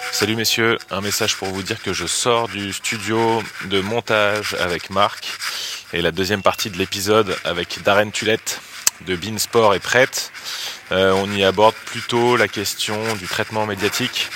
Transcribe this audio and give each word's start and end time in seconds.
Salut 0.00 0.36
messieurs, 0.36 0.78
un 0.90 1.00
message 1.00 1.36
pour 1.36 1.48
vous 1.48 1.62
dire 1.62 1.82
que 1.82 1.92
je 1.92 2.06
sors 2.06 2.48
du 2.48 2.72
studio 2.72 3.42
de 3.66 3.80
montage 3.80 4.54
avec 4.58 4.90
Marc 4.90 5.28
et 5.92 6.00
la 6.00 6.10
deuxième 6.10 6.42
partie 6.42 6.70
de 6.70 6.78
l'épisode 6.78 7.36
avec 7.44 7.82
Darren 7.82 8.10
Tulette 8.10 8.60
de 9.06 9.16
Beansport 9.16 9.74
est 9.74 9.80
prête. 9.80 10.32
Euh, 10.92 11.12
on 11.12 11.30
y 11.32 11.44
aborde 11.44 11.74
plutôt 11.84 12.36
la 12.36 12.48
question 12.48 12.96
du 13.16 13.26
traitement 13.26 13.66
médiatique 13.66 14.28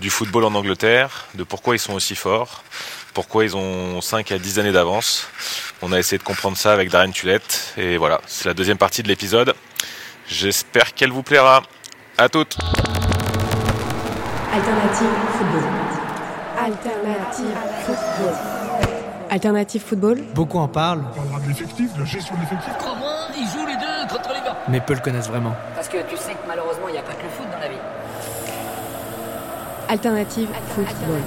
du 0.00 0.10
football 0.10 0.44
en 0.44 0.54
Angleterre, 0.54 1.26
de 1.34 1.44
pourquoi 1.44 1.76
ils 1.76 1.80
sont 1.80 1.94
aussi 1.94 2.16
forts, 2.16 2.64
pourquoi 3.12 3.44
ils 3.44 3.56
ont 3.56 4.00
5 4.00 4.32
à 4.32 4.38
10 4.38 4.58
années 4.58 4.72
d'avance. 4.72 5.28
On 5.82 5.92
a 5.92 5.98
essayé 5.98 6.18
de 6.18 6.24
comprendre 6.24 6.56
ça 6.56 6.72
avec 6.72 6.90
Darren 6.90 7.12
Tulette 7.12 7.74
et 7.76 7.96
voilà, 7.96 8.20
c'est 8.26 8.46
la 8.46 8.54
deuxième 8.54 8.78
partie 8.78 9.02
de 9.02 9.08
l'épisode. 9.08 9.54
J'espère 10.28 10.94
qu'elle 10.94 11.10
vous 11.10 11.22
plaira. 11.22 11.62
À 12.16 12.28
toutes 12.28 12.56
Alternative 14.54 15.08
football. 15.36 15.64
Alternative 16.64 17.56
football. 17.84 18.34
Alternative 19.28 19.82
football. 19.82 20.18
Beaucoup 20.32 20.58
en 20.58 20.68
parlent, 20.68 21.02
On 21.10 21.16
parlera 21.16 21.40
de 21.40 21.48
l'effectif, 21.48 21.92
de 21.94 21.98
la 21.98 22.04
gestion 22.04 22.36
de 22.36 22.40
l'effectif. 22.40 22.72
Crois-moi, 22.78 23.10
ils 23.36 23.48
jouent 23.48 23.66
les 23.66 23.74
deux 23.76 24.14
contre 24.14 24.28
les 24.28 24.40
gars. 24.46 24.56
mais 24.68 24.80
peu 24.80 24.94
le 24.94 25.00
connaissent 25.00 25.26
vraiment. 25.26 25.54
Parce 25.74 25.88
que 25.88 25.96
tu 26.08 26.16
sais 26.16 26.34
que 26.34 26.46
malheureusement, 26.46 26.86
il 26.88 26.92
n'y 26.92 26.98
a 26.98 27.02
pas 27.02 27.14
que 27.14 27.24
le 27.24 27.30
foot 27.30 27.46
dans 27.52 27.58
la 27.58 27.68
vie. 27.68 27.80
Alternative 29.88 30.48
football. 30.68 31.20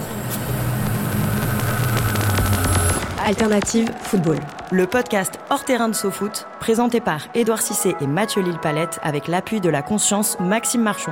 Alternative 3.25 3.91
football. 4.03 4.37
Le 4.71 4.87
podcast 4.87 5.37
Hors 5.49 5.65
terrain 5.65 5.89
de 5.89 5.93
SoFoot, 5.95 6.47
présenté 6.61 7.02
par 7.02 7.27
Édouard 7.35 7.61
Cissé 7.61 7.93
et 7.99 8.07
Mathieu 8.07 8.41
Lille-Palette 8.41 8.99
avec 9.03 9.27
l'appui 9.27 9.59
de 9.59 9.69
la 9.69 9.81
conscience 9.81 10.39
Maxime 10.39 10.81
Marchon. 10.81 11.11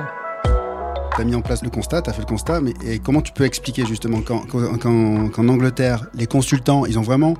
Tu 1.16 1.22
as 1.22 1.24
mis 1.24 1.34
en 1.34 1.40
place 1.40 1.62
le 1.62 1.70
constat, 1.70 2.02
tu 2.02 2.10
as 2.10 2.12
fait 2.12 2.20
le 2.20 2.26
constat, 2.26 2.60
mais 2.60 2.74
et 2.84 2.98
comment 2.98 3.22
tu 3.22 3.32
peux 3.32 3.44
expliquer 3.44 3.86
justement 3.86 4.20
qu'en 4.20 5.48
Angleterre, 5.48 6.06
les 6.14 6.26
consultants, 6.26 6.84
ils 6.84 6.98
ont 6.98 7.02
vraiment 7.02 7.34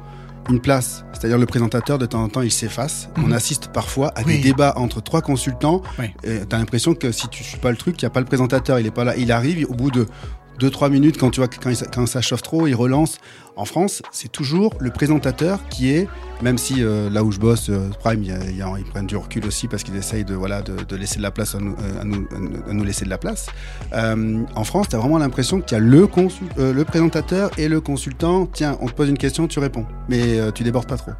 une 0.48 0.60
place, 0.60 1.04
c'est-à-dire 1.12 1.38
le 1.38 1.46
présentateur, 1.46 1.98
de 1.98 2.06
temps 2.06 2.22
en 2.22 2.28
temps, 2.28 2.40
il 2.40 2.52
s'efface. 2.52 3.08
On 3.16 3.32
assiste 3.32 3.68
parfois 3.72 4.12
à 4.14 4.22
des 4.22 4.38
débats 4.38 4.74
entre 4.76 5.02
trois 5.02 5.20
consultants. 5.20 5.82
Oui. 5.98 6.06
Tu 6.22 6.28
as 6.30 6.58
l'impression 6.58 6.94
que 6.94 7.10
si 7.12 7.28
tu 7.28 7.42
suis 7.42 7.58
pas 7.58 7.70
le 7.70 7.76
truc, 7.76 8.00
il 8.00 8.04
n'y 8.04 8.06
a 8.06 8.10
pas 8.10 8.20
le 8.20 8.26
présentateur, 8.26 8.78
il 8.78 8.86
est 8.86 8.92
pas 8.92 9.04
là. 9.04 9.16
Il 9.16 9.32
arrive 9.32 9.66
au 9.68 9.74
bout 9.74 9.90
de 9.90 10.06
2-3 10.58 10.90
minutes, 10.90 11.18
quand 11.18 11.30
tu 11.30 11.40
vois 11.40 11.48
quand, 11.48 11.72
quand 11.94 12.06
ça 12.06 12.20
chauffe 12.20 12.42
trop, 12.42 12.66
il 12.66 12.74
relance. 12.74 13.18
En 13.56 13.64
France, 13.64 14.02
c'est 14.12 14.30
toujours 14.30 14.74
le 14.80 14.90
présentateur 14.90 15.66
qui 15.68 15.90
est, 15.90 16.08
même 16.42 16.58
si 16.58 16.82
euh, 16.82 17.08
là 17.08 17.24
où 17.24 17.32
je 17.32 17.38
bosse, 17.38 17.70
euh, 17.70 17.88
Prime, 18.00 18.22
ils 18.22 18.84
prennent 18.84 19.06
du 19.06 19.16
recul 19.16 19.46
aussi 19.46 19.66
parce 19.66 19.82
qu'ils 19.82 19.96
essayent 19.96 20.26
de, 20.26 20.34
voilà, 20.34 20.60
de, 20.60 20.96
laisser 20.96 21.16
de 21.16 21.22
la 21.22 21.30
place 21.30 21.54
à 21.54 21.58
nous, 21.58 21.74
euh, 21.80 22.00
à 22.00 22.04
nous, 22.04 22.28
à 22.68 22.72
nous- 22.72 22.84
laisser 22.84 23.04
de 23.06 23.10
la 23.10 23.18
place. 23.18 23.46
En 23.92 24.64
France, 24.64 24.88
tu 24.90 24.96
as 24.96 24.98
vraiment 24.98 25.18
l'impression 25.18 25.60
qu'il 25.60 25.76
y 25.76 25.80
a 25.80 25.82
le, 25.82 26.06
le 26.56 26.84
présentateur 26.84 27.50
et 27.58 27.68
le 27.68 27.80
consultant. 27.80 28.46
Tiens, 28.46 28.76
on 28.80 28.86
te 28.86 28.92
pose 28.92 29.08
une 29.08 29.18
question, 29.18 29.48
tu 29.48 29.58
réponds. 29.58 29.86
Mais 30.08 30.52
tu 30.52 30.62
débordes 30.62 30.88
pas 30.88 30.98
trop. 30.98 31.12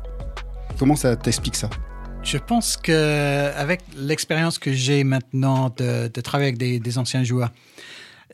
Comment 0.79 0.95
ça 0.97 1.17
t'explique 1.17 1.57
ça? 1.57 1.71
Je 2.23 2.39
pense 2.39 2.77
que 2.77 3.53
avec 3.57 3.81
l'expérience 3.97 4.59
que 4.59 4.73
j'ai 4.73 5.05
maintenant 5.05 5.73
de, 5.77 6.09
travailler 6.21 6.49
avec 6.49 6.83
des 6.83 6.99
anciens 6.99 7.25
joueurs, 7.25 7.51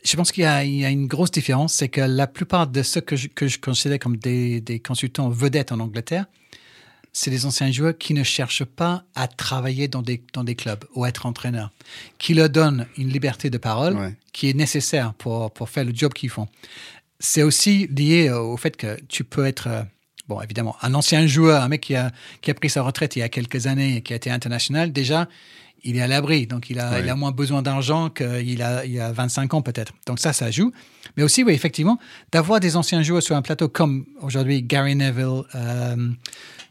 je 0.03 0.15
pense 0.15 0.31
qu'il 0.31 0.43
y, 0.43 0.47
a- 0.47 0.63
il 0.63 0.75
y 0.75 0.85
a 0.85 0.89
une 0.89 1.07
grosse 1.07 1.31
différence, 1.31 1.73
c'est 1.73 1.89
que 1.89 2.01
la 2.01 2.27
plupart 2.27 2.67
de 2.67 2.83
ceux 2.83 3.01
que 3.01 3.15
je, 3.15 3.27
que 3.27 3.47
je 3.47 3.57
considère 3.59 3.99
comme 3.99 4.17
des, 4.17 4.59
des 4.61 4.79
consultants 4.79 5.29
vedettes 5.29 5.71
en 5.71 5.79
Angleterre, 5.79 6.25
c'est 7.15 7.29
des 7.29 7.45
anciens 7.45 7.71
joueurs 7.71 7.95
qui 7.97 8.13
ne 8.15 8.23
cherchent 8.23 8.65
pas 8.65 9.03
à 9.15 9.27
travailler 9.27 9.87
dans 9.87 10.01
des, 10.01 10.23
dans 10.33 10.43
des 10.43 10.55
clubs 10.55 10.83
ou 10.95 11.05
être 11.05 11.25
entraîneurs, 11.27 11.71
qui 12.17 12.33
leur 12.33 12.49
donnent 12.49 12.87
une 12.97 13.09
liberté 13.09 13.49
de 13.49 13.57
parole 13.59 13.95
Ouais. 13.95 14.15
qui 14.31 14.49
est 14.49 14.55
nécessaire 14.55 15.13
pour, 15.13 15.51
pour 15.51 15.69
faire 15.69 15.85
le 15.85 15.93
job 15.93 16.13
qu'ils 16.13 16.31
font. 16.31 16.47
C'est 17.19 17.43
aussi 17.43 17.87
lié 17.95 18.31
au 18.31 18.57
fait 18.57 18.75
que 18.75 18.99
tu 19.07 19.23
peux 19.23 19.45
être, 19.45 19.67
euh, 19.67 19.83
bon, 20.27 20.41
évidemment, 20.41 20.75
un 20.81 20.93
ancien 20.95 21.25
joueur, 21.27 21.61
un 21.61 21.67
mec 21.69 21.81
qui 21.81 21.95
a, 21.95 22.11
qui 22.41 22.49
a 22.49 22.55
pris 22.55 22.69
sa 22.71 22.81
retraite 22.81 23.15
il 23.15 23.19
y 23.19 23.21
a 23.21 23.29
quelques 23.29 23.67
années 23.67 23.97
et 23.97 24.01
qui 24.01 24.11
a 24.13 24.15
été 24.15 24.31
international, 24.31 24.91
déjà, 24.91 25.29
il 25.83 25.97
est 25.97 26.01
à 26.01 26.07
l'abri. 26.07 26.47
Donc, 26.47 26.69
il 26.69 26.79
a, 26.79 26.91
Ouais. 26.91 27.01
il 27.01 27.09
a 27.09 27.15
moins 27.15 27.31
besoin 27.31 27.61
d'argent 27.61 28.09
qu'il 28.09 28.61
a, 28.61 28.85
il 28.85 28.99
a 28.99 29.11
25 29.11 29.53
ans 29.53 29.61
peut-être. 29.61 29.93
Donc, 30.07 30.19
ça, 30.19 30.33
ça 30.33 30.49
joue. 30.51 30.71
Mais 31.17 31.23
aussi, 31.23 31.43
oui, 31.43 31.53
effectivement, 31.53 31.99
d'avoir 32.31 32.59
des 32.59 32.75
anciens 32.75 33.01
joueurs 33.03 33.21
sur 33.23 33.35
un 33.35 33.41
plateau 33.41 33.67
comme 33.69 34.05
aujourd'hui 34.21 34.63
Gary 34.63 34.95
Neville, 34.95 35.43
euh, 35.55 36.09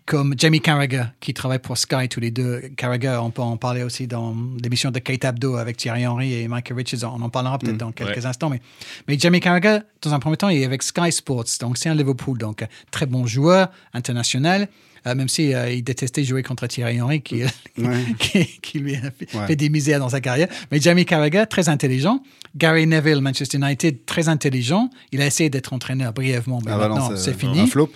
comme 0.06 0.34
Jamie 0.36 0.60
Carragher, 0.60 1.04
qui 1.20 1.32
travaille 1.32 1.58
pour 1.60 1.78
Sky 1.78 2.08
tous 2.08 2.18
les 2.20 2.30
deux. 2.30 2.60
Carragher, 2.76 3.18
on 3.22 3.30
peut 3.30 3.42
en 3.42 3.56
parler 3.56 3.82
aussi 3.82 4.06
dans 4.06 4.34
l'émission 4.62 4.90
de 4.90 4.98
Kate 4.98 5.24
Abdo 5.24 5.56
avec 5.56 5.76
Thierry 5.76 6.06
Henry 6.06 6.34
et 6.34 6.48
Michael 6.48 6.76
Richards. 6.76 7.14
On 7.14 7.22
en 7.22 7.28
parlera 7.30 7.58
peut-être 7.58 7.76
dans 7.76 7.92
quelques 7.92 8.26
instants. 8.26 8.50
Mais, 8.50 8.60
mais 9.08 9.18
Jamie 9.18 9.40
Carragher, 9.40 9.78
dans 10.02 10.12
un 10.12 10.18
premier 10.18 10.36
temps, 10.36 10.48
il 10.48 10.60
est 10.60 10.64
avec 10.64 10.82
Sky 10.82 11.12
Sports. 11.12 11.44
Donc, 11.60 11.78
c'est 11.78 11.88
un 11.88 11.94
Liverpool. 11.94 12.36
Donc, 12.38 12.62
euh, 12.62 12.66
très 12.90 13.06
bon 13.06 13.26
joueur, 13.26 13.68
international. 13.94 14.68
euh, 15.06 15.14
même 15.14 15.28
si 15.28 15.52
euh, 15.54 15.70
il 15.70 15.82
détestait 15.82 16.22
jouer 16.24 16.42
contre 16.42 16.66
Thierry 16.66 17.00
Henry, 17.00 17.22
qui, 17.22 17.42
Ouais. 17.78 18.04
qui, 18.18 18.44
qui 18.60 18.78
lui 18.80 18.96
a 18.96 19.10
fait, 19.10 19.34
Ouais. 19.36 19.46
fait 19.46 19.56
des 19.56 19.68
misères 19.68 19.98
dans 20.00 20.08
sa 20.08 20.20
carrière. 20.20 20.48
Mais 20.70 20.80
Jamie 20.80 21.04
Carragher, 21.04 21.44
très 21.48 21.68
intelligent. 21.68 22.22
Gary 22.56 22.86
Neville, 22.86 23.20
Manchester 23.20 23.56
United, 23.56 24.04
très 24.04 24.28
intelligent. 24.28 24.90
Il 25.12 25.20
a 25.22 25.26
essayé 25.26 25.48
d'être 25.48 25.72
entraîneur 25.72 26.12
brièvement, 26.12 26.60
mais 26.64 26.70
Ah 26.72 26.78
bah 26.78 26.88
maintenant, 26.88 27.16
c'est 27.16 27.30
Un 27.30 27.34
fini. 27.34 27.66
flop. 27.68 27.90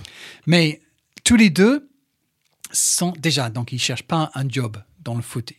Mais 0.47 0.81
tous 1.25 1.37
les 1.37 1.51
deux 1.51 1.89
sont 2.77 3.13
déjà, 3.19 3.51
donc 3.51 3.73
ils 3.73 3.79
cherchent 3.79 4.03
pas 4.03 4.31
un 4.35 4.49
job 4.49 4.77
dans 5.05 5.15
le 5.15 5.23
foot. 5.23 5.53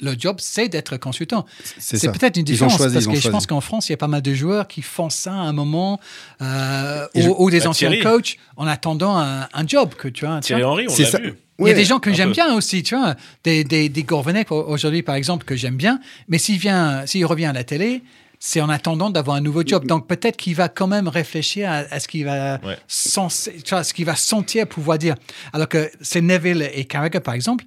Le 0.00 0.14
job, 0.18 0.36
c'est 0.38 0.68
d'être 0.68 0.96
consultant. 0.96 1.44
C'est 1.78 2.10
peut-être 2.10 2.38
une 2.38 2.44
différence 2.44 2.76
choisi, 2.78 2.94
parce 2.94 3.06
que 3.06 3.14
je 3.16 3.20
choisi. 3.20 3.32
pense 3.32 3.46
qu'en 3.46 3.60
France, 3.60 3.88
il 3.88 3.92
y 3.92 3.94
a 3.94 3.98
pas 3.98 4.08
mal 4.08 4.22
de 4.22 4.32
joueurs 4.32 4.66
qui 4.66 4.80
font 4.80 5.10
ça 5.10 5.32
à 5.32 5.36
un 5.36 5.52
moment, 5.52 6.00
euh, 6.40 7.06
je- 7.14 7.28
ou, 7.28 7.50
des 7.50 7.60
Bah, 7.60 7.68
anciens 7.68 7.90
Thierry. 7.90 8.02
coachs 8.02 8.36
en 8.56 8.66
attendant 8.66 9.18
un, 9.18 9.42
un 9.52 9.66
job 9.66 9.94
que 9.94 10.08
tu 10.08 10.24
vois. 10.24 10.36
tu 10.40 10.46
Thierry. 10.46 10.64
Henry, 10.64 10.86
on 10.88 10.96
l'a 10.96 11.18
vu. 11.20 11.34
Il 11.60 11.66
y 11.66 11.70
a 11.70 11.74
des 11.74 11.84
gens 11.84 12.00
que 12.00 12.12
j'aime 12.12 12.32
bien 12.32 12.54
aussi, 12.54 12.82
tu 12.82 12.96
vois, 12.96 13.14
des, 13.44 13.62
des, 13.62 13.88
des 13.88 14.04
aujourd'hui 14.50 15.02
par 15.02 15.14
exemple 15.14 15.44
que 15.44 15.54
j'aime 15.54 15.76
bien, 15.76 16.00
mais 16.28 16.38
s'il 16.38 16.58
vient, 16.58 17.06
s'il 17.06 17.24
revient 17.26 17.44
à 17.46 17.52
la 17.52 17.62
télé, 17.62 18.02
c'est 18.38 18.60
en 18.60 18.68
attendant 18.68 19.10
d'avoir 19.10 19.36
un 19.36 19.40
nouveau 19.40 19.62
job. 19.64 19.86
Donc 19.86 20.06
peut-être 20.06 20.36
qu'il 20.36 20.54
va 20.54 20.68
quand 20.68 20.86
même 20.86 21.08
réfléchir 21.08 21.70
à, 21.70 21.76
à 21.90 22.00
ce 22.00 22.08
qu'il 22.08 22.24
va 22.24 22.60
Ouais. 22.64 22.76
ce 22.88 23.92
qu'il 23.92 24.04
va 24.04 24.16
sentir 24.16 24.66
pouvoir 24.66 24.98
dire. 24.98 25.14
Alors 25.52 25.68
que 25.68 25.90
c'est 26.00 26.20
Neville 26.20 26.68
et 26.74 26.84
Carragher 26.84 27.20
par 27.20 27.34
exemple, 27.34 27.64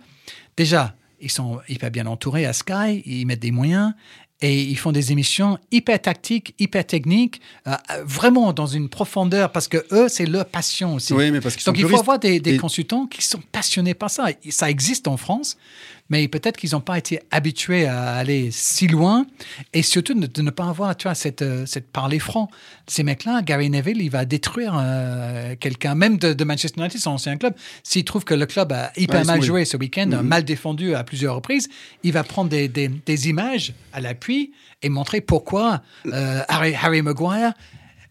déjà 0.55 0.95
ils 1.19 1.31
sont 1.31 1.59
hyper 1.67 1.89
bien 1.89 2.05
entourés 2.05 2.45
à 2.45 2.53
Sky, 2.53 3.01
ils 3.05 3.25
mettent 3.25 3.39
des 3.39 3.51
moyens. 3.51 3.93
Et 4.39 4.61
ils 4.61 4.77
font 4.77 4.91
des 4.91 5.11
émissions 5.11 5.57
hyper 5.71 5.99
tactiques, 5.99 6.53
hyper 6.59 6.85
techniques, 6.85 7.41
euh, 7.65 7.73
vraiment 8.05 8.53
dans 8.53 8.67
une 8.67 8.87
profondeur, 8.87 9.51
parce 9.51 9.67
que 9.67 9.83
eux, 9.91 10.07
c'est 10.09 10.27
leur 10.27 10.45
passion 10.45 10.93
aussi. 10.93 11.11
Oui, 11.13 11.31
mais 11.31 11.41
parce 11.41 11.55
qu'ils 11.55 11.63
sont 11.63 11.71
Donc 11.71 11.79
il 11.79 11.81
faut 11.81 11.87
puristes. 11.87 12.03
avoir 12.03 12.19
des, 12.19 12.39
des 12.39 12.53
Et- 12.53 12.57
consultants 12.57 13.07
qui 13.07 13.23
sont 13.25 13.41
passionnés 13.51 13.95
par 13.95 14.11
ça. 14.11 14.27
Ça 14.51 14.69
existe 14.69 15.07
en 15.07 15.17
France, 15.17 15.57
mais 16.09 16.27
peut-être 16.27 16.57
qu'ils 16.57 16.71
n'ont 16.71 16.81
pas 16.81 16.97
été 16.97 17.19
habitués 17.31 17.85
à 17.85 18.13
aller 18.15 18.49
si 18.51 18.87
loin 18.87 19.25
et 19.73 19.81
surtout 19.81 20.13
de, 20.13 20.25
de 20.27 20.41
ne 20.41 20.49
pas 20.51 20.65
avoir 20.67 20.95
tu 20.95 21.03
vois, 21.07 21.15
cette, 21.15 21.41
euh, 21.41 21.65
cette 21.65 21.87
parler 21.91 22.19
franc. 22.19 22.49
Ces 22.87 23.03
mecs-là, 23.03 23.41
Gary 23.41 23.69
Neville, 23.69 24.01
il 24.01 24.09
va 24.09 24.25
détruire 24.25 24.73
euh, 24.79 25.55
quelqu'un, 25.59 25.95
même 25.95 26.17
de, 26.17 26.33
de 26.33 26.43
Manchester 26.43 26.79
United, 26.81 26.99
son 27.01 27.11
ancien 27.11 27.35
club. 27.37 27.53
S'il 27.83 28.05
trouve 28.05 28.23
que 28.23 28.33
le 28.33 28.45
club 28.45 28.71
a 28.71 28.91
hyper 28.95 29.19
Ouais, 29.21 29.25
mal 29.25 29.41
joué 29.41 29.65
ce 29.65 29.75
week-end, 29.77 30.07
Mhm. 30.07 30.21
mal 30.21 30.43
défendu 30.45 30.95
à 30.95 31.03
plusieurs 31.03 31.35
reprises, 31.35 31.67
il 32.03 32.13
va 32.13 32.23
prendre 32.23 32.49
des, 32.49 32.67
des- 32.67 32.87
des 32.89 33.29
images 33.29 33.73
à 33.93 33.99
l'appui 34.01 34.51
et 34.81 34.89
montrer 34.89 35.21
pourquoi 35.21 35.81
euh, 36.05 36.41
Harry, 36.47 36.73
Harry 36.75 37.01
Maguire 37.01 37.53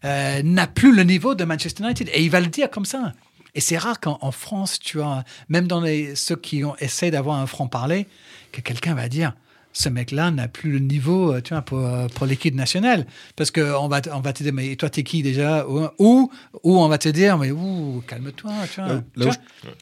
euh, 0.05 0.41
n'a 0.43 0.67
plus 0.67 0.95
le 0.95 1.03
niveau 1.03 1.33
de 1.33 1.43
Manchester 1.43 1.83
United. 1.83 2.09
Et 2.13 2.23
il 2.23 2.29
va 2.29 2.39
le 2.39 2.47
dire 2.47 2.69
comme 2.69 2.85
ça. 2.85 3.13
Et 3.57 3.61
c'est 3.61 3.77
rare 3.77 3.99
qu'en 3.99 4.17
en 4.21 4.31
France, 4.31 4.79
tu 4.79 5.01
as, 5.01 5.25
même 5.49 5.67
dans 5.67 5.81
les, 5.81 6.15
ceux 6.15 6.35
qui 6.37 6.63
ont 6.63 6.75
essayé 6.79 7.11
d'avoir 7.11 7.37
un 7.39 7.47
franc-parler, 7.47 8.07
que 8.53 8.61
quelqu'un 8.61 8.93
va 8.95 9.09
dire 9.09 9.33
ce 9.73 9.89
mec-là 9.89 10.31
n'a 10.31 10.47
plus 10.47 10.71
le 10.71 10.79
niveau 10.79 11.33
euh, 11.33 11.41
tu 11.41 11.53
vois, 11.53 11.61
pour, 11.61 11.77
euh, 11.85 12.07
pour 12.15 12.25
l'équipe 12.25 12.55
nationale. 12.55 13.05
Parce 13.35 13.51
qu'on 13.51 13.87
va, 13.87 14.01
on 14.11 14.21
va 14.21 14.33
te 14.33 14.41
dire, 14.41 14.51
mais 14.53 14.75
toi, 14.75 14.89
t'es 14.89 15.03
qui 15.03 15.21
déjà? 15.21 15.67
Ou, 15.67 15.87
ou, 15.99 16.31
ou 16.63 16.77
on 16.79 16.87
va 16.87 16.97
te 16.97 17.09
dire, 17.09 17.37
mais 17.37 17.51
calme-toi. 18.07 18.51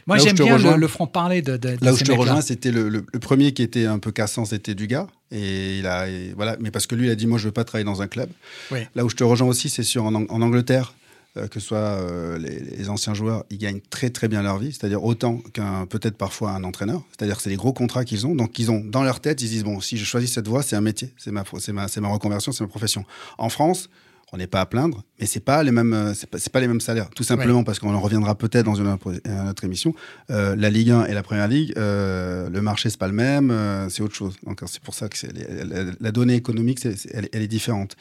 Moi, 0.05 0.17
j'aime 0.17 0.35
bien 0.35 0.53
rejoins- 0.55 0.73
le, 0.73 0.77
le 0.81 0.87
front 0.89 1.07
parler 1.07 1.41
de, 1.41 1.57
Là 1.81 1.93
où 1.93 1.97
ces 1.97 2.03
je 2.05 2.11
te 2.11 2.17
rejoins, 2.17 2.41
c'était 2.41 2.71
le, 2.71 2.89
le- 2.89 3.05
le 3.11 3.19
premier 3.19 3.53
qui 3.53 3.61
était 3.63 3.85
un 3.85 3.99
peu 3.99 4.11
cassant, 4.11 4.43
c'était 4.45 4.75
Dugas. 4.75 5.07
Et 5.31 5.79
il 5.79 5.87
a, 5.87 6.09
et 6.09 6.33
voilà, 6.35 6.57
mais 6.59 6.71
parce 6.71 6.87
que 6.87 6.95
lui, 6.95 7.07
il 7.07 7.11
a 7.11 7.15
dit, 7.15 7.27
moi, 7.27 7.37
je 7.37 7.45
veux 7.45 7.51
pas 7.53 7.63
travailler 7.63 7.85
dans 7.85 8.01
un 8.01 8.07
club. 8.07 8.29
Oui. 8.71 8.79
Là 8.95 9.05
où 9.05 9.09
je 9.09 9.15
te 9.15 9.23
rejoins 9.23 9.47
aussi, 9.47 9.69
c'est 9.69 9.83
sur 9.83 10.03
en, 10.05 10.13
en 10.13 10.41
Angleterre, 10.41 10.93
euh, 11.37 11.47
que 11.47 11.59
ce 11.59 11.67
soit 11.67 11.77
euh, 11.77 12.37
les, 12.37 12.59
les 12.59 12.89
anciens 12.89 13.13
joueurs, 13.13 13.45
ils 13.49 13.57
gagnent 13.57 13.81
très 13.89 14.09
très 14.09 14.27
bien 14.27 14.41
leur 14.41 14.57
vie, 14.57 14.71
c'est-à-dire 14.71 15.03
autant 15.03 15.37
qu'un 15.53 15.85
peut-être 15.85 16.17
parfois 16.17 16.51
un 16.51 16.63
entraîneur. 16.63 17.03
C'est-à-dire 17.11 17.37
que 17.37 17.43
c'est 17.43 17.49
des 17.49 17.55
gros 17.55 17.73
contrats 17.73 18.05
qu'ils 18.05 18.25
ont, 18.25 18.35
donc 18.35 18.57
ils 18.59 18.71
ont 18.71 18.79
dans 18.83 19.03
leur 19.03 19.19
tête, 19.19 19.41
ils 19.41 19.47
se 19.47 19.51
disent 19.51 19.63
bon, 19.63 19.81
si 19.81 19.97
je 19.97 20.05
choisis 20.05 20.31
cette 20.33 20.47
voie, 20.47 20.63
c'est 20.63 20.75
un 20.75 20.81
métier, 20.81 21.13
c'est 21.17 21.31
ma, 21.31 21.43
ma 21.43 22.07
reconversion, 22.07 22.51
c'est 22.51 22.63
ma 22.63 22.69
profession. 22.69 23.05
En 23.37 23.49
France. 23.49 23.89
On 24.33 24.37
n'est 24.37 24.47
pas 24.47 24.59
à 24.61 24.65
plaindre, 24.65 25.03
mais 25.19 25.27
c'est 25.27 25.39
pas 25.39 25.63
les 25.63 25.71
mêmes, 25.71 25.93
euh, 25.93 26.13
c'est 26.13 26.49
pas, 26.51 26.59
les 26.59 26.67
mêmes 26.67 26.81
salaires. 26.81 27.09
Tout 27.11 27.23
simplement 27.23 27.63
parce 27.63 27.79
qu'on 27.79 27.93
en 27.93 27.99
reviendra 28.01 28.35
peut-être 28.35 28.65
dans 28.65 28.75
une, 28.75 28.87
autre- 28.87 29.13
autre 29.49 29.63
émission. 29.63 29.93
Euh, 30.31 30.55
la 30.55 30.69
Ligue 30.69 30.89
1 30.91 31.05
et 31.05 31.13
la 31.13 31.23
Première 31.23 31.47
Ligue, 31.47 31.73
euh, 31.77 32.49
le 32.49 32.61
marché 32.61 32.89
c'est 32.89 32.97
pas 32.99 33.07
le 33.07 33.13
même, 33.13 33.51
euh, 33.51 33.87
c'est 33.87 34.01
autre 34.01 34.15
chose. 34.15 34.35
Donc 34.45 34.61
c'est 34.65 34.81
pour 34.81 34.93
ça 34.93 35.07
que 35.07 35.15
la, 35.27 35.91
la 35.99 36.11
donnée 36.11 36.35
économique, 36.35 36.83
elle, 36.85 37.29
elle 37.31 37.41
est 37.43 37.47
différente. 37.47 37.95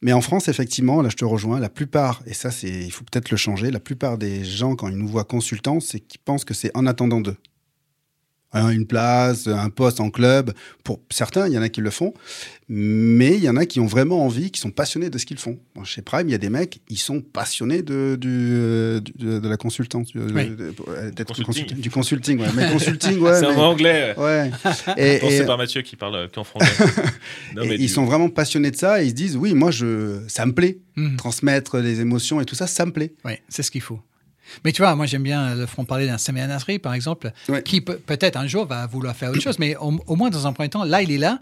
Mais 0.00 0.12
en 0.12 0.20
France, 0.20 0.48
effectivement, 0.48 1.00
là, 1.02 1.08
je 1.10 1.16
te 1.16 1.24
rejoins. 1.24 1.60
La 1.60 1.68
plupart, 1.68 2.22
et 2.26 2.34
ça, 2.34 2.50
c'est, 2.50 2.68
il 2.70 2.90
faut 2.90 3.04
peut-être 3.04 3.30
le 3.30 3.36
changer. 3.36 3.70
La 3.70 3.78
plupart 3.80 4.18
des 4.18 4.44
gens, 4.44 4.74
quand 4.74 4.88
ils 4.88 4.96
nous 4.96 5.06
voient 5.08 5.24
consultants, 5.24 5.78
c'est 5.80 6.00
qu'ils 6.00 6.20
pensent 6.20 6.44
que 6.44 6.54
c'est 6.54 6.70
en 6.76 6.86
attendant 6.86 7.20
d'eux. 7.20 7.36
Hein, 8.54 8.68
Une 8.70 8.86
place, 8.86 9.46
un 9.46 9.70
poste 9.70 9.98
en 10.00 10.10
club. 10.10 10.52
Pour 10.84 11.00
certains, 11.10 11.46
il 11.48 11.54
y 11.54 11.58
en 11.58 11.62
a 11.62 11.68
qui 11.70 11.80
le 11.80 11.88
font, 11.90 12.12
mais 12.68 13.34
il 13.36 13.42
y 13.42 13.48
en 13.48 13.56
a 13.56 13.64
qui 13.64 13.80
ont 13.80 13.86
vraiment 13.86 14.24
envie, 14.26 14.50
qui 14.50 14.60
sont 14.60 14.70
passionnés 14.70 15.08
de 15.08 15.16
ce 15.16 15.24
qu'ils 15.24 15.38
font. 15.38 15.58
Moi, 15.74 15.84
chez 15.84 16.02
Prime, 16.02 16.28
il 16.28 16.32
y 16.32 16.34
a 16.34 16.38
des 16.38 16.50
mecs, 16.50 16.80
ils 16.90 16.98
sont 16.98 17.20
passionnés 17.22 17.80
de, 17.82 18.18
du, 18.20 18.28
euh, 18.30 19.00
du- 19.00 19.12
de, 19.16 19.38
de 19.38 19.48
la 19.48 19.56
consultance, 19.56 20.08
du, 20.08 20.18
Oui. 20.20 20.50
de- 20.50 20.54
de- 20.56 20.74
euh, 20.88 21.10
d'être 21.10 21.28
Consulting. 21.28 21.44
consulting. 21.46 21.80
du 21.80 21.90
consulting. 21.90 22.40
Ouais. 22.40 22.46
Mais 22.54 22.70
consulting, 22.72 23.18
ouais. 23.20 23.38
c'est 23.40 23.46
un 23.46 23.50
mais- 23.50 23.56
mot 23.56 23.62
anglais. 23.62 24.14
ouais. 24.18 24.50
Et, 24.98 25.18
Pensé 25.20 25.36
et- 25.38 25.44
par 25.46 25.56
Mathieu 25.58 25.80
qui 25.82 25.96
parle 25.96 26.16
euh, 26.16 26.28
qu'en 26.32 26.44
français. 26.44 26.66
Non, 27.56 27.62
et 27.62 27.68
mais 27.68 27.74
ils 27.76 27.80
du- 27.86 27.88
sont 27.88 28.04
vraiment 28.04 28.28
passionnés 28.28 28.70
de 28.70 28.76
ça 28.76 29.02
et 29.02 29.06
ils 29.06 29.10
se 29.10 29.14
disent 29.14 29.36
oui, 29.36 29.54
moi, 29.54 29.70
je, 29.70 30.20
ça 30.28 30.44
me 30.46 30.52
plaît. 30.52 30.78
Mhm. 30.96 31.16
Transmettre 31.16 31.78
les 31.78 32.00
émotions 32.00 32.40
et 32.40 32.44
tout 32.44 32.54
ça, 32.54 32.66
ça 32.66 32.84
me 32.84 32.92
plaît. 32.92 33.12
Oui, 33.24 33.32
c'est 33.48 33.62
ce 33.62 33.70
qu'il 33.70 33.80
faut. 33.80 34.00
Mais 34.64 34.72
tu 34.72 34.82
vois, 34.82 34.94
moi 34.94 35.06
j'aime 35.06 35.22
bien 35.22 35.54
le 35.54 35.66
front 35.66 35.84
parler 35.84 36.06
d'un 36.06 36.18
Samir 36.18 36.46
Nasri, 36.48 36.78
par 36.78 36.94
exemple, 36.94 37.32
Ouais. 37.48 37.62
qui 37.62 37.80
peut- 37.80 37.98
peut-être 37.98 38.36
un 38.36 38.46
jour 38.46 38.66
va 38.66 38.86
vouloir 38.86 39.14
faire 39.16 39.30
autre 39.30 39.40
chose, 39.40 39.58
mais 39.58 39.76
au, 39.76 40.00
au 40.06 40.16
moins 40.16 40.30
dans 40.30 40.46
un 40.46 40.52
premier 40.52 40.68
temps, 40.68 40.84
là 40.84 41.02
il 41.02 41.10
est 41.12 41.18
là 41.18 41.40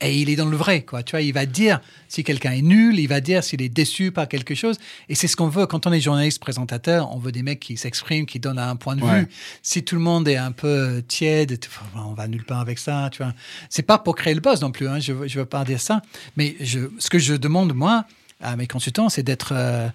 et 0.00 0.16
il 0.20 0.30
est 0.30 0.36
dans 0.36 0.46
le 0.46 0.56
vrai, 0.56 0.82
quoi. 0.82 1.02
Tu 1.02 1.10
vois, 1.10 1.22
il 1.22 1.32
va 1.32 1.44
dire 1.44 1.80
si 2.06 2.22
quelqu'un 2.22 2.52
est 2.52 2.62
nul, 2.62 3.00
il 3.00 3.08
va 3.08 3.20
dire 3.20 3.42
s'il 3.42 3.60
est 3.62 3.68
déçu 3.68 4.12
par 4.12 4.28
quelque 4.28 4.54
chose, 4.54 4.76
et 5.08 5.16
c'est 5.16 5.26
ce 5.26 5.34
qu'on 5.34 5.48
veut 5.48 5.66
quand 5.66 5.88
on 5.88 5.92
est 5.92 6.00
journaliste, 6.00 6.38
présentateur, 6.38 7.12
on 7.12 7.18
veut 7.18 7.32
des 7.32 7.42
mecs 7.42 7.58
qui 7.58 7.76
s'expriment, 7.76 8.24
qui 8.24 8.38
donnent 8.38 8.60
un 8.60 8.76
point 8.76 8.94
de 8.94 9.02
Ouais. 9.02 9.20
vue. 9.22 9.28
Si 9.60 9.82
tout 9.82 9.96
le 9.96 10.00
monde 10.00 10.28
est 10.28 10.36
un 10.36 10.52
peu 10.52 11.02
tiède, 11.08 11.58
tu- 11.58 11.68
enfin, 11.68 12.04
on 12.08 12.14
va 12.14 12.28
nulle 12.28 12.44
part 12.44 12.60
avec 12.60 12.78
ça, 12.78 13.08
tu 13.10 13.24
vois. 13.24 13.34
C'est 13.70 13.82
pas 13.82 13.98
pour 13.98 14.14
créer 14.14 14.34
le 14.34 14.40
buzz 14.40 14.60
non 14.62 14.70
plus, 14.70 14.86
hein, 14.86 15.00
je, 15.00 15.26
je 15.26 15.38
veux 15.40 15.46
pas 15.46 15.64
dire 15.64 15.80
ça, 15.80 16.00
mais 16.36 16.54
je, 16.60 16.78
ce 17.00 17.10
que 17.10 17.18
je 17.18 17.34
demande 17.34 17.74
moi 17.74 18.04
à 18.40 18.54
mes 18.54 18.68
consultants, 18.68 19.08
c'est 19.08 19.24
d'être 19.24 19.50
euh, 19.52 19.88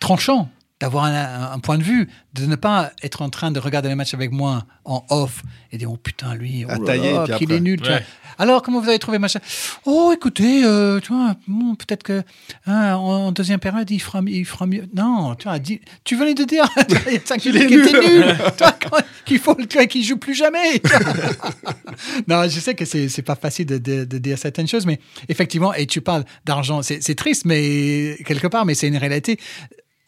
tranchant, 0.00 0.50
d'avoir 0.80 1.04
un, 1.04 1.58
point 1.60 1.78
de 1.78 1.84
vue, 1.84 2.08
de 2.34 2.46
ne 2.46 2.56
pas 2.56 2.90
être 3.02 3.22
en 3.22 3.30
train 3.30 3.50
de 3.50 3.60
regarder 3.60 3.88
les 3.88 3.94
matchs 3.94 4.12
avec 4.14 4.32
moi 4.32 4.64
en 4.84 5.04
off 5.08 5.42
et 5.72 5.78
dire 5.78 5.90
oh 5.90 5.96
putain 5.96 6.34
lui, 6.34 6.64
oh 6.68 6.84
là 6.84 7.38
qu'il 7.38 7.52
est 7.52 7.60
nul. 7.60 7.80
tu 7.80 7.88
vois. 7.88 7.98
Ouais. 7.98 8.04
Alors 8.38 8.62
comment 8.62 8.80
vous 8.80 8.88
avez 8.88 8.98
trouvé 8.98 9.18
machin 9.20 9.38
Oh 9.86 10.10
écoutez, 10.12 10.64
euh, 10.64 10.98
tu 10.98 11.12
vois, 11.12 11.36
bon, 11.46 11.76
peut-être 11.76 12.02
que 12.02 12.22
hein, 12.66 12.96
en 12.96 13.30
deuxième 13.30 13.60
période 13.60 13.88
il 13.90 14.00
fera, 14.00 14.20
il 14.26 14.44
fera 14.44 14.66
mieux. 14.66 14.86
Non, 14.94 15.36
tu 15.36 15.44
vois, 15.44 15.60
dis- 15.60 15.80
tu 16.02 16.16
venais 16.16 16.34
de 16.34 16.42
dire 16.42 16.64
il 17.06 17.12
y 17.14 17.16
a 17.16 17.20
cinq 17.24 17.44
minutes 17.46 17.68
qu'il 17.68 17.80
était 17.80 17.92
nul, 18.08 18.24
Tu 18.36 18.64
vois, 18.64 18.72
quand- 18.72 19.04
qu'il 19.24 19.38
faut 19.38 19.54
tu 19.54 19.76
vois, 19.78 19.86
qu'il 19.86 20.02
joue 20.04 20.16
plus 20.16 20.34
jamais. 20.34 20.82
non, 22.28 22.42
je 22.48 22.60
sais 22.60 22.74
que 22.74 22.84
c'est 22.84 23.08
c'est 23.08 23.22
pas 23.22 23.36
facile 23.36 23.66
de, 23.66 23.78
de- 23.78 24.04
de 24.04 24.18
dire 24.18 24.38
certaines 24.38 24.68
choses, 24.68 24.86
mais 24.86 24.98
effectivement, 25.28 25.72
et 25.72 25.86
tu 25.86 26.00
parles 26.00 26.24
d'argent, 26.44 26.82
c'est 26.82 27.02
c'est 27.02 27.14
triste, 27.14 27.44
mais 27.44 28.16
quelque 28.26 28.48
part, 28.48 28.64
mais 28.64 28.74
c'est 28.74 28.88
une 28.88 28.96
réalité. 28.96 29.38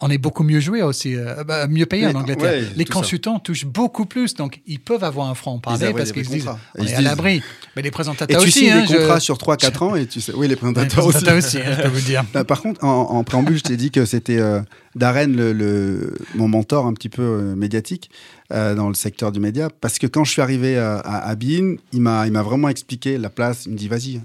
On 0.01 0.11
est 0.11 0.19
beaucoup 0.19 0.43
mieux 0.43 0.61
joué 0.61 0.83
aussi, 0.83 1.17
euh, 1.17 1.43
bah, 1.43 1.67
mieux 1.69 1.87
payé 1.87 2.07
Oui, 2.07 2.13
en 2.13 2.21
Angleterre. 2.21 2.43
ouais, 2.53 2.65
les 2.77 2.85
ça. 2.85 2.93
consultants 2.93 3.39
touchent 3.39 3.65
beaucoup 3.65 4.05
plus, 4.05 4.35
donc 4.35 4.61
ils 4.67 4.79
peuvent 4.79 5.03
avoir 5.03 5.27
un 5.31 5.35
franc 5.35 5.59
parler 5.59 5.85
avaient 5.87 5.95
parce 5.95 6.13
qu'ils 6.13 6.27
se 6.27 6.31
disent 6.33 6.49
on 6.77 6.85
est 6.85 6.93
à 6.93 7.01
l'abri. 7.01 7.41
Mais 7.77 7.81
les 7.81 7.89
Et 7.89 7.91
présentateurs 7.91 8.43
tu 8.43 8.49
aussi. 8.49 8.59
signes 8.59 8.73
hein, 8.73 8.81
des 8.83 8.89
je- 8.89 8.99
contrats 8.99 9.21
sur 9.21 9.39
3-4 9.39 9.83
ans 9.83 9.95
et 9.97 10.05
tu 10.07 10.21
sais. 10.21 10.33
Oui, 10.35 10.49
les 10.49 10.51
les 10.51 10.57
présentateurs 10.57 11.07
aussi. 11.07 11.25
présentateurs 11.25 11.39
aussi, 11.39 11.57
hein, 11.59 11.77
je 11.79 11.83
peux 11.85 11.89
vous 11.89 12.01
dire. 12.05 12.25
Bah, 12.35 12.45
par 12.45 12.61
contre, 12.61 12.85
en, 12.85 13.11
en 13.11 13.25
préambule, 13.25 13.57
je 13.57 13.63
t'ai 13.63 13.79
dit 13.79 13.91
que 13.91 14.05
c'était 14.05 14.37
euh, 14.39 14.61
Darren, 14.97 15.29
le, 15.35 15.55
le- 15.55 16.15
mon 16.35 16.47
mentor 16.49 16.85
un 16.85 16.93
petit 16.93 17.09
peu 17.09 17.23
euh, 17.23 17.55
médiatique 17.57 18.11
dans 18.51 18.89
le 18.89 18.95
secteur 18.95 19.33
du 19.33 19.41
média. 19.41 19.71
Parce 19.81 19.99
que 19.99 20.07
quand 20.07 20.25
je 20.25 20.31
suis 20.31 20.43
arrivé 20.43 20.77
à, 20.77 20.99
à, 20.99 21.27
à 21.29 21.35
Bein, 21.37 21.77
il 21.93 22.01
m'a 22.03 22.27
il 22.27 22.33
m'a 22.33 22.43
vraiment 22.43 22.69
expliqué 22.69 23.17
la 23.19 23.31
place. 23.31 23.65
Il 23.65 23.73
me 23.73 23.77
dit, 23.79 23.89
vas-y, 23.89 24.21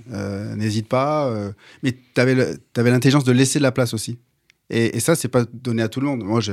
n'hésite 0.57 0.87
pas. 0.89 1.33
mais 1.81 1.93
tu 2.13 2.19
avais 2.21 2.35
l'intelligence 2.91 3.23
de 3.23 3.31
laisser 3.31 3.57
de 3.59 3.63
la 3.63 3.71
place 3.71 3.93
aussi. 3.93 4.19
Et, 4.71 4.97
et 4.97 4.99
ça, 4.99 5.15
c'est 5.15 5.27
pas 5.27 5.45
donné 5.53 5.83
à 5.83 5.89
tout 5.89 5.99
le 5.99 6.07
monde. 6.07 6.23
Moi, 6.23 6.39
je 6.39 6.51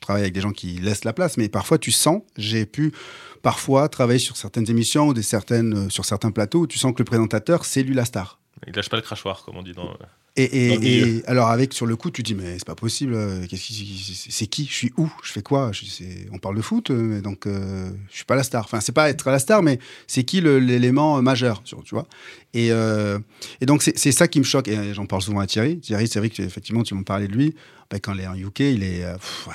travaille 0.00 0.22
avec 0.22 0.34
des 0.34 0.40
gens 0.40 0.52
qui 0.52 0.74
laissent 0.74 1.04
la 1.04 1.12
place, 1.12 1.36
mais 1.36 1.48
parfois, 1.48 1.78
tu 1.78 1.90
sens, 1.90 2.22
j'ai 2.36 2.66
pu 2.66 2.92
parfois 3.42 3.88
travailler 3.88 4.18
sur 4.18 4.36
certaines 4.36 4.70
émissions 4.70 5.08
ou 5.08 5.14
des 5.14 5.22
certaines, 5.22 5.86
euh, 5.86 5.88
sur 5.88 6.04
certains 6.04 6.30
plateaux 6.30 6.60
où 6.60 6.66
tu 6.66 6.78
sens 6.78 6.92
que 6.92 6.98
le 6.98 7.04
présentateur, 7.04 7.64
c'est 7.64 7.82
lui 7.82 7.94
la 7.94 8.04
star. 8.04 8.38
Il 8.66 8.74
lâche 8.74 8.90
pas 8.90 8.96
le 8.96 9.02
crachoir, 9.02 9.44
comme 9.44 9.56
on 9.56 9.62
dit 9.62 9.72
dans. 9.72 9.96
Et, 10.42 11.22
alors 11.26 11.48
avec 11.48 11.72
sur 11.72 11.84
le 11.86 11.96
coup, 11.96 12.10
tu 12.10 12.22
te 12.22 12.26
dis 12.28 12.34
mais 12.34 12.54
c'est 12.58 12.64
pas 12.66 12.74
possible. 12.74 13.14
euh, 13.14 13.44
c'est 13.50 14.30
c'est 14.30 14.46
qui? 14.46 14.66
Je 14.66 14.72
suis 14.72 14.92
où? 14.96 15.10
Je 15.24 15.32
fais 15.32 15.42
quoi? 15.42 15.72
Je- 15.72 15.84
On 16.32 16.38
parle 16.38 16.56
de 16.56 16.62
foot, 16.62 16.90
euh, 16.90 17.20
donc 17.20 17.46
euh, 17.46 17.90
je 18.10 18.16
suis 18.16 18.24
pas 18.24 18.36
la 18.36 18.42
star. 18.44 18.64
Enfin, 18.64 18.80
c'est 18.80 18.92
pas 18.92 19.08
être 19.10 19.30
la 19.30 19.38
star, 19.38 19.62
mais 19.62 19.78
c'est 20.06 20.24
qui 20.24 20.40
l'élément 20.40 21.20
majeur, 21.22 21.60
sur- 21.64 21.82
tu 21.82 21.94
vois? 21.94 22.06
Et, 22.54 22.70
euh, 22.72 23.18
et 23.60 23.66
donc 23.66 23.82
c'est 23.82 24.12
ça 24.12 24.28
qui 24.28 24.38
me 24.38 24.44
choque. 24.44 24.68
Et 24.68 24.94
j'en 24.94 25.06
parle 25.06 25.22
souvent 25.22 25.40
à 25.40 25.46
Thierry. 25.46 25.80
Thierry, 25.80 26.06
c'est 26.08 26.18
vrai 26.20 26.30
que 26.30 26.42
effectivement, 26.42 26.82
tu 26.82 26.94
m'en 26.94 27.02
parlais 27.02 27.28
de 27.28 27.32
lui. 27.32 27.54
Ben, 27.90 27.98
quand 28.00 28.14
il 28.14 28.20
est 28.20 28.26
en 28.26 28.34
UK, 28.36 28.60
il 28.60 28.82
est, 28.84 29.04
euh, 29.04 29.14
pff, 29.16 29.46
ouais, 29.48 29.54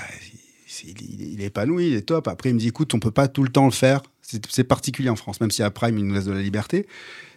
il, 0.86 0.90
il- 1.00 1.34
il 1.36 1.42
est 1.42 1.46
épanoui, 1.46 1.88
il 1.88 1.94
est 1.96 2.02
top. 2.02 2.28
Après, 2.28 2.50
il 2.50 2.56
me 2.56 2.60
dit 2.60 2.68
écoute, 2.68 2.94
on 2.94 3.00
peut 3.00 3.12
pas 3.12 3.28
tout 3.28 3.44
le 3.44 3.50
temps 3.50 3.66
le 3.66 3.72
faire. 3.72 4.02
C'est 4.22 4.44
c'est 4.50 4.64
particulier 4.64 5.10
en 5.10 5.16
France, 5.16 5.40
même 5.42 5.52
si 5.52 5.62
à 5.64 5.70
Prime 5.70 5.98
il 5.98 6.06
nous 6.06 6.14
laisse 6.16 6.26
de 6.26 6.32
la 6.32 6.42
liberté. 6.42 6.88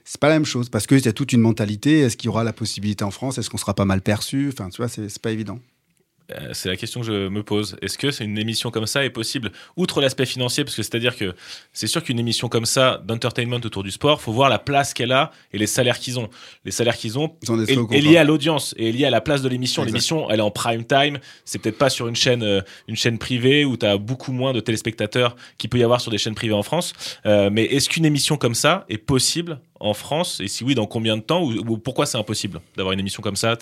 C'est 0.08 0.20
pas 0.20 0.29
la 0.29 0.35
même 0.35 0.47
chose 0.47 0.69
parce 0.69 0.87
qu'il 0.87 1.05
y 1.05 1.08
a 1.08 1.12
toute 1.12 1.32
une 1.32 1.41
mentalité. 1.41 1.99
Est-ce 1.99 2.17
qu'il 2.17 2.26
y 2.26 2.29
aura 2.29 2.44
la 2.44 2.53
possibilité 2.53 3.03
en 3.03 3.11
France 3.11 3.38
Est-ce 3.38 3.50
qu'on 3.50 3.58
sera 3.58 3.75
pas 3.75 3.85
mal 3.85 4.00
perçu 4.00 4.50
Enfin, 4.53 4.70
tu 4.70 4.76
vois, 4.76 4.88
c'est 4.88 5.19
pas 5.19 5.32
évident. 5.32 5.58
Euh, 6.32 6.50
C'est 6.53 6.69
la 6.69 6.76
question 6.76 7.00
que 7.00 7.06
je 7.06 7.29
me 7.29 7.43
pose. 7.43 7.76
Est-ce 7.82 7.99
que 7.99 8.11
c'est 8.11 8.25
une 8.25 8.38
émission 8.38 8.70
comme 8.70 8.87
ça 8.87 9.05
est 9.05 9.11
possible, 9.11 9.53
outre 9.76 10.00
l'aspect 10.00 10.26
financier, 10.26 10.64
parce 10.64 10.76
que 10.76 10.82
c'est-à-dire 10.82 11.17
que 11.17 11.35
c'est 11.73 11.87
sûr 11.87 12.03
qu'une 12.03 12.19
émission 12.19 12.49
comme 12.49 12.67
ça 12.67 13.03
d'entertainment 13.05 13.61
autour 13.64 13.82
du 13.82 13.91
sport, 13.91 14.20
faut 14.20 14.32
voir 14.32 14.49
la 14.49 14.58
place 14.58 14.94
qu'elle 14.94 15.12
a 15.12 15.31
et 15.53 15.58
les 15.58 15.67
salaires 15.67 15.99
qu'ils 15.99 16.19
ont. 16.19 16.29
Les 16.64 16.70
salaires 16.70 16.97
qu'ils 16.97 17.19
ont 17.19 17.37
est, 17.69 17.70
est 17.70 18.00
lié 18.00 18.16
à 18.16 18.25
l'audience 18.25 18.75
et 18.76 18.88
est 18.88 18.92
lié 18.92 19.04
à 19.07 19.11
la 19.11 19.21
place 19.21 19.42
de 19.42 19.49
l'émission. 19.49 19.85
L'émission, 19.85 20.31
elle 20.31 20.40
est 20.40 20.42
en 20.42 20.50
prime 20.50 20.85
time. 20.85 21.19
C'est 21.45 21.61
peut-être 21.61 21.78
pas 21.78 21.90
sur 21.90 22.09
une 22.09 22.16
chaîne, 22.16 22.42
euh, 22.42 22.61
une 22.88 22.97
chaîne 22.97 23.19
privée 23.19 23.64
où 23.64 23.76
tu 23.76 23.87
as 23.87 23.97
beaucoup 23.99 24.33
moins 24.33 24.52
de 24.52 24.61
téléspectateurs 24.61 25.37
qu'il 25.59 25.71
peut 25.71 25.78
y 25.78 25.85
avoir 25.85 26.00
sur 26.00 26.11
des 26.11 26.19
chaînes 26.19 26.35
privées 26.35 26.54
en 26.54 26.62
France. 26.62 26.92
Euh, 27.25 27.50
mais 27.52 27.64
est-ce 27.64 27.88
qu'une 27.88 28.04
émission 28.04 28.37
comme 28.37 28.54
ça 28.54 28.85
est 28.88 28.99
possible 28.99 29.61
en 29.80 29.95
France 29.95 30.40
Et 30.40 30.49
si 30.49 30.64
oui, 30.64 30.75
dans 30.75 30.87
combien 30.87 31.16
de 31.16 31.23
temps 31.23 31.42
ou, 31.42 31.52
ou 31.52 31.78
pourquoi 31.78 32.06
c'est 32.06 32.18
impossible 32.18 32.61
d'avoir 32.76 32.92
une 32.92 33.00
émission 33.00 33.23
comme 33.23 33.37
ça 33.37 33.56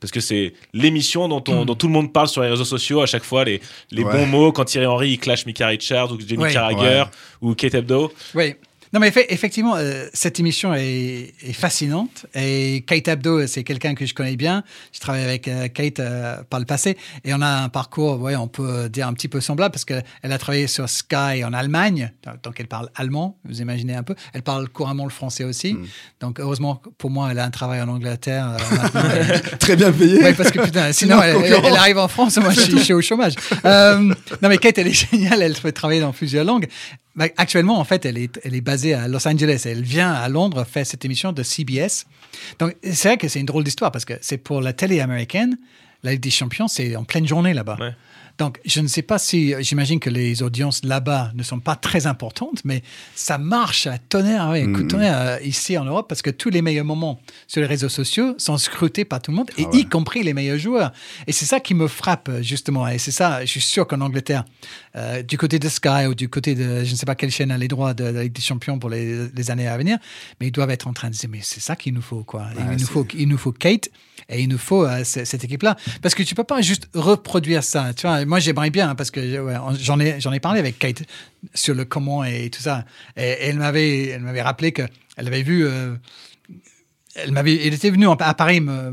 Parce 0.00 0.10
que 0.10 0.20
c'est 0.20 0.52
l'émission 0.72 1.28
dont, 1.28 1.42
on- 1.48 1.64
dont 1.64 1.74
tout 1.74 1.86
le 1.86 1.92
monde 1.92 2.12
parle 2.12 2.28
sur 2.28 2.42
les 2.42 2.48
réseaux 2.48 2.64
sociaux 2.64 3.00
à 3.02 3.06
chaque 3.06 3.24
fois, 3.24 3.44
les, 3.44 3.60
les 3.90 4.04
Ouais. 4.04 4.12
bons 4.12 4.26
mots 4.26 4.52
quand 4.52 4.64
Thierry 4.64 4.86
Henry 4.86 5.10
il 5.12 5.18
clash 5.18 5.44
Mika 5.46 5.66
Richards 5.68 6.12
ou 6.12 6.18
Jamie 6.20 6.42
Ouais. 6.44 6.52
Carragher 6.52 7.04
ou 7.40 7.54
Kate 7.54 7.74
Hebdo. 7.74 8.12
Oui. 8.34 8.54
Non, 8.96 9.00
mais 9.00 9.10
effe- 9.10 9.26
effectivement, 9.28 9.74
euh, 9.76 10.06
cette 10.14 10.40
émission 10.40 10.72
est, 10.74 11.34
est 11.42 11.52
fascinante. 11.52 12.24
Et 12.34 12.82
Kate 12.86 13.08
Abdo, 13.08 13.46
c'est 13.46 13.62
quelqu'un 13.62 13.94
que 13.94 14.06
je 14.06 14.14
connais 14.14 14.36
bien. 14.36 14.64
Je 14.90 15.00
travaille 15.00 15.22
avec 15.22 15.48
euh, 15.48 15.68
Kate 15.68 16.00
euh, 16.00 16.42
par 16.48 16.60
le 16.60 16.64
passé. 16.64 16.96
Et 17.22 17.34
on 17.34 17.42
a 17.42 17.46
un 17.46 17.68
parcours, 17.68 18.18
ouais, 18.22 18.36
on 18.36 18.48
peut 18.48 18.88
dire 18.88 19.06
un 19.06 19.12
petit 19.12 19.28
peu 19.28 19.42
semblable 19.42 19.70
parce 19.72 19.84
qu'elle 19.84 20.02
a 20.22 20.38
travaillé 20.38 20.66
sur 20.66 20.88
Sky 20.88 21.44
en 21.44 21.52
Allemagne. 21.52 22.10
Donc, 22.42 22.58
elle 22.58 22.68
parle 22.68 22.88
allemand, 22.94 23.36
vous 23.44 23.60
imaginez 23.60 23.94
un 23.94 24.02
peu. 24.02 24.14
Elle 24.32 24.40
parle 24.42 24.66
couramment 24.70 25.04
le 25.04 25.10
français 25.10 25.44
aussi. 25.44 25.74
Mm. 25.74 25.86
Donc, 26.20 26.40
heureusement, 26.40 26.80
pour 26.96 27.10
moi, 27.10 27.28
elle 27.32 27.38
a 27.38 27.44
un 27.44 27.50
travail 27.50 27.82
en 27.82 27.88
Angleterre. 27.88 28.56
Très 29.60 29.76
bien 29.76 29.92
payé. 29.92 30.24
Oui, 30.24 30.32
parce 30.34 30.50
que 30.50 30.60
putain, 30.62 30.90
sinon, 30.94 31.20
elle, 31.22 31.36
elle- 31.44 31.60
elle 31.66 31.76
arrive 31.76 31.98
en 31.98 32.08
France, 32.08 32.38
moi 32.38 32.48
je 32.50 32.60
suis, 32.62 32.72
je 32.78 32.82
suis 32.82 32.94
au 32.94 33.02
chômage. 33.02 33.34
Non, 33.62 34.48
mais 34.48 34.56
Kate, 34.56 34.78
elle 34.78 34.86
est 34.88 35.10
géniale, 35.10 35.42
elle 35.42 35.52
peut 35.52 35.72
travailler 35.72 36.00
dans 36.00 36.12
plusieurs 36.12 36.46
langues. 36.46 36.66
Bah, 37.16 37.26
actuellement, 37.38 37.78
en 37.78 37.84
fait, 37.84 38.04
elle 38.04 38.18
est, 38.18 38.60
basée 38.60 38.92
à 38.92 39.08
Los 39.08 39.26
Angeles. 39.26 39.62
Elle 39.64 39.82
vient 39.82 40.12
à 40.12 40.28
Londres 40.28 40.64
faire 40.64 40.86
cette 40.86 41.04
émission 41.04 41.32
de 41.32 41.42
CBS. 41.42 42.04
Donc, 42.58 42.76
c'est 42.82 43.08
vrai 43.08 43.16
que 43.16 43.28
c'est 43.28 43.40
une 43.40 43.46
drôle 43.46 43.64
d'histoire 43.64 43.90
parce 43.90 44.04
que 44.04 44.14
c'est 44.20 44.38
pour 44.38 44.60
la 44.60 44.74
télé 44.74 45.00
américaine. 45.00 45.56
La 46.02 46.12
Ligue 46.12 46.20
des 46.20 46.30
Champions, 46.30 46.68
c'est 46.68 46.94
en 46.94 47.04
pleine 47.04 47.26
journée 47.26 47.54
là-bas. 47.54 47.78
Donc, 48.38 48.58
je 48.64 48.80
ne 48.80 48.86
sais 48.86 49.02
pas 49.02 49.18
si, 49.18 49.54
j'imagine 49.60 49.98
que 49.98 50.10
les 50.10 50.42
audiences 50.42 50.84
là-bas 50.84 51.32
ne 51.34 51.42
sont 51.42 51.60
pas 51.60 51.74
très 51.76 52.06
importantes, 52.06 52.60
mais 52.64 52.82
ça 53.14 53.38
marche 53.38 53.86
à 53.86 53.98
tonnerre, 53.98 54.48
ouais, 54.50 54.66
Mm. 54.66 54.88
tonnerre, 54.88 55.18
euh, 55.18 55.38
ici 55.42 55.78
en 55.78 55.84
Europe 55.84 56.06
parce 56.08 56.22
que 56.22 56.30
tous 56.30 56.50
les 56.50 56.60
meilleurs 56.62 56.84
moments 56.84 57.20
sur 57.46 57.60
les 57.60 57.66
réseaux 57.66 57.88
sociaux 57.88 58.34
sont 58.38 58.58
scrutés 58.58 59.04
par 59.04 59.22
tout 59.22 59.30
le 59.30 59.36
monde, 59.38 59.50
et 59.56 59.64
Ah 59.64 59.70
ouais. 59.70 59.80
y 59.80 59.84
compris 59.86 60.22
les 60.22 60.34
meilleurs 60.34 60.58
joueurs. 60.58 60.92
Et 61.26 61.32
c'est 61.32 61.46
ça 61.46 61.60
qui 61.60 61.74
me 61.74 61.88
frappe, 61.88 62.30
justement. 62.42 62.86
Et 62.88 62.98
c'est 62.98 63.10
ça, 63.10 63.44
je 63.44 63.50
suis 63.50 63.60
sûr 63.60 63.86
qu'en 63.86 64.00
Angleterre, 64.00 64.44
euh, 64.96 65.22
du 65.22 65.38
côté 65.38 65.58
de 65.58 65.68
Sky 65.68 66.06
ou 66.08 66.14
du 66.14 66.28
côté 66.28 66.54
de, 66.54 66.84
je 66.84 66.90
ne 66.90 66.96
sais 66.96 67.06
pas 67.06 67.14
quelle 67.14 67.30
chaîne 67.30 67.50
a 67.50 67.58
les 67.58 67.68
droits 67.68 67.94
de, 67.94 68.04
la 68.04 68.22
Ligue 68.24 68.32
des 68.32 68.42
Champions 68.42 68.78
pour 68.78 68.90
les, 68.90 69.28
les 69.28 69.50
années 69.50 69.68
à 69.68 69.76
venir, 69.78 69.98
mais 70.40 70.48
ils 70.48 70.52
doivent 70.52 70.70
être 70.70 70.86
en 70.86 70.92
train 70.92 71.08
de 71.08 71.14
dire, 71.14 71.30
mais 71.30 71.40
c'est 71.42 71.60
ça 71.60 71.76
qu'il 71.76 71.94
nous 71.94 72.02
faut, 72.02 72.22
quoi. 72.22 72.46
il, 72.58 72.76
nous 72.76 72.86
faut, 72.86 73.06
il 73.16 73.28
nous 73.28 73.38
faut 73.38 73.52
Kate 73.52 73.88
et 74.28 74.42
il 74.42 74.48
nous 74.48 74.58
faut 74.58 74.84
euh, 74.84 75.02
cette 75.04 75.44
équipe-là. 75.44 75.76
Parce 76.02 76.14
que 76.14 76.22
tu 76.22 76.34
peux 76.34 76.44
pas 76.44 76.60
juste 76.62 76.88
reproduire 76.94 77.62
ça. 77.62 77.92
Tu 77.94 78.06
vois, 78.06 78.24
moi, 78.24 78.38
j'aimerais 78.40 78.70
bien, 78.70 78.90
hein, 78.90 78.94
parce 78.94 79.10
que 79.10 79.20
j'en 79.80 80.00
ai, 80.00 80.18
ai 80.18 80.40
parlé 80.40 80.60
avec 80.60 80.78
Kate 80.78 81.02
sur 81.54 81.74
le 81.74 81.84
comment 81.84 82.24
et 82.24 82.50
tout 82.50 82.62
ça. 82.62 82.84
Et, 83.16 83.22
et 83.22 83.46
elle 83.48 83.58
m'avait, 83.58 84.18
rappelé 84.42 84.72
que 84.72 84.82
elle 85.16 85.26
avait 85.28 85.42
vu, 85.42 85.66
euh, 85.66 85.94
elle 87.14 87.32
m'avait, 87.32 87.66
elle 87.66 87.74
était 87.74 87.90
venue 87.90 88.06
en- 88.06 88.14
à 88.14 88.34
Paris 88.34 88.60
me, 88.60 88.92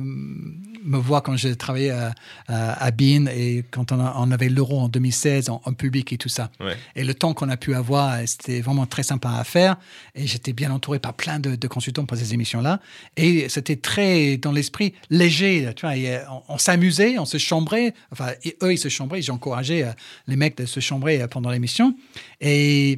me 0.83 0.97
voir 0.97 1.23
quand 1.23 1.35
je 1.37 1.49
travaillais 1.49 1.89
à, 1.91 2.13
à, 2.47 2.83
à 2.85 2.91
Bean 2.91 3.25
et 3.27 3.63
quand 3.71 3.91
on, 3.91 3.99
a- 3.99 4.15
on 4.17 4.31
avait 4.31 4.49
l'euro 4.49 4.79
en 4.79 4.87
2016 4.89 5.49
en, 5.49 5.61
en 5.63 5.73
public 5.73 6.11
et 6.13 6.17
tout 6.17 6.29
ça. 6.29 6.49
Ouais. 6.59 6.75
Et 6.95 7.03
le 7.03 7.13
temps 7.13 7.33
qu'on 7.33 7.49
a 7.49 7.57
pu 7.57 7.73
avoir, 7.75 8.17
c'était 8.25 8.61
vraiment 8.61 8.85
très 8.85 9.03
sympa 9.03 9.29
à 9.31 9.43
faire. 9.43 9.77
Et 10.15 10.27
j'étais 10.27 10.53
bien 10.53 10.71
entouré 10.71 10.99
par 10.99 11.13
plein 11.13 11.39
de, 11.39 11.55
de 11.55 11.67
consultants 11.67 12.05
pour 12.05 12.17
ces 12.17 12.33
émissions-là. 12.33 12.79
Et 13.17 13.47
c'était 13.49 13.75
très, 13.77 14.37
dans 14.37 14.51
l'esprit, 14.51 14.93
léger. 15.09 15.69
Tu 15.75 15.85
vois, 15.85 15.95
Et, 15.95 16.15
euh, 16.15 16.19
on, 16.29 16.55
on 16.55 16.57
s'amusait, 16.57 17.17
on 17.17 17.25
se 17.25 17.37
chambrait. 17.37 17.93
Enfin, 18.11 18.31
et 18.43 18.57
eux, 18.63 18.73
ils 18.73 18.77
se 18.77 18.89
chambraient. 18.89 19.21
J'encourageais 19.21 19.83
euh, 19.83 19.91
les 20.27 20.35
mecs 20.35 20.57
de 20.57 20.65
se 20.65 20.79
chambrer 20.79 21.21
euh, 21.21 21.27
pendant 21.27 21.49
l'émission. 21.49 21.95
Et, 22.41 22.91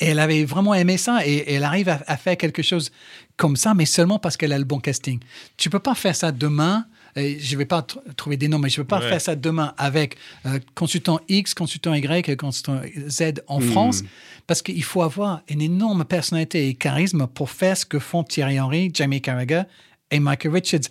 et 0.00 0.06
elle 0.06 0.18
avait 0.20 0.44
vraiment 0.44 0.74
aimé 0.74 0.96
ça. 0.96 1.26
Et, 1.26 1.32
et 1.34 1.54
elle 1.54 1.64
arrive 1.64 1.88
à, 1.88 2.00
à 2.06 2.16
faire 2.16 2.36
quelque 2.36 2.62
chose 2.62 2.92
comme 3.36 3.56
ça, 3.56 3.72
mais 3.74 3.86
seulement 3.86 4.18
parce 4.18 4.36
qu'elle 4.36 4.52
a 4.52 4.58
le 4.58 4.64
bon 4.64 4.80
casting. 4.80 5.18
Tu 5.56 5.70
peux 5.70 5.78
pas 5.78 5.94
faire 5.94 6.14
ça 6.16 6.32
demain. 6.32 6.84
Et 7.18 7.38
je 7.40 7.56
vais 7.56 7.64
pas 7.66 7.80
tr- 7.80 7.98
trouver 8.16 8.36
des 8.36 8.48
noms, 8.48 8.58
mais 8.58 8.68
je 8.68 8.80
ne 8.80 8.84
peux 8.84 8.88
pas 8.88 9.00
Ouais. 9.00 9.08
faire 9.08 9.20
ça 9.20 9.34
demain 9.36 9.74
avec 9.76 10.16
euh, 10.46 10.58
consultant 10.74 11.20
X, 11.28 11.54
consultant 11.54 11.92
Y 11.94 12.28
et 12.28 12.36
consultant 12.36 12.80
Z 13.08 13.34
en 13.46 13.60
France, 13.60 14.02
parce 14.46 14.62
qu'il 14.62 14.82
faut 14.84 15.02
avoir 15.02 15.42
une 15.48 15.60
énorme 15.60 16.04
personnalité 16.04 16.68
et 16.68 16.74
charisme 16.74 17.26
pour 17.26 17.50
faire 17.50 17.76
ce 17.76 17.84
que 17.84 17.98
font 17.98 18.22
Thierry 18.24 18.60
Henry, 18.60 18.90
Jamie 18.94 19.20
Carragher 19.20 19.62
et 20.10 20.20
Michael 20.20 20.52
Richards. 20.52 20.88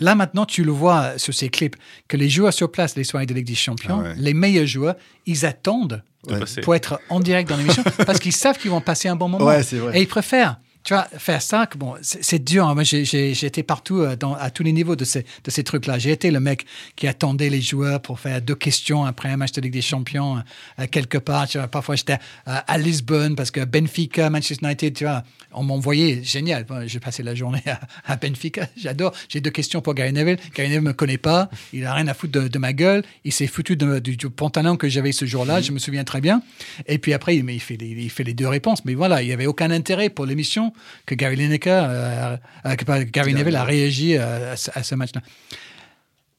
Là, 0.00 0.14
maintenant, 0.14 0.44
tu 0.44 0.62
le 0.64 0.72
vois 0.72 1.16
sur 1.18 1.32
ces 1.32 1.48
clips, 1.48 1.76
que 2.06 2.16
les 2.16 2.28
joueurs 2.28 2.52
sur 2.52 2.70
place, 2.70 2.96
les 2.96 3.04
soirées 3.04 3.24
de 3.26 3.32
Ligue 3.34 3.46
des 3.46 3.54
Champions, 3.54 4.00
Ah 4.04 4.08
ouais. 4.10 4.14
les 4.18 4.34
meilleurs 4.34 4.66
joueurs, 4.66 4.96
ils 5.26 5.46
attendent 5.46 6.02
Ouais. 6.28 6.40
pour 6.62 6.74
être 6.74 7.00
en 7.08 7.20
direct 7.20 7.48
dans 7.48 7.56
l'émission 7.56 7.82
parce 8.06 8.18
qu'ils 8.18 8.32
savent 8.34 8.58
qu'ils 8.58 8.70
vont 8.72 8.80
passer 8.80 9.08
un 9.08 9.14
bon 9.16 9.28
moment. 9.28 9.44
Ouais, 9.46 9.62
c'est 9.62 9.76
vrai. 9.78 9.96
Et 9.98 10.02
ils 10.02 10.08
préfèrent. 10.08 10.58
Tu 10.88 10.94
vois, 10.94 11.06
faire 11.18 11.42
ça, 11.42 11.68
bon, 11.76 11.96
c'est 12.00 12.42
dur. 12.42 12.66
hein. 12.66 12.72
Moi, 12.74 12.82
j'ai- 12.82 13.32
été 13.44 13.62
partout, 13.62 13.98
euh, 14.00 14.16
dans, 14.16 14.32
à 14.32 14.48
tous 14.48 14.62
les 14.62 14.72
niveaux 14.72 14.96
de 14.96 15.04
ces, 15.04 15.26
de 15.44 15.50
ces 15.50 15.62
trucs-là. 15.62 15.98
J'ai 15.98 16.12
été 16.12 16.30
le 16.30 16.40
mec 16.40 16.64
qui 16.96 17.06
attendait 17.06 17.50
les 17.50 17.60
joueurs 17.60 18.00
pour 18.00 18.20
faire 18.20 18.40
deux 18.40 18.54
questions 18.54 19.04
après 19.04 19.28
un 19.28 19.36
match 19.36 19.52
de 19.52 19.60
Ligue 19.60 19.74
des 19.74 19.82
Champions, 19.82 20.38
euh, 20.80 20.86
quelque 20.90 21.18
part. 21.18 21.46
Tu 21.46 21.58
vois, 21.58 21.68
parfois, 21.68 21.94
j'étais 21.94 22.14
euh, 22.14 22.56
à 22.66 22.78
Lisbonne 22.78 23.36
parce 23.36 23.50
que 23.50 23.62
Benfica, 23.66 24.30
Manchester 24.30 24.64
United, 24.64 24.94
tu 24.94 25.04
vois, 25.04 25.24
on 25.52 25.62
m'envoyait, 25.62 26.22
génial. 26.24 26.64
Bon, 26.64 26.88
J'ai 26.88 27.00
passé 27.00 27.22
la 27.22 27.34
journée 27.34 27.60
à, 27.66 27.80
à 28.10 28.16
Benfica, 28.16 28.66
j'adore. 28.78 29.12
J'ai 29.28 29.42
deux 29.42 29.50
questions 29.50 29.82
pour 29.82 29.92
Gary 29.92 30.14
Neville. 30.14 30.38
Gary 30.54 30.70
Neville 30.70 30.84
me 30.84 30.92
connaît 30.94 31.18
pas, 31.18 31.50
il 31.74 31.84
a 31.84 31.92
rien 31.92 32.08
à 32.08 32.14
foutre 32.14 32.32
de, 32.32 32.48
de 32.48 32.58
ma 32.58 32.72
gueule. 32.72 33.04
Il 33.24 33.32
s'est 33.34 33.46
foutu 33.46 33.76
de- 33.76 33.98
du, 33.98 34.16
du 34.16 34.30
pantalon 34.30 34.78
que 34.78 34.88
j'avais 34.88 35.12
ce 35.12 35.26
jour-là, 35.26 35.60
je 35.60 35.70
me 35.72 35.78
souviens 35.78 36.04
très 36.04 36.22
bien. 36.22 36.40
Et 36.86 36.96
puis 36.96 37.12
après, 37.12 37.36
il, 37.36 37.44
mais 37.44 37.56
il, 37.56 37.60
fait 37.60 37.76
les, 37.76 37.88
il 37.88 38.08
fait 38.10 38.24
les 38.24 38.32
deux 38.32 38.48
réponses. 38.48 38.86
Mais 38.86 38.94
voilà, 38.94 39.20
il 39.22 39.26
n'y 39.26 39.34
avait 39.34 39.44
aucun 39.46 39.70
intérêt 39.70 40.08
pour 40.08 40.24
l'émission 40.24 40.72
que 41.06 41.14
Gary 41.14 41.36
Lineker, 41.36 41.86
euh, 41.88 42.36
euh, 42.66 42.74
que 42.76 43.02
Gary 43.04 43.34
Neville 43.34 43.56
a 43.56 43.64
réagi 43.64 44.16
euh, 44.16 44.52
à, 44.52 44.56
ce- 44.56 44.70
à 44.74 44.82
ce 44.82 44.94
match-là. 44.94 45.22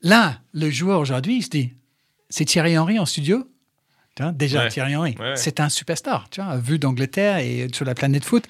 Là, 0.02 0.40
le 0.54 0.70
joueur 0.70 1.00
aujourd'hui, 1.00 1.38
il 1.38 1.44
se 1.44 1.50
dit, 1.50 1.74
c'est 2.30 2.46
Thierry 2.46 2.78
Henry 2.78 3.00
en 3.00 3.06
studio? 3.06 3.48
Tu 4.16 4.24
vois, 4.24 4.32
Déjà, 4.32 4.64
Ouais. 4.64 4.70
Thierry 4.70 4.96
Henry, 4.96 5.16
Ouais, 5.20 5.36
c'est 5.36 5.60
un 5.60 5.70
superstar, 5.70 6.28
tu 6.30 6.42
vois, 6.42 6.58
vu 6.58 6.80
d'Angleterre 6.80 7.38
et 7.38 7.68
sur 7.74 7.86
la 7.86 7.96
planète 7.96 8.24
foot. 8.24 8.46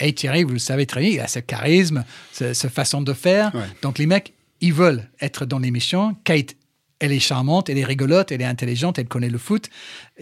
Et 0.00 0.12
Thierry, 0.14 0.42
vous 0.42 0.52
le 0.52 0.58
savez 0.58 0.86
très 0.86 1.00
bien, 1.00 1.10
il 1.10 1.20
a 1.20 1.28
ce 1.28 1.38
charisme, 1.38 2.04
ce, 2.32 2.54
ce 2.54 2.66
façon 2.68 3.02
de 3.02 3.12
faire. 3.12 3.54
Ouais. 3.54 3.60
Donc 3.82 3.98
les 3.98 4.06
mecs, 4.06 4.32
ils 4.60 4.72
veulent 4.72 5.08
être 5.20 5.44
dans 5.46 5.58
l'émission. 5.58 6.16
Kate, 6.24 6.54
elle 7.02 7.12
est 7.12 7.18
charmante, 7.20 7.68
elle 7.68 7.78
est 7.78 7.84
rigolote, 7.84 8.32
elle 8.32 8.40
est 8.40 8.46
intelligente, 8.46 8.98
elle 8.98 9.08
connaît 9.08 9.28
le 9.28 9.38
foot. 9.38 9.68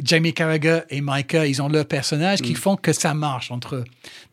Jamie 0.02 0.32
Carragher 0.32 0.80
et 0.90 1.00
Micah, 1.02 1.46
ils 1.46 1.60
ont 1.62 1.68
leur 1.68 1.86
personnage 1.86 2.40
Mm. 2.40 2.44
qui 2.44 2.54
font 2.54 2.76
que 2.76 2.92
ça 2.92 3.12
marche 3.14 3.50
entre 3.50 3.76
eux. 3.76 3.84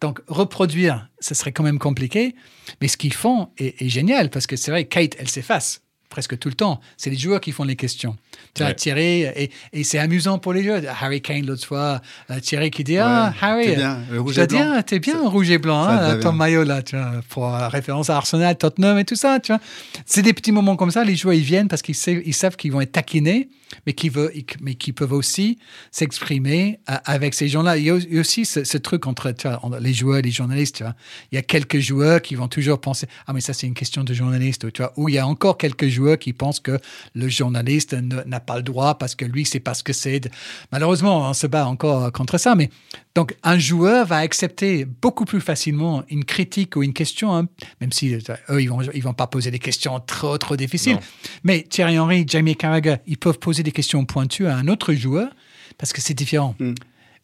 Donc 0.01 0.21
reproduire, 0.27 1.09
ce 1.19 1.35
serait 1.35 1.51
quand 1.51 1.63
même 1.63 1.77
compliqué. 1.79 2.35
Mais 2.81 2.87
ce 2.87 2.97
qu'ils 2.97 3.13
font 3.13 3.49
est, 3.57 3.81
est 3.81 3.89
génial 3.89 4.29
parce 4.29 4.47
que 4.47 4.55
c'est 4.55 4.71
vrai, 4.71 4.85
Kate, 4.85 5.15
elle 5.19 5.29
s'efface 5.29 5.81
presque 6.09 6.39
tout 6.39 6.47
le 6.47 6.55
temps. 6.55 6.79
C'est 6.95 7.09
les 7.09 7.17
joueurs 7.17 7.41
qui 7.41 7.51
font 7.51 7.65
les 7.65 7.75
questions. 7.75 8.15
Tu 8.53 8.63
vois, 8.63 8.69
Ouais. 8.69 8.75
Thierry, 8.75 9.21
et, 9.23 9.51
et 9.73 9.83
c'est 9.83 9.99
amusant 9.99 10.39
pour 10.39 10.51
les 10.53 10.63
joueurs. 10.63 10.81
Harry 11.01 11.21
Kane, 11.21 11.45
l'autre 11.45 11.65
fois, 11.65 12.01
euh, 12.31 12.39
Thierry 12.39 12.71
qui 12.71 12.83
dit 12.83 12.97
Ah, 12.97 13.33
Harry, 13.41 13.65
t'es 13.65 13.75
bien, 13.75 13.99
rouge 14.17 14.37
et 14.39 14.47
blanc. 14.47 14.73
Ah, 14.77 14.83
t'es 14.83 14.99
bien 14.99 15.19
en 15.21 15.29
rouge 15.29 15.49
et 15.51 15.57
blanc, 15.57 15.83
hein, 15.83 16.13
ton 16.15 16.29
bien. 16.29 16.31
maillot 16.33 16.63
là, 16.63 16.81
tu 16.81 16.95
vois, 16.95 17.11
pour 17.29 17.53
euh, 17.53 17.67
référence 17.67 18.09
à 18.09 18.17
Arsenal, 18.17 18.57
Tottenham 18.57 18.97
et 18.97 19.05
tout 19.05 19.15
ça, 19.15 19.39
tu 19.39 19.51
vois. 19.51 19.61
C'est 20.05 20.21
des 20.23 20.33
petits 20.33 20.51
moments 20.51 20.75
comme 20.75 20.91
ça, 20.91 21.03
les 21.03 21.15
joueurs 21.15 21.35
ils 21.35 21.41
viennent 21.43 21.67
parce 21.67 21.81
qu'ils 21.81 21.95
savent, 21.95 22.21
ils 22.25 22.33
savent 22.33 22.55
qu'ils 22.55 22.71
vont 22.71 22.81
être 22.81 22.91
taquinés, 22.93 23.49
mais 23.85 23.93
qui 23.93 24.09
veut, 24.09 24.31
mais 24.61 24.75
qui 24.75 24.93
peuvent 24.93 25.11
aussi 25.13 25.59
s'exprimer 26.07 26.79
euh, 26.89 26.95
avec 27.05 27.33
ces 27.33 27.47
gens-là. 27.47 27.77
Il 27.77 27.83
y 27.85 27.91
a 27.91 27.95
il 27.97 28.13
y 28.13 28.17
a 28.17 28.21
aussi 28.21 28.45
ce, 28.45 28.63
ce 28.63 28.77
truc 28.77 29.07
entre 29.07 29.31
tu 29.31 29.47
vois, 29.47 29.59
les 29.79 29.93
joueurs 29.93 30.17
et 30.17 30.21
les 30.21 30.31
journalistes, 30.31 30.77
tu 30.77 30.83
vois. 30.83 30.95
Il 31.31 31.35
y 31.35 31.37
a 31.37 31.41
quelques 31.41 31.79
joueurs 31.79 32.21
qui 32.21 32.35
vont 32.35 32.47
toujours 32.47 32.79
penser 32.79 33.07
ah 33.25 33.33
mais 33.33 33.41
ça 33.41 33.53
c'est 33.53 33.67
une 33.67 33.73
question 33.73 34.03
de 34.03 34.13
journaliste, 34.13 34.71
tu 34.71 34.81
vois. 34.81 34.93
Ou 34.97 35.09
il 35.09 35.15
y 35.15 35.17
a 35.17 35.27
encore 35.27 35.57
quelques 35.57 35.87
joueurs 35.87 36.17
qui 36.17 36.33
pensent 36.33 36.59
que 36.59 36.79
le 37.15 37.27
journaliste 37.27 37.93
ne- 37.93 38.23
n'a 38.27 38.39
pas 38.39 38.57
le 38.57 38.63
droit 38.63 38.97
parce 38.97 39.15
que 39.15 39.25
lui 39.25 39.45
c'est 39.45 39.59
parce 39.59 39.83
que 39.83 39.93
c'est. 39.93 40.29
Malheureusement, 40.71 41.29
on 41.29 41.33
se 41.33 41.47
bat 41.47 41.67
encore 41.67 42.11
contre 42.11 42.37
ça, 42.37 42.55
mais 42.55 42.69
donc 43.15 43.35
un 43.43 43.57
joueur 43.57 44.05
va 44.05 44.17
accepter 44.17 44.85
beaucoup 44.85 45.25
plus 45.25 45.41
facilement 45.41 46.03
une 46.09 46.25
critique 46.25 46.75
ou 46.75 46.83
une 46.83 46.93
question, 46.93 47.35
hein, 47.35 47.47
même 47.81 47.91
si 47.91 48.13
euh, 48.13 48.19
eux 48.49 48.61
ils 48.61 48.69
vont 48.69 48.81
ils 48.93 49.03
vont 49.03 49.13
pas 49.13 49.27
poser 49.27 49.51
des 49.51 49.59
questions 49.59 49.99
trop 49.99 50.37
trop 50.37 50.55
difficiles. 50.55 50.93
Non. 50.93 51.01
Mais 51.43 51.63
Thierry 51.63 51.97
Henry, 51.99 52.25
Jamie 52.27 52.55
Carragher, 52.55 52.97
ils 53.07 53.17
peuvent 53.17 53.39
poser 53.39 53.63
des 53.63 53.71
questions 53.71 54.05
pointues 54.05 54.47
à 54.47 54.55
un 54.55 54.67
autre 54.67 54.93
joueur 54.93 55.29
parce 55.77 55.93
que 55.93 56.01
c'est 56.01 56.13
différent. 56.13 56.55
Mm. 56.59 56.73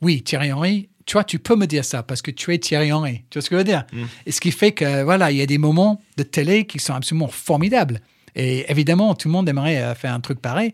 Oui, 0.01 0.22
Thierry 0.22 0.51
Henry, 0.51 0.89
tu 1.05 1.13
vois, 1.13 1.24
tu 1.24 1.39
peux 1.39 1.55
me 1.55 1.65
dire 1.65 1.86
ça 1.86 2.03
parce 2.03 2.22
que 2.22 2.31
tu 2.31 2.53
es 2.53 2.57
Thierry 2.57 2.91
Henry. 2.91 3.24
Tu 3.29 3.38
vois 3.38 3.41
ce 3.41 3.50
que 3.50 3.55
je 3.55 3.60
veux 3.60 3.63
dire? 3.63 3.86
Mm. 3.91 4.03
Et 4.25 4.31
ce 4.31 4.41
qui 4.41 4.51
fait 4.51 4.72
que, 4.72 5.03
voilà, 5.03 5.31
il 5.31 5.38
y 5.38 5.41
a 5.41 5.45
des 5.45 5.57
moments 5.57 6.01
de 6.17 6.24
télé 6.24 6.65
qui 6.65 6.79
sont 6.79 6.93
absolument 6.93 7.27
formidables. 7.27 8.01
Et 8.35 8.69
évidemment, 8.71 9.13
tout 9.15 9.27
le 9.27 9.31
monde 9.33 9.47
aimerait 9.49 9.81
euh, 9.81 9.95
faire 9.95 10.13
un 10.13 10.19
truc 10.19 10.39
pareil. 10.39 10.73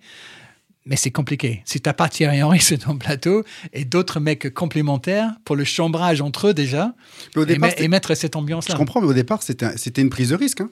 Mais 0.85 0.95
c'est 0.95 1.11
compliqué. 1.11 1.61
Si 1.65 1.81
t'as 1.81 1.93
pas 1.93 2.09
Thierry 2.09 2.41
Henry 2.41 2.59
sur 2.61 2.79
ton 2.79 2.97
plateau 2.97 3.43
et 3.73 3.85
d'autres 3.85 4.19
mecs 4.19 4.53
complémentaires 4.53 5.31
pour 5.45 5.55
le 5.55 5.63
chambrage 5.63 6.21
entre 6.21 6.47
eux 6.47 6.53
déjà 6.53 6.93
Mais 7.35 7.41
au 7.41 7.43
et, 7.43 7.47
départ, 7.47 7.69
me- 7.69 7.81
et 7.83 7.87
mettre 7.87 8.15
cette 8.15 8.35
ambiance-là. 8.35 8.73
Je 8.73 8.77
comprends, 8.77 9.01
mais 9.01 9.07
au 9.07 9.13
départ, 9.13 9.43
c'était 9.43 9.65
un- 9.65 9.77
c'était 9.77 10.01
une 10.01 10.09
prise 10.09 10.29
de 10.29 10.35
risque. 10.35 10.61
hein. 10.61 10.69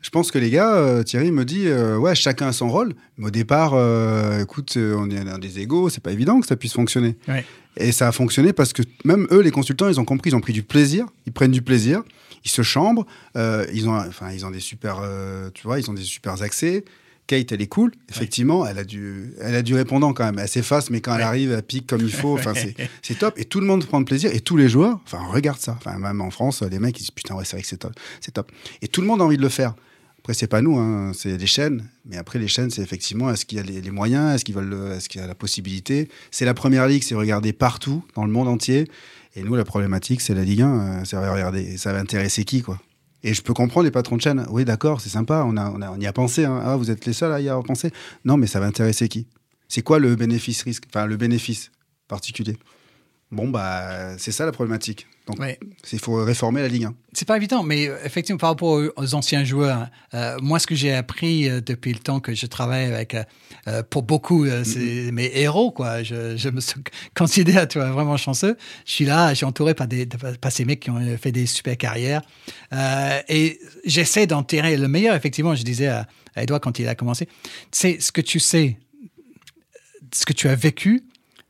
Je 0.00 0.10
pense 0.10 0.30
que 0.30 0.38
les 0.38 0.50
gars, 0.50 0.74
euh, 0.74 1.02
Thierry 1.02 1.30
me 1.30 1.46
dit, 1.46 1.62
euh, 1.66 1.96
ouais, 1.96 2.14
chacun 2.14 2.48
a 2.48 2.52
son 2.52 2.68
rôle. 2.68 2.92
Mais 3.16 3.28
au 3.28 3.30
départ, 3.30 3.72
euh, 3.72 4.42
écoute, 4.42 4.76
on 4.76 5.08
est 5.08 5.24
dans 5.24 5.38
des 5.38 5.60
égaux, 5.60 5.88
c'est 5.88 6.02
pas 6.02 6.12
évident 6.12 6.40
que 6.40 6.46
ça 6.46 6.56
puisse 6.56 6.74
fonctionner. 6.74 7.16
Ouais. 7.26 7.42
Et 7.78 7.90
ça 7.90 8.08
a 8.08 8.12
fonctionné 8.12 8.52
parce 8.52 8.74
que 8.74 8.82
même 9.06 9.26
eux, 9.30 9.40
les 9.40 9.50
consultants, 9.50 9.88
ils 9.88 9.98
ont 9.98 10.04
compris, 10.04 10.28
ils 10.30 10.36
ont 10.36 10.42
pris 10.42 10.52
du 10.52 10.62
plaisir, 10.62 11.06
ils 11.26 11.32
prennent 11.32 11.52
du 11.52 11.62
plaisir, 11.62 12.02
ils 12.44 12.50
se 12.50 12.62
chambrent, 12.62 13.06
euh, 13.36 13.66
ils 13.72 13.88
ont, 13.88 13.96
enfin, 13.96 14.30
ils 14.32 14.44
ont 14.46 14.50
des 14.50 14.60
super, 14.60 14.98
euh, 15.02 15.50
tu 15.54 15.66
vois, 15.66 15.78
ils 15.78 15.90
ont 15.90 15.94
des 15.94 16.02
super 16.02 16.40
accès. 16.42 16.84
Kate, 17.26 17.52
elle 17.52 17.62
est 17.62 17.68
cool, 17.68 17.92
effectivement, 18.10 18.66
elle 18.66 18.78
a 18.78 18.84
du, 18.84 19.32
elle 19.40 19.54
a 19.54 19.62
du 19.62 19.74
répondant 19.74 20.12
quand 20.12 20.24
même. 20.24 20.38
Elle 20.38 20.48
s'efface, 20.48 20.90
mais 20.90 21.00
quand 21.00 21.14
elle 21.14 21.22
arrive, 21.22 21.52
elle 21.52 21.62
pique 21.62 21.86
comme 21.86 22.02
il 22.02 22.12
faut. 22.12 22.34
Enfin, 22.34 22.52
c'est, 22.54 22.74
c'est 23.02 23.18
top. 23.18 23.38
Et 23.38 23.46
tout 23.46 23.60
le 23.60 23.66
monde 23.66 23.86
prend 23.86 23.98
de 24.00 24.04
plaisir. 24.04 24.30
Et 24.34 24.40
tous 24.40 24.58
les 24.58 24.68
joueurs, 24.68 25.00
enfin, 25.06 25.20
regarde 25.30 25.58
ça. 25.58 25.74
Enfin, 25.78 25.98
même 25.98 26.20
en 26.20 26.30
France, 26.30 26.60
les 26.60 26.78
mecs, 26.78 26.98
ils 26.98 27.00
disent 27.00 27.10
putain, 27.10 27.34
ouais, 27.34 27.46
c'est 27.46 27.56
vrai 27.56 27.62
que 27.62 27.68
c'est 27.68 27.78
top. 27.78 27.94
C'est 28.20 28.32
top. 28.32 28.52
Et 28.82 28.88
tout 28.88 29.00
le 29.00 29.06
monde 29.06 29.22
a 29.22 29.24
envie 29.24 29.38
de 29.38 29.42
le 29.42 29.48
faire. 29.48 29.74
Après, 30.24 30.32
c'est 30.32 30.46
pas 30.46 30.62
nous, 30.62 30.78
hein, 30.78 31.12
c'est 31.14 31.36
les 31.36 31.46
chaînes. 31.46 31.86
Mais 32.06 32.16
après, 32.16 32.38
les 32.38 32.48
chaînes, 32.48 32.70
c'est 32.70 32.80
effectivement, 32.80 33.30
est-ce 33.30 33.44
qu'il 33.44 33.58
y 33.58 33.60
a 33.60 33.62
les, 33.62 33.90
moyens, 33.90 34.34
est-ce 34.34 34.44
qu'il 35.10 35.20
y 35.20 35.22
a 35.22 35.26
la 35.26 35.34
possibilité? 35.34 36.08
C'est 36.30 36.46
la 36.46 36.54
première 36.54 36.86
ligue, 36.86 37.02
c'est 37.02 37.14
regardé 37.14 37.52
partout, 37.52 38.02
dans 38.14 38.24
le 38.24 38.32
monde 38.32 38.48
entier. 38.48 38.88
Et 39.36 39.42
nous, 39.42 39.54
la 39.54 39.66
problématique, 39.66 40.22
c'est 40.22 40.32
la 40.32 40.42
Ligue 40.42 40.62
1. 40.62 40.80
euh, 41.02 41.04
ça 41.04 41.20
va 41.20 41.30
regarder, 41.30 41.76
ça 41.76 41.92
va 41.92 41.98
intéresser 41.98 42.44
qui, 42.44 42.62
quoi? 42.62 42.80
Et 43.22 43.34
je 43.34 43.42
peux 43.42 43.52
comprendre 43.52 43.84
les 43.84 43.90
patrons 43.90 44.16
de 44.16 44.22
chaîne. 44.22 44.46
Oui, 44.48 44.64
d'accord, 44.64 45.02
c'est 45.02 45.10
sympa, 45.10 45.44
on, 45.46 46.00
y 46.00 46.06
a 46.06 46.12
pensé. 46.14 46.46
hein. 46.46 46.58
Ah, 46.64 46.76
vous 46.76 46.90
êtes 46.90 47.04
les 47.04 47.12
seuls 47.12 47.32
à 47.32 47.42
y 47.42 47.50
avoir 47.50 47.64
pensé? 47.64 47.90
Non, 48.24 48.38
mais 48.38 48.46
ça 48.46 48.60
va 48.60 48.66
intéresser 48.66 49.10
qui? 49.10 49.26
C'est 49.68 49.82
quoi 49.82 49.98
le 49.98 50.16
bénéfice-risque 50.16 50.84
Enfin, 50.88 51.04
le 51.04 51.18
bénéfice 51.18 51.70
particulier? 52.08 52.56
Bon, 53.34 53.48
bah, 53.48 54.16
c'est 54.18 54.32
ça 54.32 54.46
la 54.46 54.52
problématique. 54.52 55.06
Donc, 55.26 55.40
Ouais. 55.40 55.58
il 55.92 55.98
faut 55.98 56.22
réformer 56.22 56.60
la 56.60 56.68
Ligue 56.68 56.84
1. 56.84 56.94
C'est 57.14 57.26
pas 57.26 57.36
évident, 57.36 57.62
mais 57.62 57.88
euh, 57.88 57.96
effectivement, 58.04 58.38
par 58.38 58.50
rapport 58.50 58.78
aux, 58.94 59.14
anciens 59.14 59.42
joueurs, 59.42 59.88
euh, 60.12 60.36
moi, 60.42 60.58
ce 60.58 60.66
que 60.66 60.74
j'ai 60.74 60.92
appris 60.92 61.48
euh, 61.48 61.60
depuis 61.62 61.92
le 61.94 61.98
temps 61.98 62.20
que 62.20 62.34
je 62.34 62.44
travaille 62.46 62.84
avec, 62.84 63.16
euh, 63.66 63.82
pour 63.88 64.02
beaucoup, 64.02 64.46
c'est 64.64 65.10
mes 65.12 65.30
héros, 65.34 65.70
quoi. 65.72 66.02
Je, 66.02 66.36
je 66.36 66.48
me 66.50 66.60
considère, 67.16 67.66
tu 67.66 67.78
vois, 67.78 67.90
vraiment 67.90 68.16
chanceux. 68.18 68.56
Je 68.84 68.92
suis 68.92 69.04
là, 69.06 69.30
je 69.30 69.36
suis 69.36 69.46
entouré 69.46 69.74
par, 69.74 69.88
des, 69.88 70.04
de- 70.06 70.16
par 70.36 70.52
ces 70.52 70.64
mecs 70.66 70.80
qui 70.80 70.90
ont 70.90 71.16
fait 71.16 71.32
des 71.32 71.46
super 71.46 71.76
carrières. 71.76 72.20
Et 73.28 73.58
j'essaie 73.84 74.26
d'en 74.26 74.42
tirer 74.42 74.76
le 74.76 74.88
meilleur, 74.88 75.14
effectivement. 75.16 75.54
Je 75.54 75.62
disais 75.62 75.86
à, 75.88 76.06
à 76.36 76.42
Edouard 76.42 76.60
quand 76.60 76.78
il 76.78 76.86
a 76.86 76.94
commencé, 76.94 77.28
c'est 77.72 77.98
ce 78.00 78.12
que 78.12 78.20
tu 78.20 78.38
sais, 78.40 78.76
ce 80.12 80.26
que 80.26 80.32
tu 80.34 80.48
as 80.48 80.54
vécu, 80.54 81.02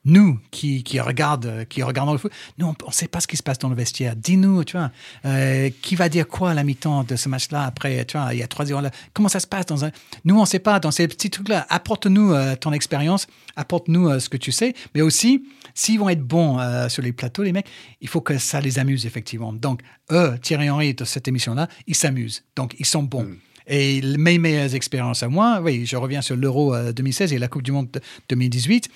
nous 0.05 0.39
qui, 0.51 0.83
qui, 0.83 1.01
regardent, 1.01 1.67
qui 1.69 1.83
regardons 1.83 2.13
le 2.13 2.19
foot, 2.19 2.33
nous, 2.59 2.67
on 2.67 2.75
ne 2.87 2.93
sait 2.93 3.09
pas 3.09 3.21
ce 3.21 3.27
qui 3.27 3.37
se 3.37 3.43
passe 3.43 3.59
dans 3.59 3.69
le 3.69 3.75
vestiaire. 3.75 4.17
Dis-nous, 4.17 4.65
tu 4.65 4.77
vois, 4.77 4.91
euh, 5.25 5.71
qui 5.83 5.97
va 5.97 6.09
dire 6.09 6.29
quoi 6.29 6.51
à 6.51 6.55
la 6.55 6.65
mi-temps 6.65 7.05
de 7.05 7.17
ce 7.17 7.29
match-là 7.29 7.65
après, 7.65 8.05
tu 8.05 8.19
vois, 8.19 8.35
il 8.35 8.41
y 8.41 8.43
a 8.43 8.47
3-0 8.47 8.83
là. 8.83 8.91
Comment 9.13 9.29
ça 9.29 9.41
se 9.41 9.47
passe 9.47 9.67
dans 9.67 9.85
un... 9.85 9.91
Nous, 10.25 10.37
on 10.37 10.43
ne 10.43 10.47
sait 10.47 10.59
pas, 10.59 10.81
dans 10.81 10.91
ces 10.91 11.09
petits 11.09 11.31
trucs-là. 11.31 11.67
Apporte-nous 11.69 12.33
euh, 12.33 12.57
ton 12.57 12.73
expérience, 12.73 13.27
apporte-nous 13.57 14.09
euh, 14.09 14.19
ce 14.19 14.29
que 14.29 14.37
tu 14.37 14.53
sais, 14.53 14.75
mais 14.95 15.01
aussi, 15.01 15.45
s'ils 15.75 15.99
vont 15.99 16.09
être 16.09 16.23
bons 16.23 16.59
sur 16.89 17.03
les 17.03 17.13
plateaux, 17.13 17.43
les 17.43 17.53
mecs, 17.53 17.67
il 18.01 18.09
faut 18.09 18.21
que 18.21 18.39
ça 18.39 18.61
les 18.61 18.79
amuse, 18.79 19.07
effectivement. 19.07 19.53
Donc, 19.53 19.81
eux, 20.13 20.37
Thierry 20.41 20.71
Henry, 20.71 20.95
de 20.95 21.05
cette 21.05 21.27
émission-là, 21.27 21.69
ils 21.87 21.97
s'amusent. 21.97 22.45
Donc, 22.55 22.75
ils 22.79 22.87
sont 22.87 23.03
bons. 23.03 23.29
Et 23.67 24.03
mes 24.19 24.39
meilleures 24.39 24.75
expériences 24.75 25.23
à 25.23 25.29
moi, 25.29 25.61
oui, 25.63 25.87
je 25.87 25.97
reviens 25.97 26.21
sur 26.21 26.37
l'Euro 26.37 26.75
euh, 26.75 26.93
2016 26.93 27.33
et 27.33 27.39
la 27.39 27.49
Coupe 27.49 27.63
du 27.63 27.73
Monde 27.73 27.91
de 27.93 28.01
2018 28.29 28.91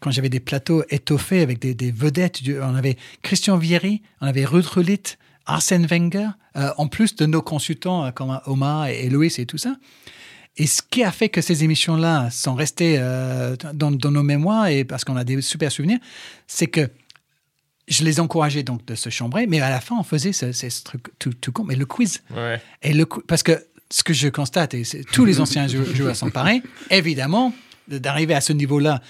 quand 0.00 0.10
j'avais 0.10 0.28
des 0.28 0.40
plateaux 0.40 0.82
étoffés 0.90 1.40
avec 1.40 1.58
des, 1.60 1.74
des 1.74 1.90
vedettes. 1.90 2.42
du- 2.42 2.60
On 2.60 2.74
avait 2.74 2.96
Christian 3.22 3.56
Vieri, 3.58 4.02
on 4.20 4.26
avait 4.26 4.44
Ruud 4.44 4.64
Gullit, 4.74 5.02
Arsène 5.46 5.86
Wenger, 5.86 6.28
euh, 6.56 6.70
en 6.76 6.86
plus 6.88 7.16
de 7.16 7.26
nos 7.26 7.42
consultants 7.42 8.04
euh, 8.06 8.10
comme 8.10 8.40
Omar 8.46 8.86
et, 8.88 9.06
et 9.06 9.10
Louis 9.10 9.32
et 9.38 9.46
tout 9.46 9.58
ça. 9.58 9.76
Et 10.56 10.66
ce 10.66 10.82
qui 10.82 11.04
a 11.04 11.12
fait 11.12 11.28
que 11.28 11.40
ces 11.40 11.62
émissions-là 11.64 12.30
sont 12.30 12.54
restées 12.54 12.96
euh, 12.98 13.54
dans, 13.74 13.90
dans 13.92 14.10
nos 14.10 14.22
mémoires 14.24 14.66
et 14.66 14.84
parce 14.84 15.04
qu'on 15.04 15.16
a 15.16 15.24
des 15.24 15.40
super 15.40 15.70
souvenirs, 15.70 15.98
c'est 16.46 16.66
que 16.66 16.88
je 17.86 18.04
les 18.04 18.20
encourageais 18.20 18.62
donc 18.64 18.84
de 18.84 18.94
se 18.94 19.08
chambrer, 19.08 19.46
mais 19.46 19.60
à 19.60 19.70
la 19.70 19.80
fin, 19.80 19.96
on 19.98 20.02
faisait 20.02 20.32
ce, 20.32 20.52
ce 20.52 20.82
truc 20.84 21.06
tout, 21.18 21.32
tout 21.32 21.52
con, 21.52 21.64
mais 21.64 21.74
le 21.76 21.86
quiz. 21.86 22.22
Ouais. 22.36 22.60
Et 22.82 22.92
le 22.92 23.06
parce 23.06 23.42
que 23.42 23.64
ce 23.90 24.02
que 24.02 24.12
je 24.12 24.28
constate, 24.28 24.74
et 24.74 24.82
tous 25.12 25.24
les 25.24 25.40
anciens 25.40 25.66
jou- 25.66 25.84
joueurs 25.94 26.14
sont 26.16 26.28
pareils, 26.28 26.62
évidemment, 26.90 27.54
de- 27.88 27.96
d'arriver 27.96 28.34
à 28.34 28.42
ce 28.42 28.52
niveau-là, 28.52 29.00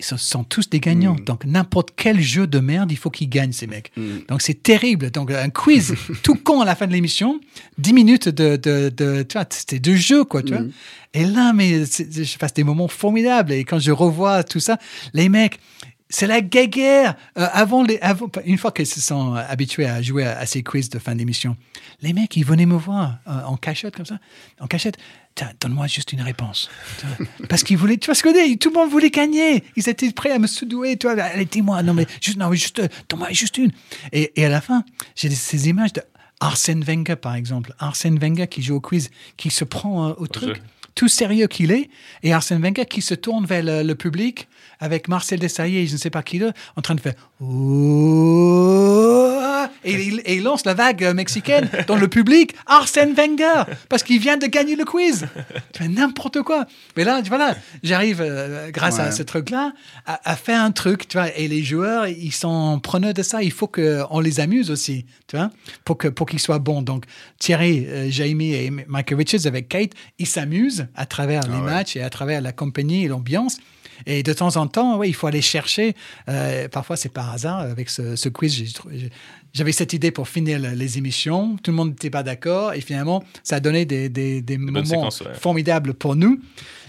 ils 0.00 0.04
sont, 0.04 0.44
tous 0.44 0.70
des 0.70 0.78
gagnants. 0.78 1.16
Donc, 1.26 1.44
n'importe 1.44 1.90
quel 1.96 2.20
jeu 2.20 2.46
de 2.46 2.60
merde, 2.60 2.92
il 2.92 2.96
faut 2.96 3.10
qu'ils 3.10 3.28
gagnent, 3.28 3.52
ces 3.52 3.66
mecs. 3.66 3.92
Donc, 4.28 4.42
c'est 4.42 4.62
terrible. 4.62 5.10
Donc, 5.10 5.30
un 5.32 5.50
quiz 5.50 5.94
tout 6.22 6.36
con 6.36 6.60
à 6.60 6.64
la 6.64 6.76
fin 6.76 6.86
de 6.86 6.92
l'émission, 6.92 7.40
10 7.78 7.92
minutes 7.92 8.28
de, 8.28 8.56
de, 8.56 8.90
de 8.90 9.22
tu 9.22 9.36
vois, 9.36 9.46
c'était 9.50 9.80
de 9.80 9.94
jeu, 9.96 10.24
quoi, 10.24 10.42
tu 10.42 10.54
vois. 10.54 10.64
Et 11.14 11.24
là, 11.24 11.52
mais 11.52 11.84
je 11.84 12.38
passe 12.38 12.54
des 12.54 12.64
moments 12.64 12.86
formidables. 12.86 13.52
Et 13.52 13.64
quand 13.64 13.80
je 13.80 13.90
revois 13.90 14.44
tout 14.44 14.60
ça, 14.60 14.78
les 15.14 15.28
mecs, 15.28 15.58
c'est 16.10 16.26
la 16.26 16.40
guéguerre. 16.40 17.14
Euh, 17.36 17.46
avant 17.52 17.82
les, 17.82 17.98
avant, 17.98 18.28
une 18.44 18.58
fois 18.58 18.72
qu'ils 18.72 18.86
se 18.86 19.00
sont 19.00 19.34
euh, 19.34 19.42
habitués 19.48 19.86
à 19.86 20.00
jouer 20.02 20.24
à, 20.24 20.38
à 20.38 20.46
ces 20.46 20.62
quiz 20.62 20.88
de 20.88 20.98
fin 20.98 21.14
d'émission, 21.14 21.56
les 22.00 22.12
mecs, 22.12 22.36
ils 22.36 22.44
venaient 22.44 22.66
me 22.66 22.76
voir 22.76 23.18
euh, 23.26 23.42
en 23.44 23.56
cachette 23.56 23.96
comme 23.96 24.06
ça, 24.06 24.18
en 24.60 24.66
cachette. 24.66 24.96
Tiens, 25.38 25.52
donne-moi 25.60 25.86
juste 25.86 26.12
une 26.12 26.20
réponse. 26.20 26.68
Parce 27.48 27.62
qu'ils 27.62 27.78
voulaient, 27.78 27.96
tu 27.96 28.06
vois 28.06 28.16
ce 28.16 28.24
que 28.24 28.30
je 28.30 28.56
tout 28.56 28.70
le 28.70 28.74
monde 28.74 28.90
voulait 28.90 29.10
gagner. 29.10 29.62
Ils 29.76 29.88
étaient 29.88 30.10
prêts 30.10 30.32
à 30.32 30.40
me 30.40 30.48
sous-douer, 30.48 30.96
tu 30.96 31.06
vois. 31.06 31.22
Allez, 31.22 31.44
dis-moi, 31.44 31.80
non 31.84 31.94
mais 31.94 32.08
juste, 32.20 32.38
non, 32.38 32.50
mais 32.50 32.56
juste, 32.56 32.80
euh, 32.80 32.88
donne-moi 33.08 33.28
juste 33.30 33.56
une. 33.56 33.70
Et, 34.10 34.32
et 34.34 34.46
à 34.46 34.48
la 34.48 34.60
fin, 34.60 34.82
j'ai 35.14 35.30
ces 35.30 35.68
images 35.68 35.92
de 35.92 36.02
Arsène 36.40 36.82
Wenger, 36.82 37.14
par 37.14 37.36
exemple. 37.36 37.72
Arsène 37.78 38.18
Wenger 38.18 38.48
qui 38.48 38.62
joue 38.62 38.74
au 38.74 38.80
quiz, 38.80 39.10
qui 39.36 39.50
se 39.50 39.62
prend 39.62 40.08
euh, 40.08 40.14
au 40.16 40.26
truc 40.26 40.60
tout 40.96 41.06
sérieux 41.06 41.46
qu'il 41.46 41.70
est, 41.70 41.88
et 42.24 42.32
Arsène 42.32 42.60
Wenger 42.60 42.86
qui 42.86 43.00
se 43.00 43.14
tourne 43.14 43.46
vers 43.46 43.62
le, 43.62 43.84
le 43.84 43.94
public 43.94 44.48
avec 44.80 45.08
Marcel 45.08 45.38
Desailly 45.38 45.78
et 45.78 45.86
je 45.86 45.94
ne 45.94 45.98
sais 45.98 46.10
pas 46.10 46.22
qui 46.22 46.38
d'autre, 46.38 46.58
en 46.76 46.82
train 46.82 46.94
de 46.94 47.00
faire 47.00 47.14
et 49.84 49.92
il, 49.92 50.20
et 50.24 50.36
il 50.36 50.42
lance 50.42 50.64
la 50.64 50.74
vague 50.74 51.04
euh, 51.04 51.14
mexicaine 51.14 51.68
dans 51.86 51.96
le 51.96 52.08
public, 52.08 52.54
Arsène 52.66 53.14
Wenger, 53.14 53.64
parce 53.88 54.02
qu'il 54.02 54.20
vient 54.20 54.36
de 54.36 54.46
gagner 54.46 54.76
le 54.76 54.84
quiz. 54.84 55.26
Tu 55.72 55.82
fais 55.82 55.88
n'importe 55.88 56.42
quoi. 56.42 56.66
Mais 56.96 57.04
là, 57.04 57.22
tu 57.22 57.28
vois 57.28 57.38
là, 57.38 57.56
j'arrive, 57.82 58.20
euh, 58.20 58.70
grâce 58.70 58.98
à 58.98 59.10
ce 59.10 59.22
truc-là, 59.22 59.72
à, 60.06 60.30
à 60.30 60.36
faire 60.36 60.60
un 60.62 60.72
truc, 60.72 61.08
tu 61.08 61.16
vois, 61.16 61.34
et 61.36 61.48
les 61.48 61.62
joueurs, 61.62 62.06
ils 62.06 62.32
sont 62.32 62.80
preneurs 62.80 63.14
de 63.14 63.22
ça. 63.22 63.42
Il 63.42 63.52
faut 63.52 63.68
qu'on 63.68 64.20
les 64.20 64.40
amuse 64.40 64.70
aussi, 64.70 65.06
tu 65.26 65.36
vois, 65.36 65.50
pour 65.84 65.98
que 65.98 66.08
pour 66.08 66.26
qu'ils 66.26 66.40
soient 66.40 66.58
bons. 66.58 66.82
Donc 66.82 67.04
Thierry, 67.38 67.86
euh, 67.86 68.10
Jamie 68.10 68.54
et 68.54 68.70
Michael 68.70 69.18
Richards 69.18 69.46
avec 69.46 69.68
Kate, 69.68 69.92
ils 70.18 70.26
s'amusent 70.26 70.86
à 70.94 71.06
travers 71.06 71.42
les 71.48 71.60
matchs 71.60 71.96
et 71.96 72.02
à 72.02 72.10
travers 72.10 72.40
la 72.40 72.52
compagnie 72.52 73.04
et 73.04 73.08
l'ambiance. 73.08 73.58
Et 74.06 74.22
de 74.22 74.32
temps 74.32 74.56
en 74.56 74.66
temps, 74.66 74.96
ouais, 74.96 75.08
il 75.08 75.14
faut 75.14 75.26
aller 75.26 75.42
chercher. 75.42 75.94
euh, 76.28 76.68
parfois, 76.68 76.96
c'est 76.96 77.08
par 77.12 77.32
hasard. 77.32 77.58
Avec 77.60 77.90
ce, 77.90 78.16
ce 78.16 78.28
quiz, 78.28 78.74
j'avais 79.54 79.72
cette 79.72 79.92
idée 79.92 80.10
pour 80.10 80.28
finir 80.28 80.58
le- 80.58 80.70
les 80.70 80.98
émissions. 80.98 81.56
Tout 81.62 81.70
le 81.70 81.76
monde 81.76 81.90
n'était 81.90 82.10
pas 82.10 82.22
d'accord. 82.22 82.72
Et 82.74 82.80
finalement, 82.80 83.24
ça 83.42 83.56
a 83.56 83.60
donné 83.60 83.84
des, 83.84 84.08
des, 84.08 84.40
des 84.42 84.58
moments 84.58 84.84
séquences, 84.84 85.20
ouais. 85.22 85.34
formidables 85.34 85.94
pour 85.94 86.14
nous. 86.16 86.40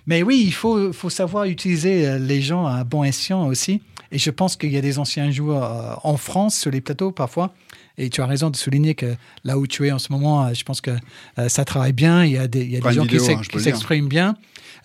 Mais 0.08 0.24
oui, 0.24 0.44
il 0.46 0.54
faut, 0.54 0.92
faut 0.94 1.10
savoir 1.10 1.46
utiliser 1.46 2.08
euh, 2.08 2.20
les 2.20 2.42
gens 2.42 2.66
à 2.66 2.84
bon 2.84 3.04
escient 3.04 3.46
aussi. 3.46 3.82
Et 4.12 4.18
je 4.18 4.32
pense 4.32 4.56
qu'il 4.56 4.72
y 4.72 4.78
a 4.78 4.82
des 4.82 4.98
anciens 4.98 5.30
joueurs 5.30 5.64
euh, 5.64 5.94
en 6.04 6.18
France 6.18 6.58
sur 6.58 6.72
les 6.72 6.82
plateaux 6.82 7.12
parfois. 7.12 7.54
Et 7.98 8.10
tu 8.10 8.22
as 8.22 8.26
raison 8.26 8.50
de 8.50 8.56
souligner 8.56 8.96
que 8.96 9.14
là 9.44 9.58
où 9.58 9.68
tu 9.68 9.86
es 9.86 9.92
en 9.92 10.00
ce 10.00 10.12
moment, 10.12 10.52
je 10.54 10.64
pense 10.64 10.80
que 10.82 10.92
euh, 11.38 11.50
ça 11.50 11.66
travaille 11.66 11.92
bien. 11.94 12.24
Il 12.24 12.32
y 12.32 12.38
a 12.38 12.48
des, 12.48 12.62
il 12.62 12.72
y 12.72 12.76
a 12.76 12.80
des 12.80 12.82
Prime 12.82 12.94
gens 12.94 13.06
qui 13.06 13.18
hein, 13.18 13.60
s'expriment 13.60 14.08
bien. 14.08 14.36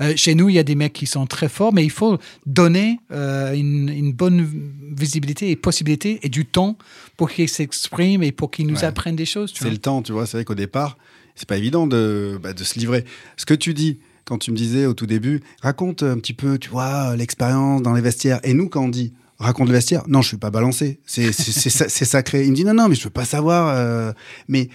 Euh, 0.01 0.13
chez 0.17 0.35
nous, 0.35 0.49
il 0.49 0.55
y 0.55 0.59
a 0.59 0.63
des 0.65 0.75
mecs 0.75 0.93
qui 0.93 1.07
sont 1.07 1.27
très 1.27 1.49
forts, 1.49 1.73
mais 1.73 1.85
il 1.85 1.91
faut 1.91 2.19
donner 2.47 2.99
euh, 3.13 3.53
une, 3.55 3.89
une 3.89 4.13
bonne 4.13 4.49
visibilité 4.97 5.51
et 5.51 5.57
possibilité 5.57 6.19
et 6.23 6.29
du 6.29 6.47
temps 6.47 6.77
pour 7.17 7.31
qu'ils 7.31 7.49
s'expriment 7.49 8.23
et 8.23 8.33
pour 8.33 8.51
qu'ils 8.51 8.67
nous 8.67 8.77
Ouais. 8.79 8.85
apprennent 8.85 9.17
des 9.17 9.25
choses. 9.27 9.53
C'est 9.57 9.71
le 9.71 9.79
temps, 9.79 10.03
tu 10.03 10.13
vois. 10.13 10.27
C'est 10.27 10.37
vrai 10.39 10.45
qu'au 10.45 10.55
départ, 10.55 10.99
c'est 11.37 11.49
pas 11.49 11.57
évident 11.57 11.87
de, 11.87 12.39
bah, 12.43 12.53
de 12.53 12.65
se 12.65 12.79
livrer. 12.79 13.05
Ce 13.37 13.47
que 13.47 13.55
tu 13.55 13.75
dis, 13.75 13.99
quand 14.25 14.39
tu 14.39 14.51
me 14.51 14.57
disais 14.57 14.87
au 14.87 14.95
tout 14.95 15.07
début, 15.07 15.43
raconte 15.63 16.03
un 16.03 16.17
petit 16.19 16.33
peu, 16.35 16.59
tu 16.59 16.71
vois, 16.71 17.15
l'expérience 17.17 17.83
dans 17.83 17.93
les 17.93 18.01
vestiaires. 18.01 18.41
Et 18.43 18.55
nous, 18.55 18.69
quand 18.69 18.85
on 18.85 18.89
dit 18.89 19.13
raconte 19.39 19.69
le 19.69 19.75
vestiaire, 19.75 20.03
non, 20.09 20.23
je 20.23 20.29
suis 20.29 20.37
pas 20.39 20.51
balancé. 20.51 21.01
C'est 21.07 21.33
sacré. 21.33 22.45
Il 22.45 22.51
me 22.53 22.57
dit 22.57 22.65
non, 22.65 22.75
non, 22.75 22.89
mais 22.89 22.95
je 22.95 23.05
veux 23.05 23.11
pas 23.11 23.25
savoir. 23.27 23.69
euh, 23.77 24.13
mais 24.49 24.69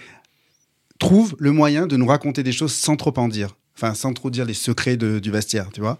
trouve 0.98 1.34
le 1.38 1.50
moyen 1.50 1.86
de 1.86 1.96
nous 1.96 2.06
raconter 2.06 2.42
des 2.42 2.52
choses 2.52 2.72
sans 2.74 2.96
trop 2.96 3.12
en 3.16 3.26
dire. 3.28 3.56
Enfin, 3.82 3.94
sans 3.94 4.12
trop 4.12 4.28
dire 4.30 4.44
les 4.44 4.52
secrets 4.54 4.96
de- 4.98 5.18
du 5.20 5.30
vestiaire, 5.30 5.68
tu 5.72 5.80
vois. 5.80 5.98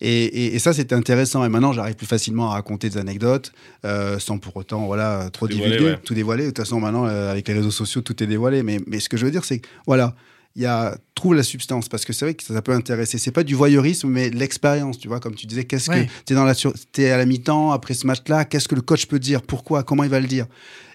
Et, 0.00 0.24
et- 0.24 0.54
et 0.54 0.58
ça, 0.58 0.72
c'était 0.72 0.94
intéressant. 0.96 1.44
Et 1.44 1.48
maintenant, 1.48 1.72
j'arrive 1.72 1.94
plus 1.94 2.06
facilement 2.06 2.50
à 2.50 2.54
raconter 2.54 2.88
des 2.90 2.98
anecdotes 2.98 3.52
euh, 3.84 4.18
sans 4.18 4.38
pour 4.38 4.56
autant 4.56 4.86
voilà, 4.86 5.28
trop 5.32 5.46
Dévoiler, 5.46 5.70
divulguer, 5.76 5.92
ouais. 5.92 5.98
tout 6.04 6.14
dévoiler. 6.14 6.42
De 6.44 6.48
toute 6.48 6.58
façon, 6.58 6.80
maintenant, 6.80 7.06
euh, 7.06 7.30
avec 7.30 7.46
les 7.46 7.54
réseaux 7.54 7.70
sociaux, 7.70 8.00
tout 8.00 8.20
est 8.22 8.26
dévoilé. 8.26 8.62
Mais, 8.64 8.80
mais 8.86 8.98
ce 8.98 9.08
que 9.08 9.16
je 9.16 9.24
veux 9.24 9.30
dire, 9.30 9.44
c'est 9.44 9.58
que, 9.60 9.68
voilà, 9.86 10.16
il 10.56 10.62
y 10.62 10.66
a, 10.66 10.96
trouve 11.14 11.34
la 11.34 11.44
substance. 11.44 11.88
Parce 11.88 12.04
que 12.04 12.12
c'est 12.12 12.24
vrai 12.24 12.34
que 12.34 12.42
ça, 12.42 12.52
ça 12.54 12.62
peut 12.62 12.72
intéresser. 12.72 13.18
C'est 13.18 13.30
pas 13.30 13.44
du 13.44 13.54
voyeurisme, 13.54 14.08
mais 14.08 14.30
l'expérience, 14.30 14.98
tu 14.98 15.06
vois. 15.06 15.20
Comme 15.20 15.36
tu 15.36 15.46
disais, 15.46 15.64
qu'est-ce 15.64 15.88
Ouais. 15.90 16.06
que 16.06 16.10
tu 16.26 16.32
es, 16.32 16.36
dans 16.36 16.44
la 16.44 16.54
sur- 16.54 16.72
t'es 16.90 17.10
à 17.10 17.16
la 17.16 17.26
mi-temps, 17.26 17.70
après 17.70 17.94
ce 17.94 18.06
match-là, 18.08 18.44
qu'est-ce 18.44 18.66
que 18.66 18.74
le 18.74 18.80
coach 18.82 19.06
peut 19.06 19.20
dire? 19.20 19.42
Pourquoi? 19.42 19.84
Comment 19.84 20.02
il 20.02 20.10
va 20.10 20.18
le 20.18 20.26
dire? 20.26 20.46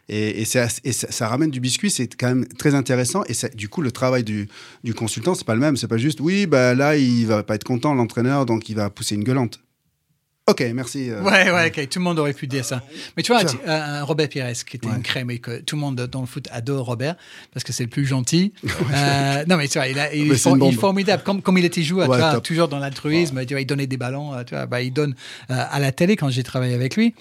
Et, 0.07 0.45
ça, 0.45 0.67
ça 0.69 1.27
ramène 1.27 1.49
du 1.51 1.59
biscuit, 1.59 1.89
c'est 1.89 2.07
quand 2.15 2.27
même 2.27 2.45
très 2.47 2.75
intéressant. 2.75 3.23
Et 3.27 3.33
ça- 3.33 3.49
du 3.49 3.69
coup, 3.69 3.81
le 3.81 3.91
travail 3.91 4.23
du, 4.23 4.47
du 4.83 4.93
consultant, 4.93 5.33
c'est 5.35 5.45
pas 5.45 5.55
le 5.55 5.61
même. 5.61 5.77
C'est 5.77 5.87
pas 5.87 5.97
juste, 5.97 6.19
oui, 6.19 6.45
bah 6.45 6.75
là, 6.75 6.95
il 6.95 7.25
va 7.25 7.41
pas 7.43 7.55
être 7.55 7.63
content, 7.63 7.93
l'entraîneur, 7.93 8.45
donc 8.45 8.69
il 8.69 8.75
va 8.75 8.89
pousser 8.89 9.15
une 9.15 9.23
gueulante. 9.23 9.59
Ok, 10.47 10.63
merci. 10.75 11.09
euh. 11.09 11.23
Ouais, 11.23 11.49
ouais, 11.49 11.69
ok. 11.75 11.89
Tout 11.89 11.97
le 11.97 12.03
monde 12.03 12.19
aurait 12.19 12.33
pu 12.33 12.45
dire 12.45 12.63
ça. 12.63 12.83
Mais 13.17 13.23
tu 13.23 13.31
vois, 13.31 13.41
euh, 13.67 14.03
Robert 14.05 14.29
Pires, 14.29 14.51
qui 14.63 14.77
était 14.77 14.87
Ouais. 14.87 14.93
une 14.95 15.01
crème 15.01 15.31
et 15.31 15.39
que 15.39 15.59
tout 15.61 15.75
le 15.75 15.79
monde 15.81 15.95
dans 16.01 16.21
le 16.21 16.27
foot 16.27 16.47
adore 16.51 16.85
Robert 16.85 17.15
parce 17.51 17.63
que 17.63 17.73
c'est 17.73 17.81
le 17.81 17.89
plus 17.89 18.05
gentil. 18.05 18.53
Euh, 18.93 19.43
non, 19.49 19.57
mais 19.57 19.67
tu 19.67 19.79
vois, 19.79 19.87
il, 19.87 19.97
a- 19.97 20.13
il, 20.13 20.27
Mais 20.27 20.35
est, 20.35 20.37
for- 20.37 20.55
il 20.71 20.75
formidable. 20.77 21.23
Comme, 21.23 21.41
comme 21.41 21.57
il 21.57 21.65
était 21.65 21.81
joueur, 21.81 22.07
Ouais, 22.07 22.17
tu 22.17 22.21
vois, 22.21 22.33
top. 22.33 22.43
toujours 22.43 22.67
dans 22.67 22.77
l'altruisme, 22.77 23.43
tu 23.47 23.55
vois, 23.55 23.61
il 23.61 23.65
donnait 23.65 23.87
des 23.87 23.97
ballons, 23.97 24.35
euh, 24.35 24.43
tu 24.43 24.53
vois, 24.53 24.67
bah, 24.67 24.83
il 24.83 24.93
donne 24.93 25.15
à 25.49 25.79
la 25.79 25.91
télé 25.91 26.15
quand 26.15 26.29
j'ai 26.29 26.43
travaillé 26.43 26.75
avec 26.75 26.95
lui. 26.95 27.15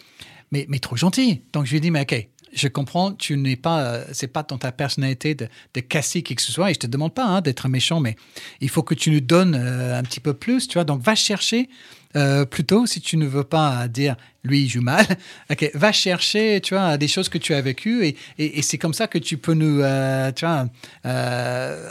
Mais, 0.53 0.67
mais 0.69 0.79
trop 0.79 0.95
gentil. 0.97 1.41
Donc 1.55 1.65
je 1.65 1.71
lui 1.71 1.79
ai 1.79 1.81
dit, 1.81 1.91
mais 1.91 2.03
ok, 2.03 2.29
je 2.55 2.69
comprends, 2.69 3.13
tu 3.13 3.37
n'es 3.37 3.57
pas, 3.57 3.81
euh, 3.81 4.05
c'est 4.13 4.29
pas 4.29 4.43
dans 4.43 4.59
ta 4.59 4.73
personnalité 4.73 5.35
de, 5.35 5.49
de 5.75 5.81
casser 5.81 6.23
qui 6.23 6.35
que 6.35 6.43
ce 6.43 6.53
soit, 6.53 6.71
et 6.71 6.75
je 6.75 6.81
te 6.81 6.87
demande 6.87 7.15
pas 7.15 7.25
hein, 7.25 7.41
d'être 7.41 7.69
méchant, 7.69 8.01
mais 8.01 8.17
il 8.61 8.69
faut 8.69 8.83
que 8.83 8.95
tu 8.95 9.11
nous 9.11 9.21
donnes 9.21 9.55
euh, 9.55 9.99
un 9.99 10.03
petit 10.03 10.21
peu 10.21 10.35
plus, 10.35 10.69
tu 10.69 10.75
vois. 10.75 10.85
Donc 10.85 11.03
va 11.03 11.15
chercher 11.15 11.69
euh, 12.17 12.45
plutôt, 12.45 12.87
si 12.87 13.01
tu 13.01 13.17
ne 13.17 13.27
veux 13.27 13.45
pas 13.45 13.89
dire 13.89 14.17
lui 14.45 14.63
il 14.63 14.69
joue 14.69 14.83
mal, 14.83 15.07
ok, 15.51 15.71
va 15.75 15.91
chercher, 15.91 16.61
tu 16.61 16.75
vois, 16.75 16.97
des 16.97 17.09
choses 17.09 17.29
que 17.29 17.39
tu 17.39 17.55
as 17.55 17.61
vécues, 17.61 18.07
et, 18.07 18.17
et, 18.39 18.59
et 18.59 18.63
c'est 18.63 18.79
comme 18.79 18.95
ça 18.95 19.09
que 19.09 19.19
tu 19.19 19.37
peux 19.39 19.55
nous, 19.55 19.81
euh, 19.81 20.31
tu 20.33 20.45
vois, 20.45 20.67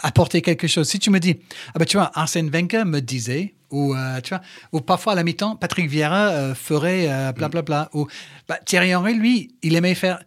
apporter 0.01 0.41
quelque 0.41 0.67
chose. 0.67 0.87
Si 0.87 0.99
tu 0.99 1.09
me 1.09 1.19
dis, 1.19 1.35
ah 1.73 1.79
ben 1.79 1.85
tu 1.85 1.97
vois, 1.97 2.11
Arsène 2.13 2.49
Wenger 2.49 2.85
me 2.85 2.99
disait, 2.99 3.53
Ou, 3.73 3.95
euh, 3.95 4.21
tu 4.21 4.29
vois, 4.29 4.41
ou 4.71 4.81
parfois 4.81 5.13
à 5.13 5.15
la 5.15 5.23
mi-temps, 5.23 5.55
Patrick 5.55 5.89
Vieira 5.89 6.29
euh, 6.29 6.53
ferait 6.53 7.07
euh, 7.09 7.31
blablabla. 7.31 7.89
Ou 7.93 8.07
bah, 8.47 8.59
Thierry 8.63 8.93
Henry, 8.93 9.15
lui, 9.15 9.55
il 9.63 9.75
aimait 9.75 9.95
faire. 9.95 10.23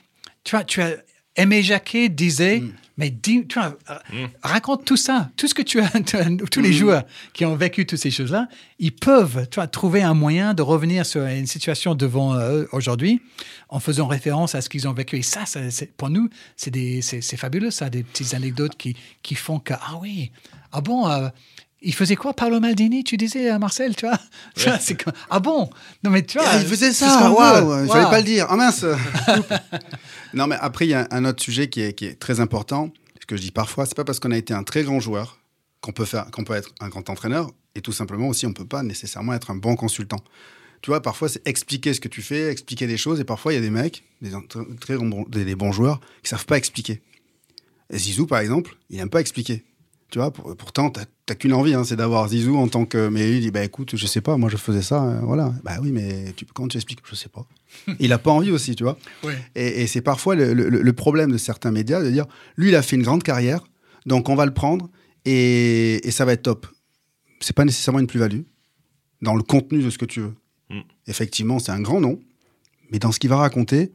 Tu 0.46 0.54
vois, 0.54 0.62
tu 0.64 0.80
as 0.80 0.94
Aimé 1.34 1.60
Jacquet 1.62 2.08
disait, 2.08 2.62
mais 2.96 3.10
dis, 3.10 3.46
tu 3.46 3.58
vois, 3.58 3.76
euh, 3.90 4.26
raconte 4.42 4.84
tout 4.86 4.96
ça, 4.96 5.28
tout 5.36 5.48
ce 5.48 5.54
que 5.54 5.60
tu 5.60 5.80
as, 5.80 5.90
tous 6.50 6.60
les 6.62 6.72
joueurs 6.72 7.02
qui 7.34 7.44
ont 7.44 7.56
vécu 7.56 7.84
toutes 7.84 7.98
ces 7.98 8.10
choses-là, 8.12 8.48
ils 8.78 8.92
peuvent, 8.94 9.46
tu 9.50 9.56
vois, 9.56 9.66
trouver 9.66 10.02
un 10.02 10.14
moyen 10.14 10.54
de 10.54 10.62
revenir 10.62 11.04
sur 11.04 11.26
une 11.26 11.46
situation 11.46 11.94
devant 11.96 12.36
eux 12.38 12.68
aujourd'hui 12.70 13.20
en 13.68 13.80
faisant 13.80 14.06
référence 14.06 14.54
à 14.54 14.62
ce 14.62 14.68
qu'ils 14.70 14.86
ont 14.88 14.92
vécu. 14.94 15.16
Et 15.18 15.22
ça, 15.22 15.40
pour 15.98 16.08
nous, 16.10 16.30
c'est 16.56 16.70
des- 16.70 17.02
c'est 17.02 17.20
c'est 17.20 17.36
fabuleux, 17.36 17.70
ça, 17.72 17.90
des 17.90 18.02
petites 18.04 18.32
anecdotes 18.32 18.76
qui, 18.78 18.96
qui 19.22 19.34
font 19.34 19.58
que, 19.58 19.74
ah 19.74 19.98
oui, 20.00 20.30
ah 20.72 20.80
bon, 20.80 21.06
euh, 21.10 21.28
il 21.86 21.94
faisait 21.94 22.16
quoi, 22.16 22.34
Paolo 22.34 22.58
Maldini, 22.60 23.04
tu 23.04 23.16
disais, 23.16 23.50
euh, 23.50 23.58
Marcel, 23.58 23.94
tu 23.94 24.06
vois, 24.06 24.18
c'est 24.80 25.02
comme, 25.02 25.12
Ah 25.30 25.38
bon 25.38 25.70
Non, 26.02 26.10
mais 26.10 26.22
tu 26.22 26.38
vois. 26.38 26.48
Il 26.56 26.66
faisait 26.66 26.92
c'est 26.92 27.04
ça, 27.06 27.30
waouh, 27.30 27.86
fallait 27.88 27.88
Waouh. 27.88 28.10
pas 28.10 28.18
le 28.18 28.24
dire. 28.24 28.46
Ah 28.48 28.56
mince 28.56 28.84
Non, 30.34 30.46
mais 30.48 30.56
après, 30.60 30.86
il 30.86 30.90
y 30.90 30.94
a 30.94 31.06
un 31.10 31.24
autre 31.24 31.42
sujet 31.42 31.68
qui 31.68 31.80
est, 31.80 31.92
qui 31.92 32.04
est 32.06 32.18
très 32.18 32.40
important. 32.40 32.92
Ce 33.20 33.26
que 33.26 33.36
je 33.36 33.42
dis 33.42 33.52
parfois, 33.52 33.86
c'est 33.86 33.96
pas 33.96 34.04
parce 34.04 34.18
qu'on 34.20 34.32
a 34.32 34.36
été 34.36 34.52
un 34.52 34.64
très 34.64 34.82
grand 34.82 35.00
joueur 35.00 35.38
qu'on 35.80 35.92
peut, 35.92 36.04
faire, 36.04 36.28
qu'on 36.32 36.42
peut 36.44 36.54
être 36.54 36.70
un 36.80 36.88
grand 36.88 37.08
entraîneur, 37.08 37.50
et 37.76 37.80
tout 37.80 37.92
simplement 37.92 38.28
aussi, 38.28 38.46
on 38.46 38.52
peut 38.52 38.66
pas 38.66 38.82
nécessairement 38.82 39.34
être 39.34 39.52
un 39.52 39.56
bon 39.56 39.76
consultant. 39.76 40.18
Tu 40.82 40.90
vois, 40.90 41.00
parfois, 41.00 41.28
c'est 41.28 41.46
expliquer 41.46 41.94
ce 41.94 42.00
que 42.00 42.08
tu 42.08 42.22
fais, 42.22 42.50
expliquer 42.50 42.86
des 42.88 42.96
choses, 42.96 43.20
et 43.20 43.24
parfois, 43.24 43.52
il 43.52 43.56
y 43.56 43.58
a 43.58 43.62
des 43.62 43.70
mecs, 43.70 44.02
des 44.22 44.32
très 44.80 44.96
bons, 44.96 45.24
des, 45.28 45.44
des 45.44 45.54
bons 45.54 45.72
joueurs, 45.72 46.00
qui 46.22 46.30
savent 46.30 46.46
pas 46.46 46.56
expliquer. 46.56 47.00
Et 47.90 47.98
Zizou, 47.98 48.26
par 48.26 48.40
exemple, 48.40 48.76
il 48.90 48.98
aime 48.98 49.10
pas 49.10 49.20
expliquer. 49.20 49.64
Tu 50.16 50.20
vois, 50.20 50.30
pour- 50.30 50.56
pourtant, 50.56 50.88
t'as 50.88 51.04
t'as 51.26 51.34
qu'une 51.34 51.52
envie, 51.52 51.74
hein, 51.74 51.84
c'est 51.84 51.94
d'avoir 51.96 52.26
Zizou 52.28 52.56
en 52.56 52.68
tant 52.68 52.86
que. 52.86 53.08
Mais 53.08 53.32
il 53.36 53.42
dit, 53.42 53.50
bah 53.50 53.62
écoute, 53.62 53.96
je 53.96 54.06
sais 54.06 54.22
pas, 54.22 54.38
moi 54.38 54.48
je 54.48 54.56
faisais 54.56 54.80
ça, 54.80 55.04
euh, 55.04 55.20
voilà. 55.20 55.52
Bah 55.62 55.72
oui, 55.82 55.92
mais 55.92 56.32
tu, 56.34 56.46
comment 56.46 56.68
tu 56.68 56.78
expliques? 56.78 57.00
Je 57.04 57.14
sais 57.14 57.28
pas. 57.28 57.44
il 58.00 58.10
a 58.14 58.16
pas 58.18 58.30
envie 58.30 58.50
aussi, 58.50 58.74
tu 58.74 58.82
vois. 58.82 58.96
Et, 59.54 59.82
et 59.82 59.86
c'est 59.86 60.00
parfois 60.00 60.34
le, 60.34 60.54
le- 60.54 60.70
le 60.70 60.92
problème 60.94 61.30
de 61.30 61.36
certains 61.36 61.70
médias 61.70 62.02
de 62.02 62.10
dire, 62.10 62.24
lui, 62.56 62.68
il 62.70 62.76
a 62.76 62.80
fait 62.80 62.96
une 62.96 63.02
grande 63.02 63.24
carrière, 63.24 63.60
donc 64.06 64.30
on 64.30 64.34
va 64.36 64.46
le 64.46 64.54
prendre 64.54 64.88
et, 65.26 66.08
et 66.08 66.10
ça 66.10 66.24
va 66.24 66.32
être 66.32 66.44
top. 66.44 66.66
C'est 67.40 67.54
pas 67.54 67.66
nécessairement 67.66 68.00
une 68.00 68.06
plus-value 68.06 68.40
dans 69.20 69.34
le 69.34 69.42
contenu 69.42 69.82
de 69.82 69.90
ce 69.90 69.98
que 69.98 70.06
tu 70.06 70.20
veux. 70.20 70.34
Mm. 70.70 70.80
Effectivement, 71.08 71.58
c'est 71.58 71.72
un 71.72 71.80
grand 71.82 72.00
nom, 72.00 72.18
mais 72.90 72.98
dans 72.98 73.12
ce 73.12 73.18
qu'il 73.20 73.28
va 73.28 73.36
raconter, 73.36 73.92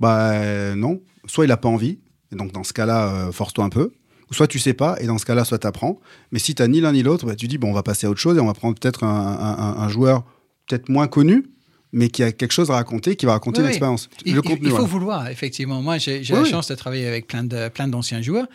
bah 0.00 0.74
non. 0.74 1.02
Soit 1.26 1.44
il 1.44 1.52
a 1.52 1.58
pas 1.58 1.68
envie, 1.68 1.98
et 2.32 2.36
donc 2.36 2.52
dans 2.52 2.64
ce 2.64 2.72
cas-là, 2.72 3.12
euh, 3.26 3.30
force-toi 3.32 3.62
un 3.64 3.68
peu. 3.68 3.92
Ou 4.30 4.34
soit 4.34 4.46
tu 4.46 4.58
sais 4.58 4.74
pas, 4.74 4.96
et 5.00 5.06
dans 5.06 5.18
ce 5.18 5.24
cas-là, 5.26 5.44
soit 5.44 5.58
tu 5.58 5.66
apprends. 5.66 5.98
Mais 6.32 6.38
si 6.38 6.54
tu 6.54 6.62
n'as 6.62 6.68
ni 6.68 6.80
l'un 6.80 6.92
ni 6.92 7.02
l'autre, 7.02 7.26
bah, 7.26 7.34
tu 7.36 7.46
dis, 7.48 7.58
bon, 7.58 7.70
on 7.70 7.74
va 7.74 7.82
passer 7.82 8.06
à 8.06 8.10
autre 8.10 8.20
chose 8.20 8.36
et 8.36 8.40
on 8.40 8.46
va 8.46 8.54
prendre 8.54 8.78
peut-être 8.78 9.04
un, 9.04 9.08
un- 9.08 9.58
un- 9.58 9.76
un 9.82 9.88
joueur 9.88 10.24
peut-être 10.66 10.88
moins 10.88 11.06
connu, 11.08 11.44
mais 11.92 12.08
qui 12.08 12.22
a 12.22 12.32
quelque 12.32 12.52
chose 12.52 12.70
à 12.70 12.74
raconter, 12.74 13.16
qui 13.16 13.26
va 13.26 13.32
raconter 13.32 13.60
Oui, 13.60 13.66
l'expérience. 13.66 14.08
Il, 14.24 14.34
Le 14.34 14.40
il- 14.44 14.48
contenu, 14.48 14.68
il 14.68 14.70
faut 14.70 14.86
vouloir, 14.86 15.28
effectivement. 15.28 15.80
Moi, 15.82 15.98
j'ai 15.98 16.18
Oui, 16.20 16.26
la 16.30 16.40
oui. 16.42 16.50
chance 16.50 16.68
de 16.68 16.74
travailler 16.74 17.06
avec 17.06 17.26
plein 17.26 17.44
de 17.44 17.68
plein 17.68 17.86
d'anciens 17.88 18.22
joueurs. 18.22 18.46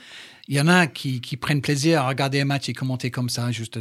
Il 0.48 0.56
y 0.56 0.60
en 0.62 0.68
a 0.68 0.88
qui, 0.88 1.22
qui 1.22 1.38
prennent 1.38 1.62
plaisir 1.62 2.02
à 2.02 2.08
regarder 2.08 2.42
un 2.42 2.46
match 2.46 2.68
et 2.70 2.74
commenter 2.74 3.12
comme 3.12 3.30
ça, 3.30 3.52
juste. 3.52 3.78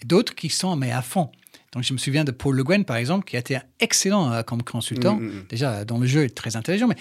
Et 0.00 0.04
D'autres 0.06 0.34
qui 0.36 0.48
sont 0.48 0.76
mais 0.76 0.92
à 0.92 1.02
fond. 1.02 1.30
Donc, 1.74 1.82
je 1.82 1.92
me 1.92 1.98
souviens 1.98 2.22
de 2.22 2.30
Paul 2.30 2.54
Le 2.54 2.62
Guen, 2.64 2.84
par 2.84 2.96
exemple, 2.96 3.24
qui 3.24 3.34
a 3.34 3.40
été 3.40 3.58
excellent 3.80 4.30
euh, 4.30 4.42
comme 4.42 4.62
consultant. 4.62 5.16
Mm, 5.16 5.22
mm, 5.24 5.28
mm. 5.28 5.44
Déjà, 5.48 5.84
dans 5.84 5.98
le 5.98 6.06
jeu, 6.06 6.20
il 6.22 6.26
est 6.26 6.28
très 6.36 6.54
intelligent, 6.54 6.86
mais 6.86 6.96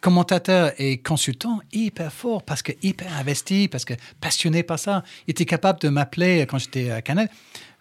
Commentateur 0.00 0.72
et 0.78 0.98
consultant 0.98 1.60
hyper 1.72 2.12
fort 2.12 2.42
parce 2.42 2.62
que 2.62 2.72
hyper 2.82 3.12
investi, 3.18 3.68
parce 3.68 3.84
que 3.84 3.94
passionné 4.20 4.62
par 4.62 4.78
ça. 4.78 5.02
Il 5.26 5.32
était 5.32 5.44
capable 5.44 5.78
de 5.80 5.88
m'appeler 5.88 6.46
quand 6.48 6.58
j'étais 6.58 6.90
à 6.90 7.02
Canal 7.02 7.28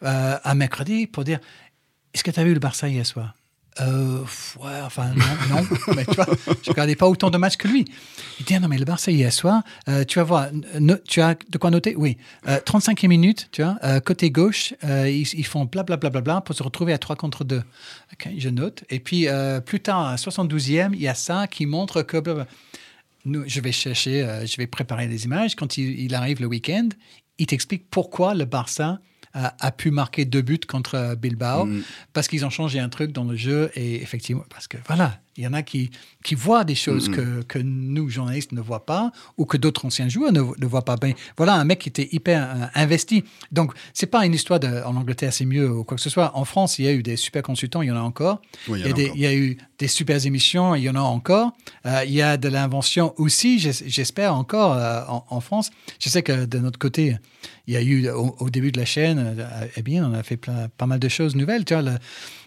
euh, 0.04 0.38
un 0.44 0.54
mercredi 0.56 1.08
pour 1.08 1.24
dire 1.24 1.40
Est-ce 2.14 2.24
que 2.24 2.32
tu 2.32 2.40
as 2.40 2.44
vu 2.44 2.54
le 2.54 2.60
Barça 2.60 2.90
hier 2.90 3.06
soir? 3.06 3.34
Euh, 3.82 4.20
ouais, 4.60 4.82
enfin, 4.84 5.12
non, 5.16 5.56
non. 5.56 5.68
mais 5.96 6.06
tu 6.06 6.14
je 6.64 6.70
regardais 6.70 6.96
pas 6.96 7.08
autant 7.08 7.30
de 7.30 7.38
matchs 7.38 7.58
que 7.58 7.68
lui. 7.68 7.86
Il 8.40 8.46
dit, 8.46 8.56
ah 8.56 8.60
non, 8.60 8.68
mais 8.68 8.78
le 8.78 8.86
Barça 8.86 9.12
hier 9.12 9.32
soir, 9.32 9.64
euh, 9.88 10.04
tu 10.04 10.20
vas 10.20 10.24
voir, 10.24 10.48
tu 11.08 11.22
as 11.22 11.36
de 11.50 11.58
quoi 11.58 11.72
noter? 11.72 11.96
Oui. 11.96 12.18
Euh, 12.48 12.60
35e 12.60 13.08
minute, 13.08 13.50
tu 13.52 13.64
vois, 13.64 13.78
euh, 13.84 14.00
côté 14.00 14.32
gauche, 14.32 14.74
euh, 14.84 15.10
ils, 15.10 15.28
ils 15.34 15.46
font 15.46 15.66
blablabla 15.66 15.98
bla, 15.98 16.22
bla, 16.22 16.22
bla 16.22 16.42
pour 16.42 16.56
se 16.56 16.64
retrouver 16.64 16.94
à 16.94 16.98
3 16.98 17.16
contre 17.16 17.44
2. 17.44 17.58
Ok, 18.14 18.30
je 18.38 18.50
note. 18.50 18.84
Et 18.90 19.00
puis, 19.00 19.28
euh, 19.28 19.62
plus 19.62 19.80
tard, 19.80 20.08
à 20.08 20.16
72e, 20.16 20.92
il 20.94 21.02
y 21.02 21.08
a 21.08 21.16
ça 21.16 21.48
qui 21.48 21.66
montre 21.66 22.02
que 22.02 22.18
je 23.26 23.62
vais 23.62 23.72
chercher, 23.72 24.46
je 24.46 24.58
vais 24.58 24.68
préparer 24.68 25.08
les 25.08 25.26
images. 25.26 25.56
Quand 25.56 25.78
il 25.78 26.16
arrive 26.16 26.42
le 26.42 26.48
week-end, 26.48 26.90
il 27.38 27.46
t'explique 27.48 27.90
pourquoi 27.90 28.34
le 28.34 28.46
Barça 28.46 29.00
a, 29.60 29.72
pu 29.72 29.92
marquer 29.92 30.26
deux 30.26 30.42
buts 30.42 30.60
contre 30.68 31.16
Bilbao, 31.16 31.66
Mm. 31.66 31.84
parce 32.14 32.28
qu'ils 32.28 32.46
ont 32.46 32.50
changé 32.50 32.80
un 32.80 32.90
truc 32.90 33.12
dans 33.12 33.24
le 33.24 33.36
jeu 33.36 33.72
et 33.76 34.02
effectivement, 34.02 34.46
parce 34.50 34.68
que 34.68 34.78
voilà, 34.88 35.20
il 35.40 35.44
y 35.44 35.48
en 35.48 35.54
a 35.54 35.64
qui, 35.64 35.90
qui 36.24 36.36
voient 36.36 36.64
des 36.66 36.76
choses 36.76 37.10
Mm, 37.10 37.16
que, 37.16 37.42
que 37.44 37.60
nous, 37.60 38.10
journalistes, 38.10 38.52
ne 38.52 38.60
voient 38.62 38.86
pas 38.86 39.12
ou 39.38 39.46
que 39.46 39.56
d'autres 39.58 39.86
anciens 39.86 40.10
joueurs 40.10 40.32
ne, 40.34 40.42
ne 40.42 40.66
voient 40.68 40.84
pas. 40.86 40.98
Ben, 40.98 41.14
voilà, 41.38 41.54
un 41.56 41.64
mec 41.64 41.80
qui 41.80 41.90
était 41.90 42.10
hyper 42.12 42.44
euh, 42.44 42.66
investi. 42.76 43.24
Donc, 43.52 43.74
c'est 43.94 44.06
pas 44.08 44.26
une 44.26 44.34
histoire 44.34 44.60
de, 44.60 44.84
en 44.86 44.96
Angleterre, 44.98 45.32
c'est 45.34 45.46
mieux 45.46 45.72
ou 45.72 45.84
quoi 45.86 45.96
que 45.96 46.04
ce 46.04 46.10
soit. 46.10 46.36
En 46.38 46.44
France, 46.46 46.78
il 46.78 46.86
y 46.86 46.88
a 46.90 46.92
eu 46.94 47.02
des 47.02 47.16
super 47.16 47.42
consultants, 47.42 47.82
il 47.82 47.88
y 47.88 47.92
en 47.92 47.96
a 47.98 48.02
encore. 48.02 48.42
Oui, 48.68 48.82
il, 48.82 48.88
y 48.88 48.90
a 48.90 48.94
des- 48.94 49.06
encore. 49.06 49.16
il 49.16 49.22
y 49.22 49.26
a 49.28 49.34
eu 49.36 49.58
des 49.80 49.88
super 49.88 50.26
émissions, 50.26 50.76
il 50.76 50.84
y 50.84 50.90
en 50.90 50.96
a 50.96 51.00
encore. 51.00 51.54
Euh, 51.86 52.04
il 52.06 52.12
y 52.12 52.22
a 52.22 52.36
de 52.36 52.50
l'invention 52.50 53.14
aussi, 53.18 53.60
j'es- 53.60 53.84
j'espère 53.88 54.36
encore 54.36 54.74
euh, 54.74 55.04
en, 55.08 55.26
en 55.30 55.40
France. 55.40 55.72
Je 56.02 56.10
sais 56.10 56.22
que 56.22 56.46
de 56.46 56.60
notre 56.60 56.78
côté, 56.80 57.18
il 57.66 57.74
y 57.74 57.78
a 57.78 57.82
eu 57.82 58.10
au, 58.10 58.36
au 58.40 58.50
début 58.50 58.72
de 58.74 58.80
la 58.80 58.86
chaîne, 58.86 59.38
eh 59.78 59.82
bien, 59.82 60.06
on 60.10 60.14
a 60.14 60.22
fait 60.24 60.36
plein- 60.38 60.68
pas 60.78 60.86
mal 60.86 61.00
de 61.00 61.08
choses 61.08 61.36
nouvelles. 61.38 61.64
Tu 61.64 61.74
vois, 61.74 61.84
le- 61.84 61.98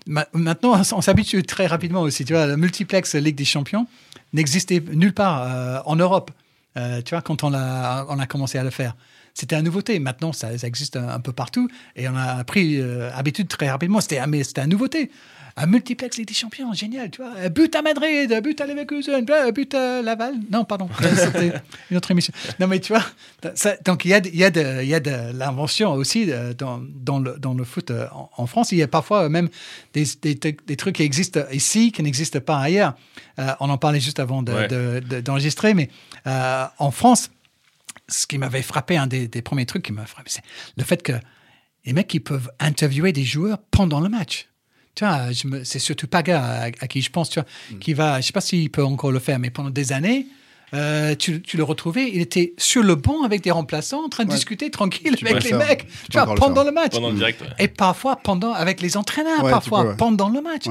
maintenant, 0.06 0.80
on 0.92 1.00
s'habitue 1.00 1.42
très 1.42 1.66
rapidement 1.66 2.02
aussi. 2.02 2.24
Tu 2.24 2.32
vois, 2.32 2.46
le 2.46 2.56
multiplex 2.56 3.14
Ligue 3.14 3.36
des 3.36 3.44
Champions 3.44 3.86
n'existait 4.32 4.82
nulle 4.92 5.14
part 5.14 5.42
euh, 5.42 5.80
en 5.84 5.96
Europe. 5.96 6.30
euh, 6.76 7.02
tu 7.02 7.14
vois, 7.14 7.22
quand 7.22 7.44
on 7.44 7.52
a, 7.54 8.06
on 8.08 8.18
a 8.18 8.26
commencé 8.26 8.58
à 8.58 8.64
le 8.64 8.70
faire. 8.70 8.94
C'était 9.34 9.56
une 9.56 9.64
nouveauté. 9.64 9.98
Maintenant, 9.98 10.32
ça, 10.32 10.52
existe 10.52 10.96
un, 10.96 11.20
peu 11.20 11.32
partout 11.32 11.68
et 11.96 12.08
on 12.08 12.16
a 12.16 12.44
pris 12.44 12.78
euh, 12.80 13.10
habitude 13.14 13.48
très 13.48 13.70
rapidement. 13.70 14.00
C'était 14.00 14.20
c'était 14.44 14.62
une 14.62 14.70
nouveauté. 14.70 15.10
Un 15.56 15.66
multiplex 15.66 16.16
Ligue 16.16 16.28
des 16.28 16.34
Champions, 16.34 16.72
génial, 16.72 17.10
tu 17.10 17.20
vois. 17.22 17.48
But 17.50 17.74
à 17.76 17.82
Madrid, 17.82 18.40
but 18.42 18.60
à 18.60 18.66
Leverkusen, 18.66 19.24
but 19.54 19.74
à 19.74 20.00
Laval. 20.02 20.34
Non, 20.50 20.64
pardon, 20.64 20.88
c'était 21.16 21.52
une 21.90 21.96
autre 21.98 22.10
émission. 22.10 22.32
Non, 22.58 22.66
mais 22.66 22.80
tu 22.80 22.92
vois, 22.94 23.04
ça- 23.54 23.76
donc 23.84 24.04
il 24.06 24.08
y 24.08 24.14
a, 24.14 24.20
de- 24.20 24.28
il 24.30 24.36
y 24.36 24.44
a 24.44 24.50
de, 24.50 24.82
il 24.82 24.88
y 24.88 24.94
a 24.94 25.00
de 25.00 25.36
l'invention 25.36 25.92
aussi 25.92 26.30
euh, 26.30 26.54
dans, 26.54 26.80
dans, 26.82 27.18
le, 27.18 27.36
dans 27.38 27.52
le 27.54 27.64
foot 27.64 27.90
euh, 27.90 28.06
en, 28.12 28.30
en 28.36 28.46
France. 28.46 28.72
Il 28.72 28.78
y 28.78 28.82
a 28.82 28.88
parfois 28.88 29.28
même 29.28 29.48
des, 29.92 30.04
des, 30.22 30.38
trucs- 30.38 30.66
des 30.66 30.76
trucs 30.76 30.96
qui 30.96 31.02
existent 31.02 31.40
ici, 31.52 31.92
qui 31.92 32.02
n'existent 32.02 32.40
pas 32.40 32.58
ailleurs. 32.58 32.94
Euh, 33.38 33.50
on 33.60 33.68
en 33.68 33.78
parlait 33.78 34.00
juste 34.00 34.20
avant 34.20 34.42
de- 34.42 34.52
Ouais. 34.52 34.68
de- 34.68 35.02
de- 35.06 35.20
d'enregistrer, 35.20 35.74
mais 35.74 35.90
euh, 36.26 36.64
en 36.78 36.90
France, 36.90 37.30
ce 38.08 38.26
qui 38.26 38.38
m'avait 38.38 38.62
frappé, 38.62 38.96
un 38.96 39.06
des, 39.06 39.28
des 39.28 39.42
premiers 39.42 39.66
trucs 39.66 39.82
qui 39.82 39.92
m'a 39.92 40.06
frappé, 40.06 40.30
c'est 40.30 40.42
le 40.76 40.84
fait 40.84 41.02
que 41.02 41.12
les 41.84 41.92
mecs 41.92 42.08
qui 42.08 42.20
peuvent 42.20 42.50
interviewer 42.58 43.12
des 43.12 43.24
joueurs 43.24 43.58
pendant 43.70 44.00
le 44.00 44.08
match. 44.08 44.48
Tu 44.94 45.04
vois, 45.06 45.32
je 45.32 45.46
me- 45.48 45.64
c'est 45.64 45.78
surtout 45.78 46.06
Paga 46.06 46.42
à, 46.42 46.62
à 46.64 46.70
qui 46.88 47.00
je 47.00 47.10
pense, 47.10 47.30
tu 47.30 47.40
vois, 47.40 47.48
Mm. 47.70 47.78
qui 47.78 47.94
va, 47.94 48.20
je 48.20 48.26
sais 48.26 48.32
pas 48.32 48.40
s'il 48.42 48.70
peut 48.70 48.84
encore 48.84 49.10
le 49.12 49.18
faire, 49.20 49.38
mais 49.38 49.48
pendant 49.50 49.70
des 49.70 49.92
années, 49.92 50.26
euh, 50.74 51.14
tu, 51.14 51.40
tu 51.42 51.56
le 51.56 51.64
retrouvais, 51.64 52.10
il 52.12 52.20
était 52.20 52.54
sur 52.58 52.82
le 52.82 52.94
banc 52.94 53.22
avec 53.24 53.42
des 53.42 53.50
remplaçants 53.50 54.04
en 54.04 54.08
train 54.08 54.24
de 54.24 54.30
Ouais. 54.30 54.34
discuter 54.36 54.70
tranquille 54.70 55.14
Tu 55.16 55.26
avec 55.26 55.42
les 55.44 55.50
faire. 55.50 55.58
mecs, 55.58 55.86
Tu 56.10 56.18
vois, 56.18 56.26
le 56.26 56.34
pendant 56.38 56.54
faire. 56.56 56.64
le 56.64 56.72
match. 56.72 56.92
Pendant 56.92 57.10
le 57.10 57.16
direct, 57.16 57.40
ouais. 57.40 57.48
Et 57.58 57.68
parfois 57.68 58.16
pendant, 58.16 58.52
avec 58.52 58.80
les 58.82 58.96
entraîneurs, 58.96 59.44
Ouais, 59.44 59.50
parfois 59.50 59.82
peux, 59.82 59.88
ouais. 59.90 59.96
pendant 59.96 60.28
le 60.28 60.40
match. 60.42 60.64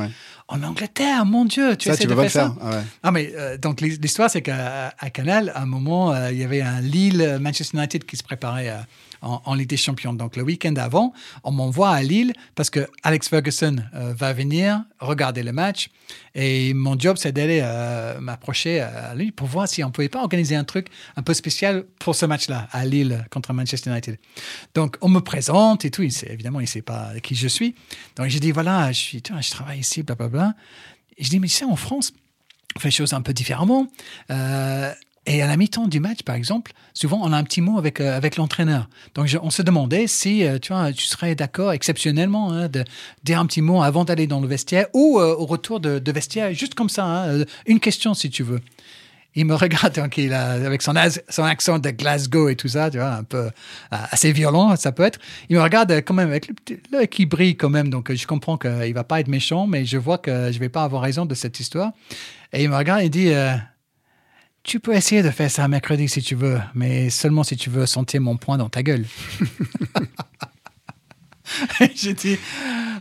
En 0.51 0.61
Angleterre, 0.63 1.25
mon 1.25 1.45
Dieu, 1.45 1.75
tu 1.77 1.87
Ça, 1.87 1.93
essaies 1.93 2.03
tu 2.03 2.09
de 2.09 2.15
faire 2.15 2.29
ça. 2.31 2.55
Ah 2.61 2.69
ouais. 2.69 2.81
Ah 3.03 3.11
mais 3.11 3.31
euh, 3.35 3.57
donc 3.57 3.79
l'hi- 3.81 3.97
l'histoire 3.97 4.29
c'est 4.29 4.41
qu'à 4.41 4.93
Canal 5.13 5.51
à 5.55 5.61
un 5.61 5.65
moment 5.65 6.11
euh, 6.13 6.31
il 6.31 6.37
y 6.39 6.43
avait 6.43 6.61
un 6.61 6.81
Lille 6.81 7.21
euh, 7.21 7.39
Manchester 7.39 7.77
United 7.77 8.03
qui 8.05 8.17
se 8.17 8.23
préparait 8.23 8.69
euh, 8.69 8.77
en, 9.21 9.41
en 9.45 9.53
Ligue 9.53 9.69
des 9.69 9.77
Champions 9.77 10.13
donc 10.13 10.35
le 10.35 10.43
week-end 10.43 10.73
avant 10.77 11.13
on 11.43 11.51
m'envoie 11.51 11.91
à 11.91 12.01
Lille 12.01 12.33
parce 12.55 12.69
que 12.69 12.87
Alex 13.03 13.29
Ferguson 13.29 13.75
va 13.93 14.33
venir 14.33 14.81
regarder 14.99 15.43
le 15.43 15.51
match 15.51 15.89
et 16.33 16.73
mon 16.73 16.97
job 16.97 17.17
c'est 17.19 17.31
d'aller 17.31 17.61
m'approcher 18.19 18.79
à 18.81 19.13
lui 19.13 19.31
pour 19.31 19.47
voir 19.47 19.67
si 19.67 19.83
on 19.83 19.91
pouvait 19.91 20.09
pas 20.09 20.21
organiser 20.23 20.55
un 20.55 20.63
truc 20.63 20.87
un 21.17 21.21
peu 21.21 21.35
spécial 21.35 21.83
pour 21.99 22.15
ce 22.15 22.25
match-là 22.25 22.67
à 22.71 22.83
Lille 22.85 23.23
contre 23.29 23.53
Manchester 23.53 23.91
United 23.91 24.17
donc 24.73 24.97
on 25.01 25.09
me 25.09 25.19
présente 25.19 25.85
et 25.85 25.91
tout 25.91 26.01
il 26.01 26.11
sait, 26.11 26.31
évidemment 26.31 26.59
il 26.59 26.67
sait 26.67 26.81
pas 26.81 27.09
qui 27.21 27.35
je 27.35 27.47
suis 27.47 27.75
donc 28.15 28.25
j'ai 28.27 28.39
dit 28.39 28.51
voilà 28.51 28.91
je 28.91 28.97
suis 28.99 29.21
je 29.39 29.51
travaille 29.51 29.79
ici 29.79 30.01
blablabla 30.01 30.40
je 31.19 31.29
dis 31.29 31.39
mais 31.39 31.47
tu 31.47 31.53
sais 31.53 31.65
en 31.65 31.75
France 31.75 32.13
on 32.75 32.79
fait 32.79 32.87
les 32.89 32.91
choses 32.95 33.13
un 33.13 33.21
peu 33.21 33.33
différemment. 33.33 33.87
Euh, 34.29 34.91
et 35.27 35.41
à 35.43 35.47
la 35.47 35.55
mi-temps 35.55 35.87
du 35.87 35.99
match, 35.99 36.23
par 36.23 36.35
exemple, 36.35 36.73
souvent 36.93 37.19
on 37.21 37.31
a 37.31 37.37
un 37.37 37.43
petit 37.43 37.61
mot 37.61 37.77
avec, 37.77 38.01
euh, 38.01 38.17
avec 38.17 38.37
l'entraîneur. 38.37 38.89
Donc 39.13 39.29
on 39.43 39.51
se 39.51 39.61
demandait 39.61 40.07
si 40.07 40.43
euh, 40.43 40.57
tu, 40.57 40.73
vois, 40.73 40.91
tu 40.91 41.05
serais 41.05 41.35
d'accord 41.35 41.73
exceptionnellement 41.73 42.51
hein, 42.51 42.67
de 42.69 42.83
dire 43.23 43.39
un 43.39 43.45
petit 43.45 43.61
mot 43.61 43.83
avant 43.83 44.03
d'aller 44.03 44.25
dans 44.25 44.39
le 44.39 44.47
vestiaire 44.47 44.87
ou 44.93 45.19
au 45.19 45.45
retour 45.45 45.79
de, 45.79 46.11
vestiaire, 46.11 46.53
juste 46.53 46.73
comme 46.73 46.89
ça, 46.89 47.05
hein, 47.05 47.45
une 47.67 47.79
question 47.79 48.13
si 48.13 48.29
tu 48.29 48.41
veux. 48.41 48.61
Il 49.35 49.45
me 49.45 49.55
regarde 49.55 49.95
donc 49.95 50.17
il 50.17 50.33
a, 50.33 50.51
avec 50.51 50.81
son, 50.81 50.95
accent 50.95 51.79
de 51.79 51.89
Glasgow 51.89 52.49
et 52.49 52.55
tout 52.55 52.67
ça, 52.67 52.91
tu 52.91 52.97
vois, 52.97 53.13
un 53.13 53.23
peu 53.23 53.37
euh, 53.37 53.49
assez 53.89 54.31
violent, 54.33 54.75
ça 54.75 54.91
peut 54.91 55.03
être. 55.03 55.19
Il 55.49 55.55
me 55.55 55.61
regarde 55.61 55.91
euh, 55.91 56.01
quand 56.01 56.13
même 56.13 56.29
avec 56.29 56.51
l'œil 56.91 57.07
qui 57.07 57.25
brille 57.25 57.55
quand 57.55 57.69
même, 57.69 57.89
donc 57.89 58.11
euh, 58.11 58.15
je 58.15 58.27
comprends 58.27 58.57
qu'il 58.57 58.93
va 58.93 59.03
pas 59.03 59.21
être 59.21 59.29
méchant, 59.29 59.67
mais 59.67 59.85
je 59.85 59.97
vois 59.97 60.17
que 60.17 60.51
je 60.51 60.59
vais 60.59 60.69
pas 60.69 60.83
avoir 60.83 61.01
raison 61.01 61.25
de 61.25 61.33
cette 61.33 61.59
histoire. 61.59 61.93
Et 62.51 62.63
il 62.63 62.69
me 62.69 62.75
regarde 62.75 63.01
et 63.01 63.09
dit 63.09 63.31
Tu 64.63 64.81
peux 64.81 64.93
essayer 64.93 65.23
de 65.23 65.29
faire 65.29 65.49
ça 65.49 65.65
mercredi 65.69 66.09
si 66.09 66.21
tu 66.21 66.35
veux, 66.35 66.59
mais 66.75 67.09
seulement 67.09 67.43
si 67.43 67.55
tu 67.55 67.69
veux 67.69 67.85
sentir 67.85 68.19
mon 68.19 68.35
poing 68.35 68.57
dans 68.57 68.69
ta 68.69 68.83
gueule. 68.83 69.05
Et 71.79 71.91
J'ai 71.95 72.13
dit 72.13 72.37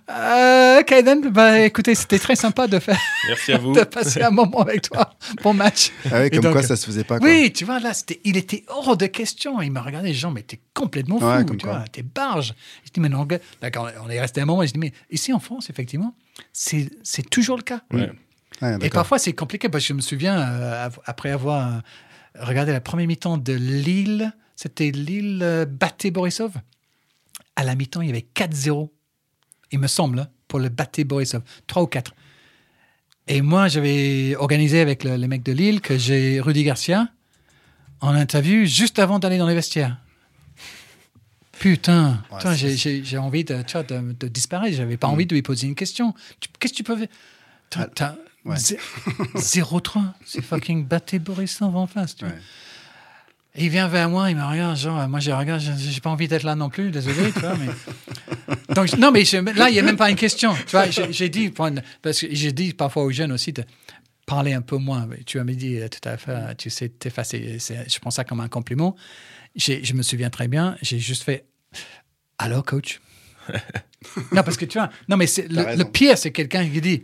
Euh, 0.08 0.82
then, 0.82 1.30
bah, 1.30 1.60
écoutez, 1.60 1.94
c'était 1.94 2.18
très 2.18 2.36
sympa 2.36 2.66
de, 2.66 2.78
faire, 2.78 2.98
Merci 3.28 3.52
à 3.52 3.58
vous. 3.58 3.72
de 3.74 3.84
passer 3.84 4.22
un 4.22 4.30
moment 4.30 4.60
avec 4.62 4.82
toi. 4.82 5.14
Bon 5.42 5.54
match. 5.54 5.92
Ah 6.10 6.24
Et 6.26 6.30
comme 6.30 6.40
donc, 6.40 6.52
quoi 6.52 6.62
ça 6.62 6.76
se 6.76 6.86
faisait 6.86 7.04
pas. 7.04 7.18
Quoi. 7.18 7.28
Oui, 7.28 7.52
tu 7.52 7.64
vois, 7.64 7.78
là, 7.80 7.92
il 8.24 8.36
était 8.36 8.64
hors 8.68 8.96
de 8.96 9.06
question. 9.06 9.60
Il 9.62 9.70
m'a 9.70 9.82
regardé, 9.82 10.12
Jean, 10.14 10.30
mais 10.30 10.42
t'es 10.42 10.60
complètement 10.74 11.18
fou, 11.18 11.26
Ouais, 11.26 11.44
tu 11.44 11.56
quoi. 11.58 11.72
vois, 11.78 11.84
t'es 11.90 12.02
barge. 12.02 12.54
Je 12.84 12.90
dis, 12.90 13.00
mais 13.00 13.08
non, 13.08 13.26
d'accord, 13.60 13.90
on 14.04 14.10
est 14.10 14.20
resté 14.20 14.40
un 14.40 14.46
moment, 14.46 14.64
je 14.66 14.72
dis, 14.72 14.78
mais 14.78 14.92
ici 15.10 15.32
en 15.32 15.40
France, 15.40 15.70
effectivement, 15.70 16.14
c'est, 16.52 16.90
c'est 17.02 17.28
toujours 17.28 17.56
le 17.56 17.62
cas. 17.62 17.82
Ouais. 17.92 18.10
Ouais, 18.62 18.76
Et 18.82 18.90
parfois, 18.90 19.18
c'est 19.18 19.32
compliqué 19.32 19.68
parce 19.68 19.84
que 19.84 19.88
je 19.88 19.94
me 19.94 20.00
souviens, 20.00 20.38
euh, 20.38 20.88
après 21.06 21.30
avoir 21.30 21.66
euh, 21.66 21.78
regardé 22.40 22.72
la 22.72 22.80
première 22.80 23.06
mi-temps 23.06 23.38
de 23.38 23.52
Lille, 23.54 24.32
c'était 24.56 24.90
Lille 24.90 25.40
euh, 25.42 25.64
battait 25.64 26.10
Borisov. 26.10 26.52
À 27.60 27.64
la 27.64 27.74
mi-temps, 27.74 28.00
il 28.00 28.06
y 28.06 28.10
avait 28.10 28.26
4-0, 28.34 28.88
il 29.70 29.78
me 29.80 29.86
semble, 29.86 30.20
hein, 30.20 30.28
pour 30.48 30.60
le 30.60 30.70
battre 30.70 31.02
Borisov. 31.02 31.42
3 31.66 31.82
ou 31.82 31.86
4. 31.86 32.14
Et 33.28 33.42
moi, 33.42 33.68
j'avais 33.68 34.34
organisé 34.36 34.80
avec 34.80 35.04
le- 35.04 35.16
les 35.16 35.28
mecs 35.28 35.42
de 35.42 35.52
Lille 35.52 35.82
que 35.82 35.98
j'ai 35.98 36.40
Rudy 36.40 36.64
Garcia 36.64 37.08
en 38.00 38.14
interview 38.14 38.64
juste 38.64 38.98
avant 38.98 39.18
d'aller 39.18 39.36
dans 39.36 39.46
les 39.46 39.54
vestiaires. 39.54 39.98
Putain, 41.58 42.22
Ouais, 42.32 42.38
putain, 42.38 42.56
c'est- 42.56 43.04
j'ai- 43.04 43.18
envie 43.18 43.44
de, 43.44 43.60
tu 43.62 43.72
vois, 43.72 43.82
de, 43.82 44.12
de 44.18 44.28
disparaître. 44.28 44.74
J'avais 44.74 44.96
pas 44.96 45.08
envie 45.08 45.26
de 45.26 45.34
lui 45.34 45.42
poser 45.42 45.66
une 45.66 45.74
question. 45.74 46.14
Qu'est-ce 46.58 46.72
que 46.72 46.76
tu 46.78 46.82
peux 46.82 46.96
faire? 46.96 47.08
T'as- 47.68 47.86
t'as- 47.88 48.16
ouais. 48.46 48.56
zé- 48.56 48.78
0-3, 49.34 50.14
c'est 50.24 50.40
fucking 50.42 50.86
batté 50.86 51.18
Borisov 51.18 51.76
en 51.76 51.86
face. 51.86 52.16
Tu 52.16 52.24
vois. 52.24 52.34
Et 53.56 53.64
il 53.64 53.70
vient 53.70 53.88
vers 53.88 54.08
moi, 54.08 54.30
il 54.30 54.36
me 54.36 54.44
regarde, 54.44 54.76
genre, 54.76 55.08
moi 55.08 55.18
je 55.20 55.30
regarde, 55.32 55.60
j'ai 55.60 56.00
pas 56.00 56.10
envie 56.10 56.28
d'être 56.28 56.44
là 56.44 56.54
non 56.54 56.68
plus, 56.70 56.90
désolé, 56.90 57.32
tu 57.32 57.40
vois, 57.40 57.56
mais. 57.56 57.66
Donc, 58.74 58.96
non, 58.98 59.10
mais 59.10 59.24
je- 59.24 59.36
là, 59.38 59.68
il 59.68 59.72
n'y 59.72 59.78
a 59.80 59.82
même 59.82 59.96
pas 59.96 60.08
une 60.10 60.16
question, 60.16 60.54
tu 60.54 60.70
vois, 60.70 60.86
j'ai 60.90 61.28
dit, 61.28 61.50
parce 61.50 62.20
que 62.20 62.26
j'ai 62.30 62.52
dit 62.52 62.72
parfois 62.74 63.02
aux 63.02 63.10
jeunes 63.10 63.32
aussi 63.32 63.52
de 63.52 63.64
parler 64.24 64.52
un 64.52 64.60
peu 64.62 64.76
moins. 64.76 65.08
Tu 65.26 65.38
m'as 65.40 65.52
dit 65.52 65.78
euh, 65.78 65.88
tout 65.88 66.08
à 66.08 66.16
fait, 66.16 66.54
tu 66.56 66.70
sais 66.70 66.88
t'effacer, 66.88 67.58
je 67.58 67.98
prends 67.98 68.12
ça 68.12 68.22
comme 68.22 68.40
un 68.40 68.48
compliment. 68.48 68.94
Je 69.56 69.92
me 69.94 70.02
souviens 70.02 70.30
très 70.30 70.46
bien, 70.46 70.76
j'ai 70.80 71.00
juste 71.00 71.24
fait, 71.24 71.44
alors 72.38 72.64
coach 72.64 73.00
Non, 74.32 74.42
parce 74.44 74.56
que 74.56 74.64
tu 74.64 74.78
vois, 74.78 74.90
non, 75.08 75.16
mais 75.16 75.26
le 75.48 75.82
pire, 75.84 76.16
c'est 76.16 76.30
quelqu'un 76.30 76.68
qui 76.68 76.80
dit. 76.80 77.02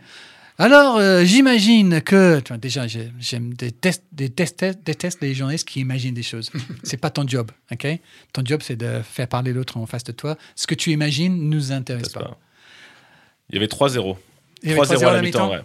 Alors, 0.59 0.97
euh, 0.97 1.23
j'imagine 1.25 2.01
que. 2.01 2.41
Tu 2.41 2.49
vois, 2.49 2.57
déjà, 2.59 2.87
j'ai- 2.87 3.13
j'aime 3.19 3.53
déteste, 3.55 4.05
déteste, 4.13 4.65
déteste 4.85 5.21
les 5.21 5.35
journalistes 5.35 5.69
qui 5.69 5.81
imaginent 5.81 6.15
des 6.15 6.23
choses. 6.23 6.51
c'est 6.83 6.97
pas 6.97 7.11
ton 7.11 7.27
job, 7.29 7.51
OK? 7.73 7.87
Ton 8.33 8.43
job, 8.45 8.61
c'est 8.63 8.77
de 8.77 9.03
faire 9.03 9.29
parler 9.29 9.53
l'autre 9.53 9.77
en 9.77 9.85
face 9.87 10.05
de 10.05 10.13
toi. 10.13 10.37
Ce 10.55 10.67
que 10.67 10.75
tu 10.75 10.93
imagines 10.93 11.51
nous 11.51 11.73
intéresse 11.73 12.09
pas. 12.11 12.21
pas- 12.21 12.39
Il 13.51 13.57
y 13.57 13.59
avait 13.59 13.67
3-0. 13.69 14.17
Il 14.63 14.71
y 14.71 14.73
avait 14.73 14.81
3-0 14.81 15.07
à 15.09 15.13
la 15.13 15.23
mi-temps, 15.23 15.51
ouais. 15.51 15.63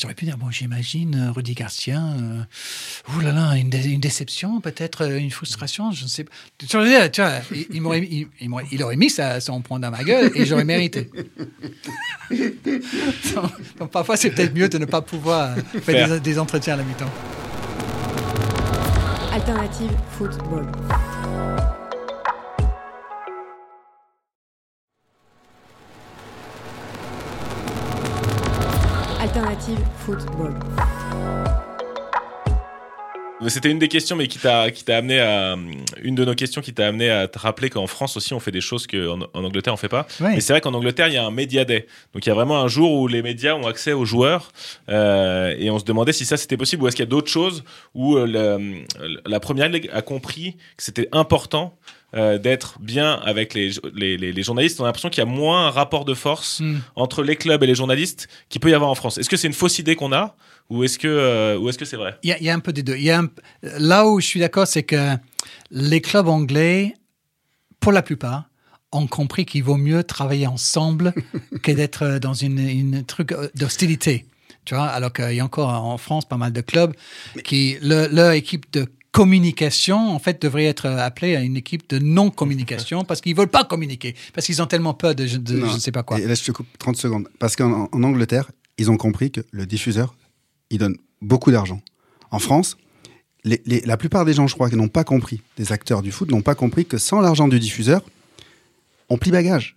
J'aurais 0.00 0.14
pu 0.14 0.24
dire, 0.26 0.38
bon, 0.38 0.48
j'imagine 0.50 1.14
euh, 1.28 1.32
Rudy 1.32 1.54
Garcia, 1.54 1.98
euh, 2.00 2.42
ouh 3.16 3.20
là 3.20 3.32
là, 3.32 3.56
une, 3.56 3.68
dé- 3.68 3.90
une 3.90 3.98
déception, 4.00 4.60
peut-être 4.60 5.02
euh, 5.04 5.18
une 5.18 5.30
frustration, 5.32 5.90
je 5.90 6.04
ne 6.04 6.08
sais 6.08 6.22
pas. 6.24 6.30
Tu 6.58 6.76
vois, 6.76 7.08
tu 7.08 7.20
vois, 7.20 7.32
il, 7.52 8.28
il 8.40 8.50
il 8.70 8.82
aurait 8.84 8.96
mis 8.96 9.10
sa- 9.10 9.40
son 9.40 9.60
point 9.60 9.80
dans 9.80 9.90
ma 9.90 10.04
gueule 10.04 10.30
et 10.36 10.46
j'aurais 10.46 10.64
mérité. 10.64 11.10
donc, 12.30 13.50
donc 13.78 13.90
parfois, 13.90 14.16
c'est 14.16 14.30
peut-être 14.30 14.54
mieux 14.54 14.68
de 14.68 14.78
ne 14.78 14.84
pas 14.84 15.02
pouvoir 15.02 15.56
faire 15.56 15.82
Faire. 15.82 16.08
des, 16.08 16.20
des 16.20 16.38
entretiens 16.38 16.74
à 16.74 16.76
la 16.76 16.82
mi-temps. 16.84 17.10
Alternative 19.32 19.90
football. 20.16 20.66
Alternative 29.20 29.78
football. 29.98 30.54
C'était 33.46 33.70
une 33.70 33.78
des 33.78 33.86
questions, 33.88 34.16
mais 34.16 34.26
qui 34.26 34.38
t'a 34.40 34.70
qui 34.72 34.84
t'a 34.84 34.96
amené 34.96 35.20
à 35.20 35.56
une 36.02 36.14
de 36.16 36.24
nos 36.24 36.34
questions 36.34 36.60
qui 36.60 36.74
t'a 36.74 36.88
amené 36.88 37.08
à 37.08 37.28
te 37.28 37.38
rappeler 37.38 37.70
qu'en 37.70 37.86
France 37.86 38.16
aussi 38.16 38.34
on 38.34 38.40
fait 38.40 38.50
des 38.50 38.60
choses 38.60 38.86
qu'en 38.88 39.20
en 39.32 39.44
Angleterre 39.44 39.72
on 39.72 39.76
fait 39.76 39.88
pas. 39.88 40.06
Ouais. 40.20 40.36
Et 40.36 40.40
c'est 40.40 40.52
vrai 40.52 40.60
qu'en 40.60 40.74
Angleterre 40.74 41.06
il 41.06 41.14
y 41.14 41.18
a 41.18 41.24
un 41.24 41.30
media 41.30 41.64
day, 41.64 41.86
donc 42.12 42.26
il 42.26 42.28
y 42.28 42.32
a 42.32 42.34
vraiment 42.34 42.60
un 42.60 42.66
jour 42.68 42.92
où 42.92 43.06
les 43.06 43.22
médias 43.22 43.54
ont 43.54 43.66
accès 43.68 43.92
aux 43.92 44.04
joueurs 44.04 44.50
euh, 44.88 45.54
et 45.56 45.70
on 45.70 45.78
se 45.78 45.84
demandait 45.84 46.12
si 46.12 46.24
ça 46.24 46.36
c'était 46.36 46.56
possible 46.56 46.82
ou 46.82 46.88
est-ce 46.88 46.96
qu'il 46.96 47.04
y 47.04 47.08
a 47.08 47.10
d'autres 47.10 47.30
choses 47.30 47.62
où 47.94 48.16
euh, 48.16 48.26
le- 48.26 48.84
la 49.24 49.40
première 49.40 49.68
ligue 49.68 49.88
a 49.92 50.02
compris 50.02 50.56
que 50.76 50.82
c'était 50.82 51.08
important. 51.12 51.76
Euh, 52.14 52.38
d'être 52.38 52.78
bien 52.80 53.12
avec 53.14 53.52
les, 53.54 53.70
les, 53.94 54.16
les- 54.16 54.32
les 54.32 54.42
journalistes, 54.42 54.80
on 54.80 54.84
a 54.84 54.86
l'impression 54.86 55.10
qu'il 55.10 55.18
y 55.18 55.26
a 55.26 55.30
moins 55.30 55.66
un 55.66 55.70
rapport 55.70 56.04
de 56.06 56.14
force 56.14 56.60
Hmm. 56.60 56.78
entre 56.96 57.22
les 57.22 57.36
clubs 57.36 57.62
et 57.62 57.66
les 57.66 57.74
journalistes 57.74 58.28
qu'il 58.48 58.60
peut 58.60 58.70
y 58.70 58.74
avoir 58.74 58.90
en 58.90 58.94
France. 58.94 59.18
Est-ce 59.18 59.28
que 59.28 59.36
c'est 59.36 59.46
une 59.48 59.52
fausse 59.52 59.78
idée 59.78 59.94
qu'on 59.94 60.12
a 60.12 60.34
ou 60.70 60.84
est-ce 60.84 60.98
que 60.98 61.06
euh, 61.08 61.58
ou 61.58 61.68
est-ce 61.68 61.76
que 61.78 61.84
c'est 61.84 61.96
vrai? 61.98 62.16
Il 62.22 62.30
y, 62.30 62.32
a, 62.32 62.38
il 62.38 62.44
y 62.44 62.50
a 62.50 62.54
un 62.54 62.60
peu 62.60 62.72
des 62.72 62.82
deux. 62.82 62.96
Il 62.96 63.02
y 63.04 63.10
a 63.10 63.18
un- 63.20 63.30
là 63.78 64.06
où 64.06 64.20
je 64.20 64.26
suis 64.26 64.40
d'accord, 64.40 64.66
c'est 64.66 64.82
que 64.84 65.16
les 65.70 66.00
clubs 66.00 66.28
anglais, 66.28 66.94
pour 67.80 67.92
la 67.92 68.02
plupart, 68.02 68.44
ont 68.90 69.06
compris 69.06 69.44
qu'il 69.44 69.62
vaut 69.62 69.76
mieux 69.76 70.02
travailler 70.02 70.46
ensemble 70.46 71.12
que 71.62 71.72
d'être 71.72 72.18
dans 72.18 72.32
une, 72.34 72.58
une 72.58 73.04
truc 73.04 73.34
d'hostilité. 73.54 74.24
Tu 74.64 74.74
vois, 74.74 74.86
alors 74.86 75.12
qu'il 75.12 75.32
y 75.34 75.40
a 75.40 75.44
encore 75.44 75.68
en 75.70 75.96
France 75.98 76.26
pas 76.26 76.36
mal 76.36 76.52
de 76.52 76.60
clubs 76.62 76.94
qui, 77.44 77.76
le- 77.82 78.06
leur 78.08 78.32
équipe 78.32 78.70
de 78.72 78.86
communication, 79.18 79.98
en 80.14 80.18
fait, 80.20 80.40
devrait 80.40 80.66
être 80.66 80.86
appelée 80.86 81.34
à 81.34 81.40
une 81.40 81.56
équipe 81.56 81.88
de 81.90 81.98
non-communication 81.98 83.04
parce 83.04 83.20
qu'ils 83.20 83.34
veulent 83.34 83.48
pas 83.48 83.64
communiquer, 83.64 84.14
parce 84.32 84.46
qu'ils 84.46 84.62
ont 84.62 84.66
tellement 84.66 84.94
peur 84.94 85.14
de, 85.16 85.26
je- 85.26 85.38
de 85.38 85.58
Non. 85.58 85.68
je 85.68 85.74
ne 85.74 85.78
sais 85.80 85.90
pas 85.92 86.04
quoi. 86.04 86.20
Et 86.20 86.24
là, 86.26 86.34
je 86.34 86.44
te 86.44 86.52
coupe 86.52 86.68
30 86.78 86.96
secondes. 86.96 87.28
Parce 87.40 87.56
qu'en 87.56 87.88
en 87.90 88.02
Angleterre, 88.04 88.50
ils 88.78 88.90
ont 88.92 88.96
compris 88.96 89.30
que 89.32 89.40
le 89.50 89.66
diffuseur, 89.66 90.14
il 90.70 90.78
donne 90.78 90.96
beaucoup 91.20 91.50
d'argent. 91.50 91.80
En 92.30 92.38
France, 92.38 92.76
les- 93.42 93.60
les- 93.66 93.80
la 93.80 93.96
plupart 93.96 94.24
des 94.24 94.34
gens, 94.34 94.46
je 94.46 94.54
crois, 94.54 94.70
qui 94.70 94.76
n'ont 94.76 94.88
pas 94.88 95.02
compris, 95.04 95.42
des 95.56 95.72
acteurs 95.72 96.00
du 96.02 96.12
foot, 96.12 96.30
n'ont 96.30 96.42
pas 96.42 96.54
compris 96.54 96.86
que 96.86 96.96
sans 96.96 97.20
l'argent 97.20 97.48
du 97.48 97.58
diffuseur, 97.58 98.02
on 99.08 99.18
plie 99.18 99.32
bagage. 99.32 99.76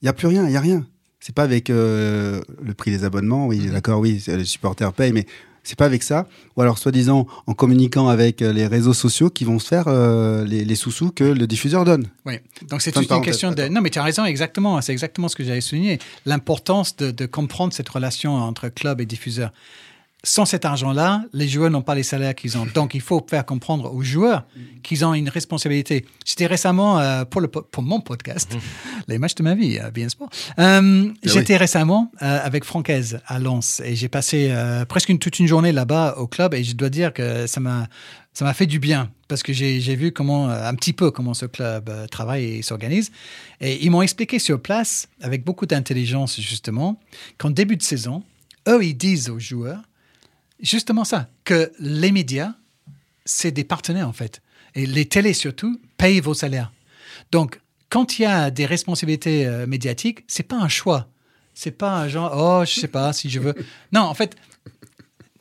Il 0.00 0.04
n'y 0.04 0.08
a 0.08 0.12
plus 0.12 0.28
rien, 0.28 0.44
il 0.44 0.50
n'y 0.50 0.56
a 0.56 0.60
rien. 0.60 0.86
C'est 1.18 1.34
pas 1.34 1.42
avec 1.42 1.70
euh, 1.70 2.40
le 2.62 2.72
prix 2.74 2.92
des 2.92 3.02
abonnements, 3.02 3.48
oui, 3.48 3.66
d'accord, 3.66 3.98
oui, 3.98 4.22
les 4.28 4.44
supporters 4.44 4.92
payent, 4.92 5.12
mais 5.12 5.26
c'est 5.66 5.76
pas 5.76 5.84
avec 5.84 6.04
ça. 6.04 6.26
Ou 6.56 6.62
alors, 6.62 6.78
soi-disant, 6.78 7.26
en 7.46 7.54
communiquant 7.54 8.08
avec 8.08 8.40
euh, 8.40 8.52
les 8.52 8.68
réseaux 8.68 8.94
sociaux 8.94 9.30
qui 9.30 9.44
vont 9.44 9.58
se 9.58 9.66
faire 9.66 9.86
euh, 9.88 10.44
les, 10.44 10.64
les 10.64 10.74
sous-sous 10.76 11.10
que 11.10 11.24
le 11.24 11.46
diffuseur 11.48 11.84
donne. 11.84 12.06
Oui, 12.24 12.34
donc 12.70 12.82
c'est 12.82 12.96
une 12.96 13.20
question 13.20 13.50
de... 13.50 13.66
Non, 13.66 13.80
mais 13.80 13.90
tu 13.90 13.98
as 13.98 14.04
raison, 14.04 14.24
exactement. 14.24 14.80
C'est 14.80 14.92
exactement 14.92 15.28
ce 15.28 15.34
que 15.34 15.42
j'avais 15.42 15.60
souligné. 15.60 15.98
L'importance 16.24 16.94
de, 16.96 17.10
de 17.10 17.26
comprendre 17.26 17.72
cette 17.72 17.88
relation 17.88 18.36
entre 18.36 18.68
club 18.68 19.00
et 19.00 19.06
diffuseur. 19.06 19.52
Sans 20.28 20.44
cet 20.44 20.64
argent-là, 20.64 21.24
les 21.32 21.46
joueurs 21.46 21.70
n'ont 21.70 21.82
pas 21.82 21.94
les 21.94 22.02
salaires 22.02 22.34
qu'ils 22.34 22.58
ont. 22.58 22.66
Donc, 22.74 22.94
il 22.94 23.00
faut 23.00 23.24
faire 23.30 23.46
comprendre 23.46 23.94
aux 23.94 24.02
joueurs 24.02 24.44
qu'ils 24.82 25.04
ont 25.04 25.14
une 25.14 25.28
responsabilité. 25.28 26.04
J'étais 26.24 26.46
récemment, 26.46 26.98
euh, 26.98 27.24
pour, 27.24 27.40
le, 27.40 27.46
po- 27.46 27.62
pour 27.62 27.84
mon 27.84 28.00
podcast, 28.00 28.56
Les 29.08 29.18
matchs 29.18 29.36
de 29.36 29.44
ma 29.44 29.54
vie, 29.54 29.78
euh, 29.78 29.92
bien 29.92 30.08
sport, 30.08 30.28
euh, 30.58 31.08
j'étais 31.22 31.56
récemment 31.56 32.10
avec 32.18 32.64
Francaise 32.64 33.20
à 33.28 33.38
Lens 33.38 33.80
et 33.84 33.94
j'ai 33.94 34.08
passé 34.08 34.52
presque 34.88 35.10
une, 35.10 35.20
toute 35.20 35.38
une 35.38 35.46
journée 35.46 35.70
là-bas 35.70 36.16
au 36.18 36.26
club 36.26 36.54
et 36.54 36.64
je 36.64 36.74
dois 36.74 36.90
dire 36.90 37.12
que 37.12 37.46
ça 37.46 37.60
m'a 37.60 37.86
ça 38.32 38.44
m'a 38.44 38.52
fait 38.52 38.66
du 38.66 38.78
bien 38.80 39.10
parce 39.28 39.42
que 39.44 39.52
j'ai 39.52 39.94
vu 39.94 40.10
comment 40.12 40.48
un 40.50 40.74
petit 40.74 40.92
peu 40.92 41.10
comment 41.12 41.34
ce 41.34 41.46
club 41.46 41.90
travaille 42.10 42.44
et 42.56 42.62
s'organise 42.62 43.10
et 43.60 43.84
ils 43.84 43.90
m'ont 43.90 44.02
expliqué 44.02 44.38
sur 44.40 44.60
place 44.60 45.08
avec 45.22 45.44
beaucoup 45.44 45.66
d'intelligence 45.66 46.40
justement 46.40 46.98
qu'en 47.38 47.50
début 47.50 47.76
de 47.76 47.82
saison 47.82 48.24
eux 48.68 48.84
ils 48.84 48.94
disent 48.96 49.30
aux 49.30 49.38
joueurs 49.38 49.80
justement 50.60 51.04
ça 51.04 51.28
que 51.44 51.72
les 51.78 52.12
médias 52.12 52.54
c'est 53.24 53.50
des 53.50 53.64
partenaires 53.64 54.08
en 54.08 54.12
fait. 54.12 54.40
Et 54.74 54.86
les 54.86 55.06
télés 55.06 55.32
surtout 55.32 55.80
payent 55.98 56.20
vos 56.20 56.34
salaires. 56.34 56.72
Donc 57.32 57.60
quand 57.88 58.18
il 58.18 58.22
y 58.22 58.26
a 58.26 58.50
des 58.50 58.66
responsabilités 58.66 59.46
euh, 59.46 59.66
médiatiques 59.66 60.24
c'est 60.26 60.42
pas 60.42 60.56
un 60.56 60.68
choix. 60.68 61.08
C'est 61.54 61.70
pas 61.70 61.94
un 61.96 62.08
genre 62.08 62.32
oh 62.36 62.64
je 62.64 62.80
sais 62.80 62.88
pas 62.88 63.12
si 63.12 63.28
je 63.30 63.40
veux. 63.40 63.54
Non 63.92 64.02
en 64.02 64.14
fait 64.14 64.36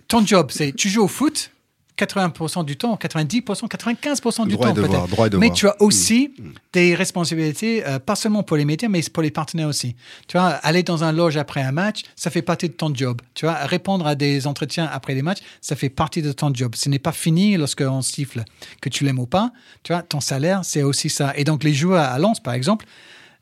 ton 0.08 0.26
job 0.26 0.52
c'est 0.52 0.74
tu 0.74 0.90
joues 0.90 1.04
au 1.04 1.08
foot 1.08 1.52
80% 1.98 2.66
du 2.66 2.76
temps, 2.78 2.96
90%, 2.96 3.68
95% 3.68 4.48
du 4.48 4.54
Droit 4.56 4.68
temps 4.68 4.74
peut-être. 4.74 5.38
Mais 5.38 5.50
tu 5.52 5.68
as 5.68 5.82
aussi 5.82 6.32
Mm. 6.38 6.44
des 6.74 6.96
responsabilités, 6.96 7.86
euh, 7.86 8.00
pas 8.00 8.16
seulement 8.16 8.44
pour 8.44 8.58
les 8.58 8.66
médias, 8.66 8.90
mais 8.90 9.02
pour 9.14 9.24
les 9.24 9.32
partenaires 9.32 9.68
aussi. 9.68 9.96
Tu 10.28 10.38
vois, 10.38 10.48
aller 10.50 10.84
dans 10.84 11.04
un 11.04 11.12
loge 11.12 11.38
après 11.38 11.62
un 11.62 11.72
match, 11.72 12.02
ça 12.16 12.30
fait 12.30 12.42
partie 12.42 12.68
de 12.68 12.74
ton 12.74 12.94
job. 12.94 13.22
Tu 13.34 13.46
vois, 13.46 13.56
répondre 13.66 14.06
à 14.08 14.16
des 14.16 14.48
entretiens 14.48 14.90
après 14.92 15.14
les 15.14 15.22
matchs, 15.22 15.40
ça 15.62 15.76
fait 15.76 15.90
partie 15.90 16.22
de 16.22 16.32
ton 16.32 16.54
job. 16.54 16.76
Ce 16.76 16.90
n'est 16.90 17.00
pas 17.00 17.12
fini 17.12 17.58
lorsqu'on 17.58 18.02
siffle, 18.02 18.44
que 18.82 18.90
tu 18.90 19.04
l'aimes 19.06 19.20
ou 19.20 19.26
pas. 19.28 19.52
Tu 19.84 19.94
vois, 19.94 20.02
ton 20.02 20.20
salaire, 20.20 20.62
c'est 20.64 20.84
aussi 20.84 21.10
ça. 21.10 21.34
Et 21.36 21.44
donc, 21.44 21.64
les 21.64 21.74
joueurs 21.74 22.04
à 22.04 22.20
Lens, 22.20 22.42
par 22.42 22.54
exemple, 22.54 22.86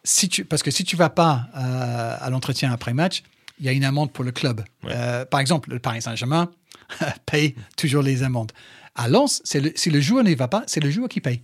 si 0.04 0.28
tu, 0.30 0.46
parce 0.46 0.62
que 0.64 0.72
si 0.72 0.84
tu 0.84 0.96
vas 0.96 1.10
pas 1.10 1.48
euh, 1.58 2.16
à 2.20 2.30
l'entretien 2.30 2.72
après 2.72 2.94
match, 2.94 3.24
il 3.60 3.66
y 3.66 3.70
a 3.70 3.72
une 3.72 3.84
amende 3.84 4.12
pour 4.12 4.24
le 4.24 4.32
club. 4.32 4.64
Ouais. 4.84 4.92
Euh, 4.94 5.26
par 5.26 5.40
exemple, 5.40 5.70
le 5.72 5.80
Paris 5.80 6.02
Saint-Germain 6.02 6.52
paye 7.26 7.56
toujours 7.78 8.02
les 8.04 8.24
amendes. 8.24 8.52
À 8.96 9.08
Lens, 9.08 9.42
le- 9.56 9.72
si 9.76 9.90
le 9.90 10.02
joueur 10.02 10.24
n'y 10.24 10.36
va 10.36 10.48
pas, 10.48 10.64
c'est 10.68 10.80
le 10.80 10.90
joueur 10.92 11.10
qui 11.10 11.22
paye 11.22 11.42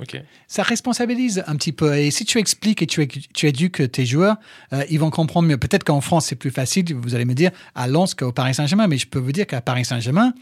Ok. 0.00 0.16
ça 0.46 0.62
responsabilise 0.62 1.42
un 1.48 1.56
petit 1.56 1.72
peu. 1.72 1.96
Et 1.98 2.12
si 2.12 2.24
tu 2.24 2.38
expliques 2.38 2.82
et 2.82 2.86
tu, 2.86 3.06
tu 3.08 3.46
éduques 3.48 3.90
tes 3.90 4.06
joueurs, 4.06 4.36
euh, 4.72 4.84
ils 4.88 5.00
vont 5.00 5.10
comprendre 5.10 5.48
mieux. 5.48 5.56
Peut-être 5.58 5.82
qu'en 5.82 6.00
France, 6.00 6.26
c'est 6.26 6.36
plus 6.36 6.52
facile, 6.52 6.94
vous 6.94 7.16
allez 7.16 7.24
me 7.24 7.34
dire, 7.34 7.50
à 7.74 7.88
Lens 7.88 8.14
qu'au 8.14 8.30
Paris 8.30 8.54
Saint-Germain. 8.54 8.86
Mais 8.86 8.96
je 8.96 9.08
peux 9.08 9.18
vous 9.18 9.32
dire 9.32 9.46
qu'à 9.48 9.60
Paris 9.60 9.84
Saint-Germain, 9.84 10.32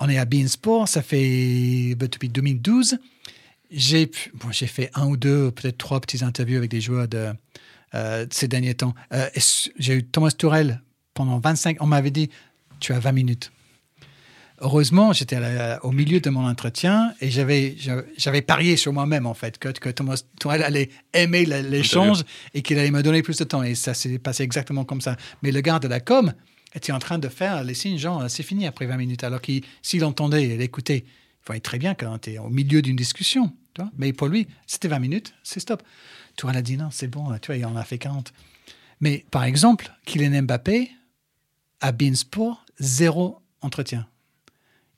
on 0.00 0.08
est 0.10 0.18
à 0.18 0.26
Bein 0.26 0.46
Sport, 0.48 0.86
ça 0.86 1.00
fait 1.00 1.94
bah, 1.96 2.08
depuis 2.08 2.28
2012. 2.28 2.98
J'ai 3.70 4.10
bon, 4.34 4.50
j'ai 4.50 4.66
fait 4.66 4.90
un 4.94 5.06
ou 5.06 5.16
deux, 5.16 5.50
peut-être 5.50 5.78
trois 5.78 6.00
petites 6.00 6.22
interviews 6.22 6.58
avec 6.58 6.70
des 6.70 6.80
joueurs 6.80 7.06
de, 7.08 7.28
euh, 7.94 8.26
ces 8.30 8.48
derniers 8.48 8.74
temps. 8.74 8.94
Euh, 9.12 9.28
j'ai 9.78 9.94
eu 9.94 10.04
Thomas 10.04 10.30
Tourel 10.30 10.82
pendant 11.14 11.38
25 11.38 11.78
On 11.80 11.86
m'avait 11.86 12.10
dit, 12.10 12.30
tu 12.78 12.92
as 12.92 13.00
20 13.00 13.12
minutes. 13.12 13.52
Heureusement, 14.62 15.14
j'étais 15.14 15.38
au 15.82 15.90
milieu 15.90 16.20
de 16.20 16.28
mon 16.28 16.46
entretien 16.46 17.14
et 17.22 17.30
j'avais 17.30 18.42
parié 18.42 18.76
sur 18.76 18.92
moi-même, 18.92 19.24
en 19.24 19.32
fait, 19.32 19.56
que, 19.56 19.68
que 19.70 19.88
Thomas 19.88 20.22
Tourel 20.38 20.62
allait 20.62 20.90
aimer 21.14 21.46
l'échange 21.46 22.24
et 22.52 22.60
qu'il 22.60 22.78
allait 22.78 22.90
me 22.90 23.02
donner 23.02 23.22
plus 23.22 23.38
de 23.38 23.44
temps. 23.44 23.62
Et 23.62 23.74
ça 23.74 23.94
s'est 23.94 24.18
passé 24.18 24.42
exactement 24.42 24.84
comme 24.84 25.00
ça. 25.00 25.16
Mais 25.42 25.50
le 25.50 25.62
gars 25.62 25.78
de 25.78 25.88
la 25.88 26.00
com 26.00 26.34
était 26.74 26.92
en 26.92 26.98
train 26.98 27.18
de 27.18 27.28
faire 27.28 27.64
les 27.64 27.72
signes, 27.72 27.96
genre, 27.96 28.24
c'est 28.28 28.42
fini 28.42 28.66
après 28.66 28.84
20 28.84 28.98
minutes. 28.98 29.24
Alors 29.24 29.40
qu'il, 29.40 29.64
s'il 29.80 30.04
entendait 30.04 30.44
et 30.44 30.56
l'écoutait, 30.58 31.04
il 31.06 31.46
voyait 31.46 31.60
très 31.60 31.78
bien 31.78 31.94
quand 31.94 32.18
tu 32.18 32.32
es 32.32 32.38
au 32.38 32.50
milieu 32.50 32.82
d'une 32.82 32.96
discussion. 32.96 33.52
Tu 33.74 33.80
vois 33.80 33.90
Mais 33.96 34.12
pour 34.12 34.28
lui, 34.28 34.46
c'était 34.66 34.88
20 34.88 34.98
minutes, 34.98 35.34
c'est 35.42 35.60
stop. 35.60 35.82
Tourel 36.40 36.56
a 36.56 36.62
dit 36.62 36.78
non, 36.78 36.88
c'est 36.90 37.06
bon, 37.06 37.36
tu 37.38 37.48
vois, 37.48 37.56
il 37.56 37.66
en 37.66 37.76
a 37.76 37.84
fait 37.84 37.98
40. 37.98 38.32
Mais 39.02 39.26
par 39.30 39.44
exemple, 39.44 39.92
Kylian 40.06 40.42
Mbappé, 40.44 40.90
à 41.82 41.92
Beansport, 41.92 42.64
zéro 42.78 43.42
entretien. 43.60 44.06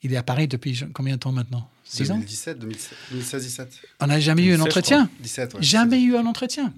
Il 0.03 0.13
est 0.13 0.15
à 0.15 0.23
Paris 0.23 0.47
depuis 0.47 0.81
combien 0.93 1.15
de 1.15 1.19
temps 1.19 1.33
maintenant? 1.33 1.69
6 1.83 2.11
ans? 2.11 2.15
2017, 2.15 2.59
2017, 2.59 2.97
2016-17. 3.13 3.67
On 3.99 4.07
n'a 4.07 4.21
jamais 4.21 4.45
eu 4.45 4.53
un 4.53 4.55
17, 4.55 4.57
je 4.57 4.63
entretien. 4.63 5.09
17, 5.19 5.53
ouais. 5.55 5.61
Jamais 5.61 6.01
eu 6.01 6.15
un 6.15 6.25
entretien. 6.25 6.73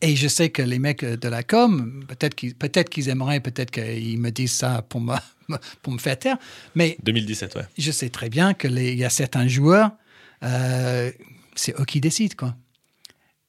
Et 0.00 0.16
je 0.16 0.26
sais 0.26 0.50
que 0.50 0.62
les 0.62 0.80
mecs 0.80 1.04
de 1.04 1.28
la 1.28 1.44
com, 1.44 2.04
peut-être 2.08 2.34
qu'ils 2.34 2.56
peut 2.56 2.68
qu'ils 2.68 3.08
aimeraient, 3.08 3.38
peut-être 3.38 3.70
qu'ils 3.70 4.18
me 4.18 4.30
disent 4.30 4.54
ça 4.54 4.82
pour 4.82 5.00
me, 5.02 5.14
pour 5.82 5.92
me 5.92 5.98
faire 5.98 6.18
taire, 6.18 6.38
mais 6.74 6.96
2017, 7.04 7.54
ouais. 7.54 7.62
je 7.78 7.92
sais 7.92 8.08
très 8.08 8.28
bien 8.28 8.54
qu'il 8.54 8.76
y 8.76 9.04
a 9.04 9.10
certains 9.10 9.46
joueurs, 9.46 9.92
euh, 10.42 11.12
c'est 11.54 11.78
eux 11.78 11.84
qui 11.84 12.00
décident. 12.00 12.34
Quoi. 12.36 12.56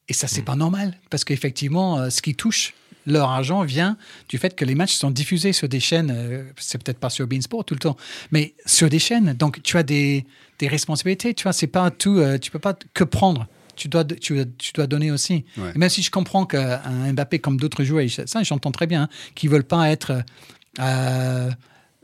Et 0.07 0.13
ça, 0.13 0.27
c'est 0.27 0.43
pas 0.43 0.55
normal, 0.55 0.97
parce 1.09 1.23
qu'effectivement, 1.23 1.97
euh, 1.97 2.09
ce 2.09 2.21
qui 2.21 2.35
touche 2.35 2.73
leur 3.07 3.29
argent 3.29 3.63
vient 3.63 3.97
du 4.29 4.37
fait 4.37 4.55
que 4.55 4.65
les 4.65 4.75
matchs 4.75 4.95
sont 4.95 5.11
diffusés 5.11 5.53
sur 5.53 5.67
des 5.67 5.79
chaînes, 5.79 6.11
euh, 6.15 6.43
c'est 6.57 6.81
peut-être 6.83 6.99
pas 6.99 7.09
sur 7.09 7.27
Beansport 7.27 7.65
tout 7.65 7.73
le 7.73 7.79
temps, 7.79 7.97
mais 8.31 8.53
sur 8.65 8.89
des 8.89 8.99
chaînes. 8.99 9.33
Donc, 9.33 9.61
tu 9.63 9.77
as 9.77 9.83
des, 9.83 10.25
des 10.59 10.67
responsabilités, 10.67 11.33
tu 11.33 11.43
vois, 11.43 11.53
c'est 11.53 11.67
pas 11.67 11.91
tout, 11.91 12.17
euh, 12.17 12.37
tu 12.37 12.51
peux 12.51 12.59
pas 12.59 12.75
que 12.93 13.03
prendre. 13.03 13.47
Tu 13.75 13.89
dois, 13.89 14.05
tu, 14.05 14.41
tu 14.57 14.71
dois 14.73 14.87
donner 14.87 15.11
aussi. 15.11 15.43
Ouais. 15.57 15.71
Et 15.75 15.77
même 15.77 15.89
si 15.89 16.01
je 16.01 16.09
comprends 16.09 16.45
qu'un 16.45 17.11
Mbappé, 17.11 17.39
comme 17.39 17.57
d'autres 17.57 17.83
joueurs, 17.83 18.05
ça, 18.25 18.41
j'entends 18.43 18.71
très 18.71 18.87
bien, 18.87 19.03
hein, 19.03 19.09
qui 19.35 19.49
veulent 19.49 19.65
pas 19.65 19.89
être 19.89 20.23
euh, 20.79 21.51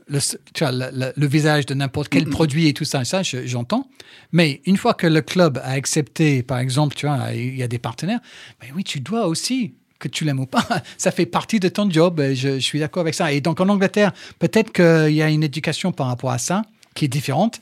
le, 0.08 0.18
tu 0.54 0.64
vois, 0.64 0.72
le, 0.72 0.90
le- 0.92 1.12
le 1.16 1.26
visage 1.26 1.66
de 1.66 1.74
n'importe 1.74 2.08
quel 2.08 2.26
produit 2.28 2.68
et 2.68 2.74
tout 2.74 2.84
ça, 2.84 3.04
ça 3.04 3.22
je- 3.22 3.46
j'entends. 3.46 3.88
Mais 4.32 4.60
une 4.66 4.76
fois 4.76 4.94
que 4.94 5.06
le 5.06 5.20
club 5.22 5.58
a 5.58 5.70
accepté, 5.72 6.42
par 6.42 6.58
exemple, 6.58 6.94
tu 6.94 7.06
vois, 7.06 7.32
il 7.32 7.56
y 7.56 7.62
a 7.62 7.68
des 7.68 7.78
partenaires, 7.78 8.20
ben 8.60 8.68
oui, 8.74 8.84
tu 8.84 9.00
dois 9.00 9.26
aussi 9.26 9.74
que 9.98 10.08
tu 10.08 10.24
l'aimes 10.24 10.40
ou 10.40 10.46
pas, 10.46 10.66
ça 10.98 11.10
fait 11.12 11.26
partie 11.26 11.60
de 11.60 11.68
ton 11.68 11.88
job. 11.88 12.18
et 12.20 12.34
Je, 12.34 12.54
je 12.54 12.58
suis 12.58 12.80
d'accord 12.80 13.02
avec 13.02 13.14
ça. 13.14 13.32
Et 13.32 13.40
donc 13.40 13.60
en 13.60 13.68
Angleterre, 13.68 14.12
peut-être 14.38 14.72
qu'il 14.72 15.14
y 15.14 15.22
a 15.22 15.28
une 15.30 15.42
éducation 15.44 15.92
par 15.92 16.08
rapport 16.08 16.30
à 16.30 16.38
ça 16.38 16.62
qui 16.94 17.04
est 17.04 17.08
différente. 17.08 17.60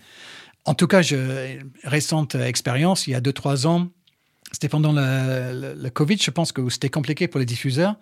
En 0.65 0.75
tout 0.75 0.87
cas, 0.87 1.03
je, 1.03 1.59
récente 1.85 2.35
expérience, 2.35 3.07
il 3.07 3.11
y 3.13 3.15
a 3.15 3.21
2-3 3.21 3.67
ans, 3.67 3.89
c'était 4.53 4.69
pendant 4.69 4.93
le, 4.93 5.01
le- 5.61 5.75
le 5.83 5.91
Covid, 5.91 6.19
je 6.21 6.31
pense 6.31 6.51
que 6.53 6.69
c'était 6.71 6.89
compliqué 6.89 7.29
pour 7.29 7.39
les 7.41 7.47
diffuseurs. 7.47 7.97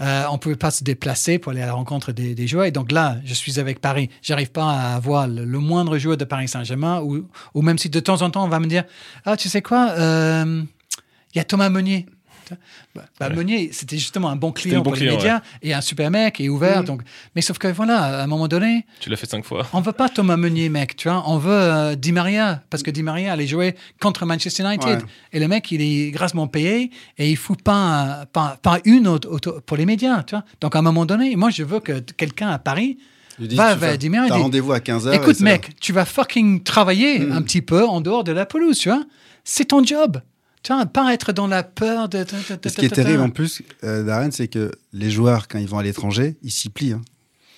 Euh, 0.00 0.24
on 0.30 0.34
ne 0.34 0.38
pouvait 0.38 0.56
pas 0.56 0.70
se 0.70 0.82
déplacer 0.82 1.38
pour 1.38 1.52
aller 1.52 1.62
à 1.62 1.66
la 1.66 1.74
rencontre 1.74 2.12
des, 2.12 2.46
joueurs. 2.46 2.64
Et 2.64 2.70
donc 2.70 2.92
là, 2.92 3.16
je 3.24 3.34
suis 3.34 3.58
avec 3.60 3.80
Paris. 3.80 4.10
J'arrive 4.22 4.50
pas 4.50 4.64
à 4.64 4.94
avoir 4.94 5.28
le, 5.28 5.44
moindre 5.58 5.98
joueur 5.98 6.16
de 6.16 6.24
Paris 6.24 6.48
Saint-Germain, 6.48 7.00
ou, 7.02 7.28
ou 7.54 7.62
même 7.62 7.78
si 7.78 7.88
de 7.88 8.00
temps 8.00 8.22
en 8.22 8.30
temps, 8.30 8.44
on 8.44 8.48
va 8.48 8.60
me 8.60 8.66
dire 8.66 8.84
Ah, 9.24 9.36
tu 9.36 9.48
sais 9.48 9.62
quoi, 9.62 9.90
euh, 9.98 10.62
il 11.34 11.38
y 11.38 11.40
a 11.40 11.44
Thomas 11.44 11.68
Meunier. 11.68 12.06
Bah, 12.94 13.02
bah, 13.18 13.28
Ouais. 13.28 13.34
Meunier, 13.36 13.70
c'était 13.72 13.96
justement 13.98 14.28
un 14.30 14.36
bon 14.36 14.52
client 14.52 14.78
bon 14.78 14.84
pour 14.84 14.92
client, 14.94 15.10
les 15.12 15.16
médias 15.16 15.40
et 15.62 15.72
un 15.74 15.80
super 15.80 16.10
mec 16.10 16.40
et 16.40 16.48
ouvert. 16.48 16.84
Donc, 16.84 17.02
mais 17.34 17.42
sauf 17.42 17.58
que 17.58 17.68
voilà, 17.68 18.20
à 18.20 18.24
un 18.24 18.26
moment 18.26 18.48
donné, 18.48 18.86
Tu 19.00 19.08
l'as 19.10 19.16
fait 19.16 19.28
cinq 19.28 19.44
fois. 19.44 19.66
on 19.72 19.80
veut 19.80 19.92
pas 19.92 20.08
Thomas 20.08 20.36
Meunier, 20.36 20.68
mec, 20.68 20.96
tu 20.96 21.08
vois. 21.08 21.22
On 21.26 21.38
veut 21.38 21.50
euh, 21.52 21.94
Di 21.94 22.12
Maria, 22.12 22.62
parce 22.70 22.82
que 22.82 22.90
Di 22.90 23.02
Maria 23.02 23.32
allait 23.32 23.46
jouer 23.46 23.74
contre 24.00 24.26
Manchester 24.26 24.62
United. 24.64 24.86
Ouais. 25.02 25.08
Et 25.32 25.40
le 25.40 25.48
mec, 25.48 25.70
il 25.72 25.80
est 25.82 26.10
grassement 26.10 26.46
payé 26.46 26.90
et 27.18 27.30
il 27.30 27.36
fout 27.36 27.60
pas, 27.62 28.26
pas, 28.32 28.58
pas 28.62 28.78
une 28.84 29.06
autre, 29.08 29.28
autre- 29.30 29.62
pour 29.64 29.76
les 29.76 29.86
médias, 29.86 30.22
tu 30.22 30.34
vois. 30.34 30.44
Donc, 30.60 30.76
à 30.76 30.80
un 30.80 30.82
moment 30.82 31.06
donné, 31.06 31.36
moi, 31.36 31.50
je 31.50 31.62
veux 31.62 31.80
que 31.80 32.00
quelqu'un 32.00 32.48
à 32.48 32.58
Paris 32.58 32.98
dis, 33.38 33.54
va 33.56 33.76
fais- 33.76 33.98
Di 33.98 34.08
Maria. 34.08 34.34
Rendez-vous 34.36 34.72
à 34.72 34.78
15h. 34.80 35.14
Écoute, 35.14 35.40
mec, 35.40 35.70
tu 35.80 35.92
vas 35.92 36.04
fucking 36.04 36.62
travailler 36.62 37.20
Mm. 37.20 37.32
un 37.32 37.42
petit 37.42 37.62
peu 37.62 37.84
en 37.86 38.00
dehors 38.00 38.24
de 38.24 38.32
la 38.32 38.46
pelouse, 38.46 38.78
tu 38.78 38.88
vois. 38.88 39.02
C'est 39.44 39.64
ton 39.66 39.82
job. 39.84 40.20
Tu 40.62 40.72
vois, 40.72 40.86
pas 40.86 41.12
être 41.12 41.32
dans 41.32 41.46
la 41.48 41.62
peur 41.64 42.08
de. 42.08 42.24
Ce 42.24 42.74
qui 42.76 42.86
est 42.86 42.90
terrible 42.90 43.22
en 43.22 43.30
plus, 43.30 43.62
euh, 43.84 44.04
Darren, 44.04 44.30
c'est 44.30 44.48
que 44.48 44.70
les 44.92 45.10
joueurs, 45.10 45.48
quand 45.48 45.58
ils 45.58 45.66
vont 45.68 45.78
à 45.78 45.82
l'étranger, 45.82 46.36
ils 46.42 46.50
s'y 46.52 46.68
plient. 46.68 46.92
hein. 46.92 47.02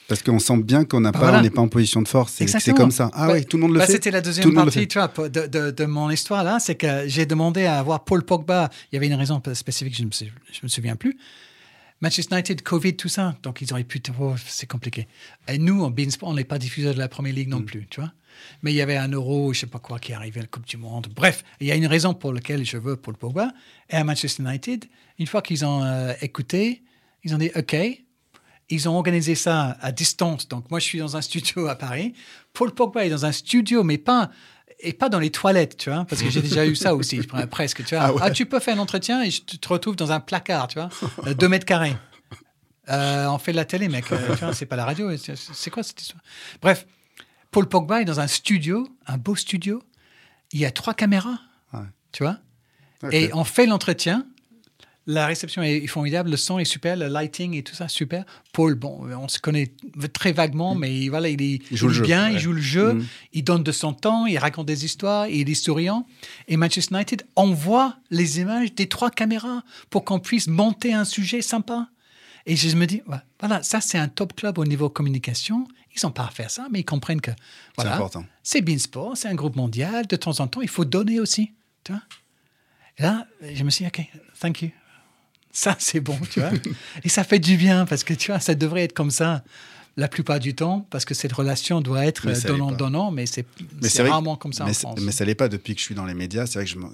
Parce 0.07 0.23
qu'on 0.23 0.39
sent 0.39 0.59
bien 0.59 0.85
qu'on 0.85 1.01
n'a 1.01 1.13
Bah 1.13 1.19
pas, 1.19 1.25
voilà. 1.27 1.39
on 1.39 1.43
n'est 1.43 1.51
pas 1.51 1.63
en 1.63 1.69
position 1.69 2.03
de 2.03 2.09
force. 2.09 2.35
C'est 2.35 2.75
comme 2.75 2.91
ça. 2.91 3.11
Ah 3.15 3.27
Bah, 3.29 3.33
oui, 3.35 3.45
tout 3.47 3.57
le 3.57 3.63
monde 3.63 3.73
le 3.73 3.79
bah, 3.79 3.87
fait. 3.87 3.93
C'était 3.93 4.11
la 4.11 4.21
deuxième 4.21 4.53
partie 4.53 4.87
tu 4.87 4.99
vois, 4.99 5.09
de, 5.31 5.47
de- 5.47 5.71
de 5.71 5.85
mon 5.87 6.11
histoire 6.11 6.45
là, 6.45 6.59
c'est 6.61 6.75
que 6.75 7.05
j'ai 7.07 7.25
demandé 7.25 7.65
à 7.65 7.79
avoir 7.79 8.05
Paul 8.05 8.23
Pogba. 8.23 8.69
Il 8.93 8.97
y 8.97 8.99
avait 8.99 9.07
une 9.07 9.15
raison 9.15 9.43
spécifique, 9.55 9.97
je 9.97 10.03
ne 10.03 10.09
me, 10.09 10.13
sou- 10.13 10.25
je 10.53 10.61
me 10.63 10.69
souviens 10.69 10.95
plus. 10.97 11.17
Manchester 12.03 12.35
United, 12.35 12.61
Covid, 12.63 12.97
tout 12.97 13.09
ça. 13.09 13.35
Donc 13.43 13.63
ils 13.63 13.73
auraient 13.73 13.85
pu. 13.85 14.03
oh, 14.21 14.35
c'est 14.47 14.67
compliqué. 14.67 15.09
Et 15.49 15.57
nous, 15.57 15.83
en 15.83 15.91
Beansport, 15.91 16.29
on 16.29 16.35
n'est 16.35 16.45
pas 16.45 16.59
diffuseur 16.59 16.93
de 16.93 16.99
la 16.99 17.09
première 17.09 17.33
ligue 17.35 17.49
non 17.49 17.61
Mm. 17.61 17.65
plus, 17.65 17.87
tu 17.89 18.01
vois. 18.01 18.13
Mais 18.63 18.73
il 18.73 18.77
y 18.77 18.81
avait 18.81 18.97
un 18.97 19.09
euro, 19.09 19.53
je 19.53 19.61
sais 19.61 19.67
pas 19.67 19.79
quoi, 19.79 19.99
qui 19.99 20.13
arrivait 20.13 20.41
à 20.41 20.43
la 20.43 20.49
Coupe 20.49 20.67
du 20.67 20.77
Monde. 20.77 21.09
Bref, 21.15 21.45
il 21.61 21.67
y 21.67 21.73
a 21.73 21.75
une 21.75 21.87
raison 21.87 22.15
pour 22.15 22.33
laquelle 22.33 22.65
je 22.65 22.77
veux 22.77 22.97
Paul 22.97 23.17
Pogba. 23.17 23.53
Et 23.91 23.97
à 23.97 24.05
Manchester 24.05 24.43
United, 24.43 24.85
une 25.19 25.27
fois 25.27 25.43
qu'ils 25.43 25.65
ont 25.65 25.85
euh, 25.85 26.13
écouté, 26.21 26.83
ils 27.23 27.35
ont 27.35 27.39
dit 27.39 27.51
OK. 27.57 27.77
Ils 28.71 28.89
ont 28.89 28.97
organisé 28.97 29.35
ça 29.35 29.77
à 29.83 29.93
distance. 29.93 30.49
Donc 30.49 30.71
moi, 30.71 30.81
je 30.81 30.85
suis 30.85 30.99
dans 30.99 31.17
un 31.17 31.21
studio 31.21 31.67
à 31.67 31.75
Paris. 31.75 32.15
Paul 32.55 32.73
Pogba 32.73 33.05
est 33.05 33.11
dans 33.11 33.27
un 33.27 33.33
studio, 33.33 33.85
mais 33.85 33.99
pas 33.99 34.31
et 34.81 34.93
pas 34.93 35.09
dans 35.09 35.19
les 35.19 35.31
toilettes, 35.31 35.77
tu 35.77 35.91
vois, 35.91 36.05
parce 36.05 36.23
que 36.23 36.31
j'ai 36.31 36.43
déjà 36.43 36.67
eu 36.67 36.75
ça 36.75 36.95
aussi, 36.95 37.21
presque, 37.51 37.85
tu 37.85 37.95
vois. 37.95 38.05
Ah 38.05 38.13
ouais. 38.13 38.21
Ah, 38.23 38.31
tu 38.31 38.47
peux 38.47 38.61
faire 38.61 38.77
un 38.77 38.81
entretien 38.81 39.23
et 39.23 39.31
je 39.31 39.43
te 39.43 39.69
retrouve 39.69 39.97
dans 39.97 40.13
un 40.13 40.21
placard, 40.21 40.69
tu 40.69 40.79
vois, 40.79 40.89
euh, 41.27 41.35
deux 41.35 41.49
mètres 41.49 41.65
carrés. 41.65 41.97
Euh, 42.91 43.27
on 43.29 43.39
fait 43.39 43.53
de 43.53 43.57
la 43.57 43.65
télé, 43.65 43.89
mec. 43.89 44.05
tu 44.07 44.15
vois, 44.15 44.53
c'est 44.53 44.67
pas 44.67 44.77
la 44.77 44.85
radio. 44.85 45.11
C'est 45.17 45.71
quoi 45.71 45.83
cette 45.83 46.01
histoire? 46.01 46.23
Bref, 46.61 46.87
Paul 47.55 47.69
Pogba 47.69 48.03
est 48.03 48.05
dans 48.05 48.19
un 48.19 48.27
studio, 48.27 48.89
un 49.07 49.17
beau 49.17 49.37
studio. 49.37 49.81
Il 50.51 50.59
y 50.59 50.65
a 50.65 50.73
trois 50.73 50.93
caméras, 50.93 51.39
Ouais. 51.73 51.79
tu 52.11 52.25
vois. 52.25 52.39
Et 53.13 53.31
on 53.33 53.45
fait 53.45 53.67
l'entretien. 53.67 54.27
La 55.07 55.27
réception 55.27 55.63
est 55.63 55.87
formidable, 55.87 56.31
le 56.31 56.37
son 56.37 56.59
est 56.59 56.65
super, 56.65 56.97
le 56.97 57.07
lighting 57.07 57.55
et 57.55 57.63
tout 57.63 57.77
ça 57.77 57.87
super. 57.87 58.25
Paul, 58.53 58.75
bon, 58.75 59.07
on 59.17 59.29
se 59.29 59.39
connaît 59.39 59.73
très 60.13 60.33
vaguement, 60.33 60.75
mais 60.75 61.09
voilà, 61.09 61.29
il 61.29 61.41
est, 61.43 61.61
Il 61.71 61.77
joue 61.77 61.91
jeu, 61.91 62.03
bien, 62.03 62.27
ouais. 62.27 62.33
il 62.33 62.39
joue 62.41 62.53
le 62.55 62.61
jeu, 62.61 62.95
Mhm. 62.95 63.07
il 63.35 63.45
donne 63.45 63.63
de 63.63 63.71
son 63.71 63.93
temps, 63.93 64.27
il 64.27 64.37
raconte 64.39 64.67
des 64.67 64.85
histoires, 64.85 65.29
il 65.29 65.49
est 65.49 65.55
souriant. 65.55 66.09
Et 66.49 66.57
Manchester 66.57 66.93
United 66.97 67.23
envoie 67.37 67.99
les 68.11 68.41
images 68.41 68.75
des 68.75 68.89
trois 68.89 69.13
caméras 69.13 69.63
pour 69.91 70.05
qu'on 70.05 70.19
puisse 70.19 70.49
monter 70.49 70.93
un 70.93 71.05
sujet 71.05 71.41
sympa. 71.41 71.89
Et 72.47 72.57
je 72.57 72.75
me 72.77 72.87
dis, 72.87 73.01
voilà, 73.39 73.63
ça 73.63 73.81
c'est 73.81 73.97
un 73.99 74.09
top 74.09 74.35
club 74.35 74.59
au 74.59 74.65
niveau 74.65 74.89
communication. 74.91 75.69
Ils 75.95 76.01
sont 76.01 76.11
pas 76.11 76.25
à 76.25 76.31
faire 76.31 76.51
ça, 76.51 76.67
mais 76.73 76.81
ils 76.81 76.85
comprennent 76.85 77.21
que 77.21 77.31
voilà, 77.77 77.95
important. 77.95 78.25
c'est 78.43 78.61
Beansport, 78.61 79.17
c'est 79.17 79.29
un 79.29 79.35
groupe 79.35 79.57
mondial. 79.57 80.07
De 80.07 80.17
temps 80.17 80.41
en 80.41 80.47
temps, 80.49 80.61
il 80.61 80.69
faut 80.69 80.85
donner 80.85 81.21
aussi. 81.21 81.53
Tu 81.85 81.93
vois 81.93 82.03
Et 82.99 83.03
là, 83.03 83.27
je 83.55 83.63
me 83.65 83.71
suis 83.71 83.85
dit, 83.85 83.89
OK, 83.95 84.05
thank 84.41 84.63
you. 84.63 84.71
Ça, 85.53 85.77
c'est 85.79 86.01
bon, 86.01 86.19
tu 86.31 86.41
vois. 86.41 86.51
Et 87.05 87.09
ça 87.09 87.23
fait 87.23 87.39
du 87.39 87.57
bien 87.57 87.87
parce 87.87 88.03
que, 88.03 88.13
tu 88.15 88.33
vois, 88.33 88.41
ça 88.41 88.55
devrait 88.57 88.83
être 88.85 88.93
comme 88.93 89.11
ça. 89.13 89.45
la 89.97 90.09
plupart 90.09 90.41
du 90.41 90.57
temps, 90.57 90.85
parce 90.91 91.05
que 91.05 91.15
cette 91.15 91.33
relation 91.33 91.81
doit 91.81 92.05
être 92.05 92.27
euh, 92.27 92.41
donnant-donnant, 92.49 93.13
mais 93.13 93.27
c'est 93.27 93.45
que- 93.45 94.03
rarement 94.09 94.35
comme 94.35 94.53
ça 94.53 94.65
en 94.65 94.67
mais, 94.67 94.73
c'est- 94.75 94.81
France. 94.81 94.99
mais 95.01 95.13
ça 95.13 95.25
l'est 95.25 95.37
pas 95.37 95.49
depuis 95.49 95.75
que 95.77 95.81
je 95.81 95.85
suis 95.85 95.95
dans 95.95 96.05
les 96.07 96.15
médias. 96.15 96.47
C'est 96.47 96.59
vrai 96.59 96.67
que 96.67 96.89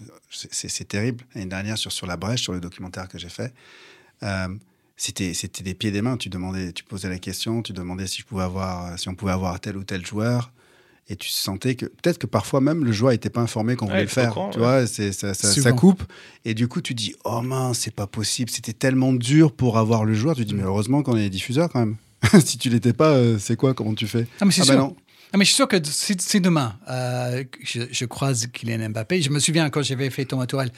c'est 0.50 0.84
terrible. 0.86 1.24
L'année 1.34 1.46
dernière, 1.46 1.78
sur, 1.78 1.90
sur 1.90 2.06
la 2.06 2.18
brèche, 2.18 2.42
sur 2.42 2.52
le 2.52 2.60
documentaire 2.60 3.08
que 3.08 3.16
j'ai 3.18 3.30
fait, 3.30 3.54
euh, 4.22 4.48
c'était 5.02 5.32
c'était 5.32 5.62
des 5.62 5.72
pieds 5.74 5.88
et 5.88 5.92
des 5.92 6.02
mains. 6.02 6.16
Tu 6.18 6.28
demandais, 6.28 6.72
tu 6.72 6.84
posais 6.84 7.08
la 7.08 7.18
question, 7.18 7.62
tu 7.62 7.72
demandais 7.72 8.06
si 8.06 8.20
je 8.20 8.26
pouvais 8.26 8.42
avoir, 8.42 8.98
si 8.98 9.08
on 9.08 9.14
pouvait 9.14 9.32
avoir 9.32 9.58
tel 9.58 9.76
ou 9.78 9.82
tel 9.84 10.04
joueur. 10.06 10.52
Et 11.08 11.16
tu 11.16 11.28
sentais 11.30 11.74
que 11.74 11.86
peut-être 11.86 12.18
que 12.18 12.26
parfois 12.26 12.60
même 12.60 12.84
le 12.84 12.92
joueur 12.92 13.12
n'était 13.12 13.30
pas 13.30 13.40
informé 13.40 13.74
qu'on 13.76 13.86
Ouais, 13.86 13.92
voulait 13.92 14.02
le 14.02 14.08
faire. 14.08 14.32
tu 14.52 14.58
ouais. 14.58 14.64
vois, 14.64 14.86
c'est 14.86 15.10
ça, 15.12 15.32
ça- 15.34 15.48
ça 15.48 15.54
Souvent. 15.54 15.74
coupe. 15.74 16.04
Et 16.44 16.52
du 16.54 16.68
coup, 16.68 16.80
tu 16.82 16.94
dis 16.94 17.14
oh 17.24 17.40
mince, 17.40 17.78
c'est 17.80 17.94
pas 17.94 18.06
possible. 18.06 18.50
C'était 18.50 18.74
tellement 18.74 19.12
dur 19.14 19.52
pour 19.52 19.78
avoir 19.78 20.04
le 20.04 20.12
joueur. 20.14 20.36
Tu 20.36 20.44
dis 20.44 20.54
mais 20.54 20.62
heureusement 20.62 21.02
qu'on 21.02 21.16
est 21.16 21.22
les 21.22 21.30
diffuseurs 21.30 21.68
quand 21.70 21.80
même. 21.80 21.96
si 22.44 22.58
tu 22.58 22.68
l'étais 22.68 22.92
pas, 22.92 23.12
euh, 23.12 23.38
c'est 23.38 23.56
quoi? 23.56 23.72
Comment 23.74 23.94
tu 23.94 24.06
fais? 24.06 24.26
Ah, 24.40 24.44
mais 24.44 24.52
c'est 24.52 24.60
Ah 24.62 24.66
bah 24.66 24.72
sûr. 24.74 24.82
non. 24.82 24.96
Ah, 25.32 25.38
mais 25.38 25.44
je 25.44 25.48
suis 25.50 25.56
sûr 25.56 25.66
que 25.68 25.76
si, 25.84 26.14
si 26.18 26.40
demain, 26.40 26.76
euh, 26.90 27.42
je, 27.64 27.82
je 27.90 28.04
croise 28.04 28.46
Kylian 28.52 28.90
Mbappé, 28.90 29.22
je 29.22 29.30
me 29.30 29.38
souviens 29.38 29.70
quand 29.70 29.80
j'avais 29.82 30.10
fait 30.10 30.24
Thomas 30.26 30.46
Tourelle, 30.46 30.70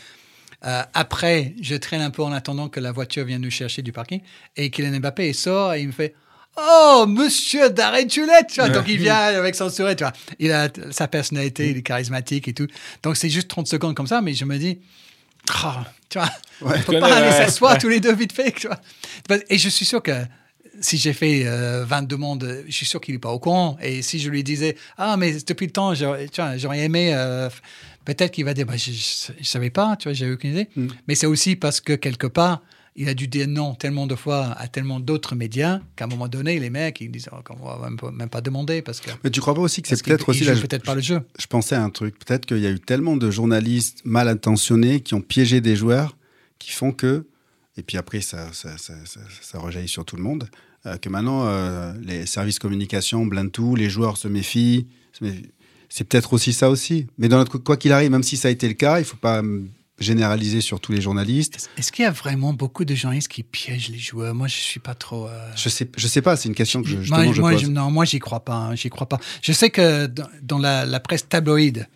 euh, 0.65 0.83
après, 0.95 1.55
je 1.61 1.75
traîne 1.75 2.01
un 2.01 2.11
peu 2.11 2.23
en 2.23 2.33
attendant 2.33 2.69
que 2.69 2.81
la 2.81 2.93
voiture 2.93 3.25
vienne 3.25 3.43
nous 3.43 3.51
chercher 3.51 3.83
du 3.83 3.93
parking, 3.93 4.21
et 4.57 4.71
Kylian 4.71 5.01
Mbappé 5.01 5.33
sort 5.33 5.75
et 5.75 5.81
il 5.81 5.89
me 5.89 5.93
fait 5.93 6.15
Oh, 6.57 7.07
monsieur 7.09 7.71
Darren 7.71 8.07
Tulette 8.07 8.49
tu 8.53 8.61
vois. 8.61 8.69
Donc 8.69 8.85
il 8.87 8.99
vient 8.99 9.15
avec 9.17 9.55
son 9.55 9.71
sourire, 9.71 9.97
tu 9.97 10.05
vois. 10.05 10.13
Il 10.39 10.53
a 10.53 10.69
sa 10.91 11.09
personnalité, 11.09 11.71
il 11.71 11.79
est 11.79 11.83
charismatique 11.83 12.47
et 12.47 12.53
tout. 12.53 12.67
Donc 13.03 13.17
c'est 13.17 13.31
juste 13.31 13.49
30 13.49 13.67
secondes 13.67 13.95
comme 13.95 14.07
ça, 14.07 14.21
mais 14.21 14.35
je 14.35 14.45
me 14.45 14.59
dis 14.59 14.81
Oh, 15.65 15.69
tu 16.09 16.19
vois, 16.19 16.31
on 16.61 16.71
peut 16.83 17.01
pas 17.01 17.17
aller 17.17 17.27
ouais. 17.27 17.45
s'asseoir 17.45 17.79
tous 17.79 17.89
les 17.89 18.01
deux 18.01 18.15
vite 18.15 18.33
fait, 18.33 18.53
tu 18.53 18.69
vois. 18.69 18.79
Et 19.49 19.59
je 19.59 19.69
suis 19.69 19.87
sûr 19.87 20.03
que 20.03 20.13
si 20.81 20.99
j'ai 20.99 21.13
fait 21.13 21.45
euh, 21.47 21.85
22 21.85 22.17
mondes, 22.17 22.65
je 22.67 22.73
suis 22.73 22.87
sûr 22.87 23.01
qu'il 23.01 23.15
n'est 23.15 23.21
pas 23.21 23.31
au 23.31 23.39
courant. 23.39 23.77
Et 23.83 24.03
si 24.03 24.19
je 24.19 24.31
lui 24.31 24.45
disais, 24.45 24.77
ah, 24.99 25.17
mais 25.17 25.33
depuis 25.47 25.67
le 25.67 25.73
temps, 25.73 25.95
j'aurais 25.95 26.79
aimé, 26.79 27.13
euh, 27.15 27.49
peut-être 28.05 28.33
qu'il 28.33 28.45
va 28.45 28.55
dire, 28.55 28.67
bah, 28.67 28.77
je 28.77 28.91
ne 29.39 29.45
savais 29.45 29.71
pas, 29.71 29.97
tu 29.97 30.09
vois, 30.09 30.13
j'avais 30.13 30.33
aucune 30.33 30.51
idée. 30.53 30.69
Mm. 30.77 30.87
Mais 31.09 31.15
c'est 31.15 31.27
aussi 31.27 31.57
parce 31.57 31.81
que 31.81 31.93
quelque 31.95 32.27
part, 32.27 32.63
il 32.95 33.09
a 33.09 33.15
dû 33.15 33.27
dire 33.27 33.49
non 33.49 33.75
tellement 33.75 34.07
de 34.07 34.15
fois 34.15 34.49
à 34.59 34.69
tellement 34.69 35.01
d'autres 35.01 35.35
médias 35.35 35.81
qu'à 35.97 36.05
un 36.05 36.09
moment 36.09 36.29
donné, 36.29 36.59
les 36.59 36.69
mecs, 36.69 37.01
ils 37.01 37.11
disent, 37.11 37.29
oh, 37.33 37.37
on 37.59 37.67
va 37.67 37.89
même 37.89 37.97
pas, 37.99 38.11
même 38.11 38.29
pas 38.29 38.43
demander 38.43 38.83
parce 38.83 39.01
que. 39.01 39.11
Mais 39.25 39.31
tu 39.31 39.41
crois 39.41 39.55
pas 39.55 39.63
aussi 39.63 39.81
que 39.81 39.89
c'est 39.89 40.03
peut-être 40.05 40.29
aussi 40.29 40.45
la, 40.45 40.55
peut-être 40.55 40.85
pas 40.85 40.95
le 40.95 41.01
jeu. 41.01 41.21
je 41.39 41.47
pensais 41.47 41.75
à 41.75 41.83
un 41.83 41.89
truc. 41.91 42.19
Peut-être 42.19 42.45
qu'il 42.45 42.59
y 42.59 42.67
a 42.67 42.71
eu 42.71 42.81
tellement 42.81 43.17
de 43.17 43.31
journalistes 43.31 44.03
mal 44.05 44.29
intentionnés 44.29 45.01
qui 45.01 45.15
ont 45.15 45.23
piégé 45.23 45.61
des 45.63 45.75
joueurs 45.75 46.17
qui 46.59 46.71
font 46.73 46.93
que, 46.93 47.27
et 47.79 47.83
puis 47.83 47.97
après 47.97 48.21
ça, 48.21 48.53
ça, 48.53 48.77
ça, 48.77 48.93
ça- 49.07 49.21
ça 49.41 49.59
rejaillit 49.59 49.89
sur 49.89 50.05
tout 50.05 50.17
le 50.17 50.23
monde, 50.23 50.51
euh, 50.85 50.99
que 50.99 51.09
maintenant 51.09 51.47
euh, 51.47 51.95
les 52.03 52.27
services 52.27 52.59
communication 52.59 53.25
blindent 53.25 53.53
tout, 53.53 53.75
les 53.75 53.89
joueurs 53.89 54.19
se 54.19 54.29
méfient. 54.29 54.87
se 55.13 55.25
méfient. 55.25 55.49
C'est 55.95 56.05
peut-être 56.05 56.33
aussi 56.33 56.53
ça 56.55 56.71
aussi. 56.71 57.07
Mais 57.19 57.29
dans 57.29 57.37
notre, 57.37 57.59
quoi 57.59 57.77
qu'il 57.77 57.93
arrive, 57.93 58.11
même 58.11 58.23
si 58.23 58.37
ça 58.39 58.49
a 58.49 58.51
été 58.51 58.67
le 58.67 58.75
cas, 58.75 58.99
il 58.99 59.05
faut 59.05 59.17
pas 59.19 59.41
hum, 59.41 59.69
généraliser 59.99 60.61
sur 60.63 60.81
tous 60.81 60.91
les 60.93 61.01
journalistes. 61.03 61.69
Est-ce 61.77 61.93
qu'il 61.93 62.03
y 62.05 62.07
a 62.07 62.11
vraiment 62.11 62.55
beaucoup 62.55 62.85
de 62.87 62.95
journalistes 62.95 63.29
qui 63.29 63.43
piègent 63.43 63.91
les 63.91 63.99
joueurs? 63.99 64.35
Moi, 64.35 64.49
je 64.49 64.55
suis 64.57 64.81
pas 64.81 64.95
trop. 64.95 65.29
euh, 65.29 65.51
Je 65.55 65.69
sais, 65.69 65.89
je 65.97 66.07
sais 66.09 66.23
pas. 66.23 66.37
C'est 66.37 66.49
une 66.49 66.55
question 66.55 66.83
que 66.83 66.89
je, 66.89 66.97
moi, 67.11 67.31
je 67.33 67.41
moi, 67.41 67.51
pose. 67.53 67.61
je- 67.63 67.67
non, 67.67 67.91
moi, 67.91 68.05
j'y 68.07 68.19
crois 68.21 68.41
pas. 68.45 68.55
hein, 68.55 68.75
j'y 68.75 68.89
crois 68.89 69.09
pas. 69.09 69.21
Je 69.43 69.53
sais 69.53 69.69
que 69.71 70.07
dans, 70.07 70.29
dans 70.43 70.59
la, 70.59 70.87
la 70.87 70.99
presse 70.99 71.29
tabloïde, 71.29 71.87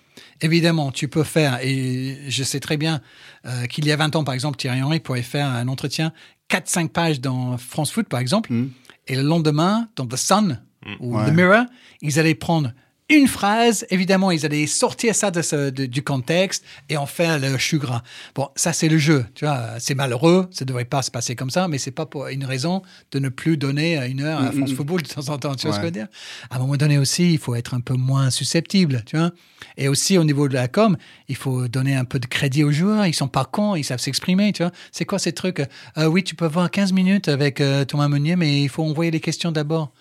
évidemment, 0.43 0.93
tu 0.93 1.09
peux 1.09 1.25
faire, 1.25 1.59
et 1.63 2.19
je 2.29 2.43
sais 2.45 2.61
très 2.61 2.77
bien 2.77 3.01
euh, 3.47 3.65
qu'il 3.67 3.87
y 3.87 3.93
a 3.93 3.97
20 3.97 4.15
ans, 4.17 4.25
par 4.25 4.35
exemple, 4.35 4.59
Thierry 4.59 4.83
Henry 4.83 5.01
pourrait 5.01 5.23
faire 5.23 5.47
un 5.49 5.69
entretien 5.69 6.13
4-5 6.51 6.89
pages 6.91 7.21
dans 7.21 7.57
France 7.57 7.91
Foot, 7.93 8.09
par 8.09 8.21
exemple, 8.21 8.53
Mm. 8.53 8.69
et 9.09 9.17
le 9.17 9.23
lendemain, 9.23 9.89
dans 9.97 10.07
The 10.07 10.17
Sun 10.17 10.61
ou 11.01 11.17
Ouais. 11.19 11.31
The 11.31 11.35
Mirror, 11.35 11.65
ils 12.03 12.19
allaient 12.21 12.35
prendre 12.35 12.73
une 13.09 13.29
phrase, 13.29 13.87
évidemment, 13.91 14.33
ils 14.33 14.45
allaient 14.45 14.67
sortir 14.67 15.15
ça 15.15 15.31
de 15.31 15.41
ce- 15.41 15.71
de- 15.71 15.87
du 15.87 16.03
contexte 16.03 16.65
et 16.89 16.97
en 16.97 17.07
faire 17.07 17.39
le 17.39 17.57
chou 17.57 17.79
gras. 17.79 18.03
Bon, 18.35 18.49
ça, 18.57 18.73
c'est 18.73 18.89
le 18.89 18.99
jeu, 18.99 19.25
tu 19.37 19.45
vois. 19.45 19.79
C'est 19.79 19.95
malheureux, 19.95 20.49
ça 20.51 20.65
ne 20.65 20.69
devrait 20.69 20.85
pas 20.87 21.03
se 21.03 21.11
passer 21.13 21.37
comme 21.37 21.51
ça, 21.51 21.69
mais 21.69 21.79
c'est 21.79 21.93
pas 21.93 22.07
pour 22.07 22.27
une 22.27 22.45
raison 22.45 22.83
de 23.13 23.19
ne 23.21 23.29
plus 23.29 23.57
donner 23.57 23.97
une 24.09 24.23
heure 24.23 24.41
à 24.41 24.51
France 24.51 24.73
Football 24.73 25.03
de 25.03 25.09
temps 25.09 25.29
en 25.29 25.39
temps, 25.39 25.55
tu 25.55 25.69
vois 25.69 25.77
ce 25.77 25.81
que 25.81 25.83
je 25.83 25.87
veux 25.87 25.93
dire? 25.93 26.09
À 26.51 26.57
un 26.57 26.59
moment 26.59 26.77
donné 26.77 26.99
aussi, 26.99 27.33
il 27.33 27.39
faut 27.39 27.55
être 27.55 27.75
un 27.75 27.81
peu 27.81 27.95
moins 27.95 28.31
susceptible, 28.31 29.03
tu 29.07 29.17
vois? 29.17 29.31
Et 29.77 29.87
aussi, 29.87 30.19
au 30.19 30.25
niveau 30.25 30.49
de 30.49 30.55
la 30.55 30.67
com, 30.67 30.97
il 31.29 31.37
faut 31.37 31.69
donner 31.69 31.95
un 31.95 32.05
peu 32.05 32.19
de 32.19 32.27
crédit 32.27 32.65
aux 32.65 32.73
joueurs. 32.73 33.07
Ils 33.07 33.15
sont 33.15 33.29
pas 33.29 33.45
cons, 33.45 33.77
ils 33.77 33.85
savent 33.85 34.01
s'exprimer, 34.01 34.53
tu 34.53 34.63
vois? 34.65 34.73
C'est 34.91 35.05
quoi 35.05 35.19
ces 35.21 35.33
trucs? 35.33 35.61
Euh, 35.97 36.07
Oui, 36.07 36.25
tu 36.25 36.35
peux 36.35 36.47
avoir 36.47 36.69
15 36.71 36.93
minutes 36.93 37.29
avec 37.29 37.61
euh, 37.61 37.85
Thomas 37.85 38.09
Meunier, 38.09 38.35
mais 38.35 38.63
il 38.63 38.69
faut 38.69 38.83
envoyer 38.83 39.11
les 39.13 39.21
questions 39.21 39.53
d'abord. 39.53 39.93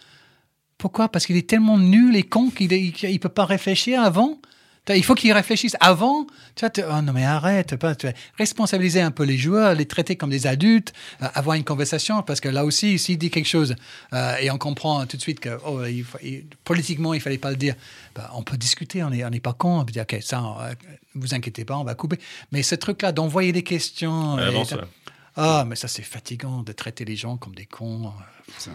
Pourquoi? 0.78 1.09
Parce 1.09 1.26
qu'il 1.26 1.38
est 1.38 1.47
tellement 1.49 1.78
nul 1.78 2.15
et 2.15 2.23
con 2.23 2.49
qu'il 2.49 2.69
ne 2.69 3.17
peut 3.17 3.30
pas 3.30 3.45
réfléchir 3.45 4.01
avant. 4.01 4.39
Il 4.88 5.03
faut 5.03 5.15
qu'il 5.15 5.32
réfléchisse 5.34 5.76
avant. 5.80 6.28
Tu 6.55 6.63
vois, 6.63 6.97
oh 6.99 7.01
non, 7.01 7.11
mais 7.11 7.26
arrête. 7.26 7.76
Pas, 7.76 7.95
tu 7.95 8.05
vois. 8.05 8.15
responsabiliser 8.38 9.01
un 9.01 9.09
peu 9.09 9.23
les 9.23 9.36
joueurs, 9.36 9.73
les 9.73 9.88
traiter 9.88 10.15
comme 10.15 10.30
des 10.30 10.45
adultes, 10.45 10.93
euh, 11.23 11.28
avoir 11.34 11.55
une 11.55 11.63
conversation. 11.63 12.21
Parce 12.21 12.39
que 12.39 12.49
là 12.49 12.63
aussi, 12.65 12.99
s'il 12.99 13.17
dit 13.17 13.32
quelque 13.32 13.47
chose 13.47 13.76
euh, 14.13 14.36
et 14.38 14.51
on 14.51 14.59
comprend 14.59 15.03
tout 15.07 15.17
de 15.17 15.21
suite 15.23 15.39
que 15.39 15.57
oh, 15.65 15.84
il 15.86 16.05
il- 16.21 16.45
politiquement, 16.63 17.15
il 17.15 17.19
fallait 17.19 17.39
pas 17.39 17.49
le 17.49 17.55
dire, 17.55 17.73
bah, 18.13 18.30
on 18.36 18.43
peut 18.43 18.57
discuter. 18.57 19.01
On 19.03 19.09
n'est 19.09 19.26
on 19.26 19.32
pas 19.39 19.53
con. 19.53 19.80
On 19.80 19.86
peut 19.86 19.91
dire, 19.91 20.03
OK, 20.03 20.17
ça, 20.21 20.43
euh, 20.61 20.76
vous 21.15 21.34
inquiétez 21.34 21.65
pas, 21.65 21.78
on 21.78 21.84
va 21.84 21.95
couper. 21.95 22.19
Mais 22.51 22.61
ce 22.61 22.76
truc-là 22.76 23.11
d'envoyer 23.11 23.53
des 23.53 23.63
questions. 23.63 24.38
Et- 24.51 24.53
ah, 25.36 25.65
mais 25.67 25.76
ça, 25.78 25.88
c'est 25.88 26.03
fatigant 26.03 26.61
de 26.61 26.73
traiter 26.73 27.05
les 27.05 27.15
gens 27.15 27.38
comme 27.38 27.55
des 27.55 27.65
cons. 27.65 28.13
Ça. 28.59 28.69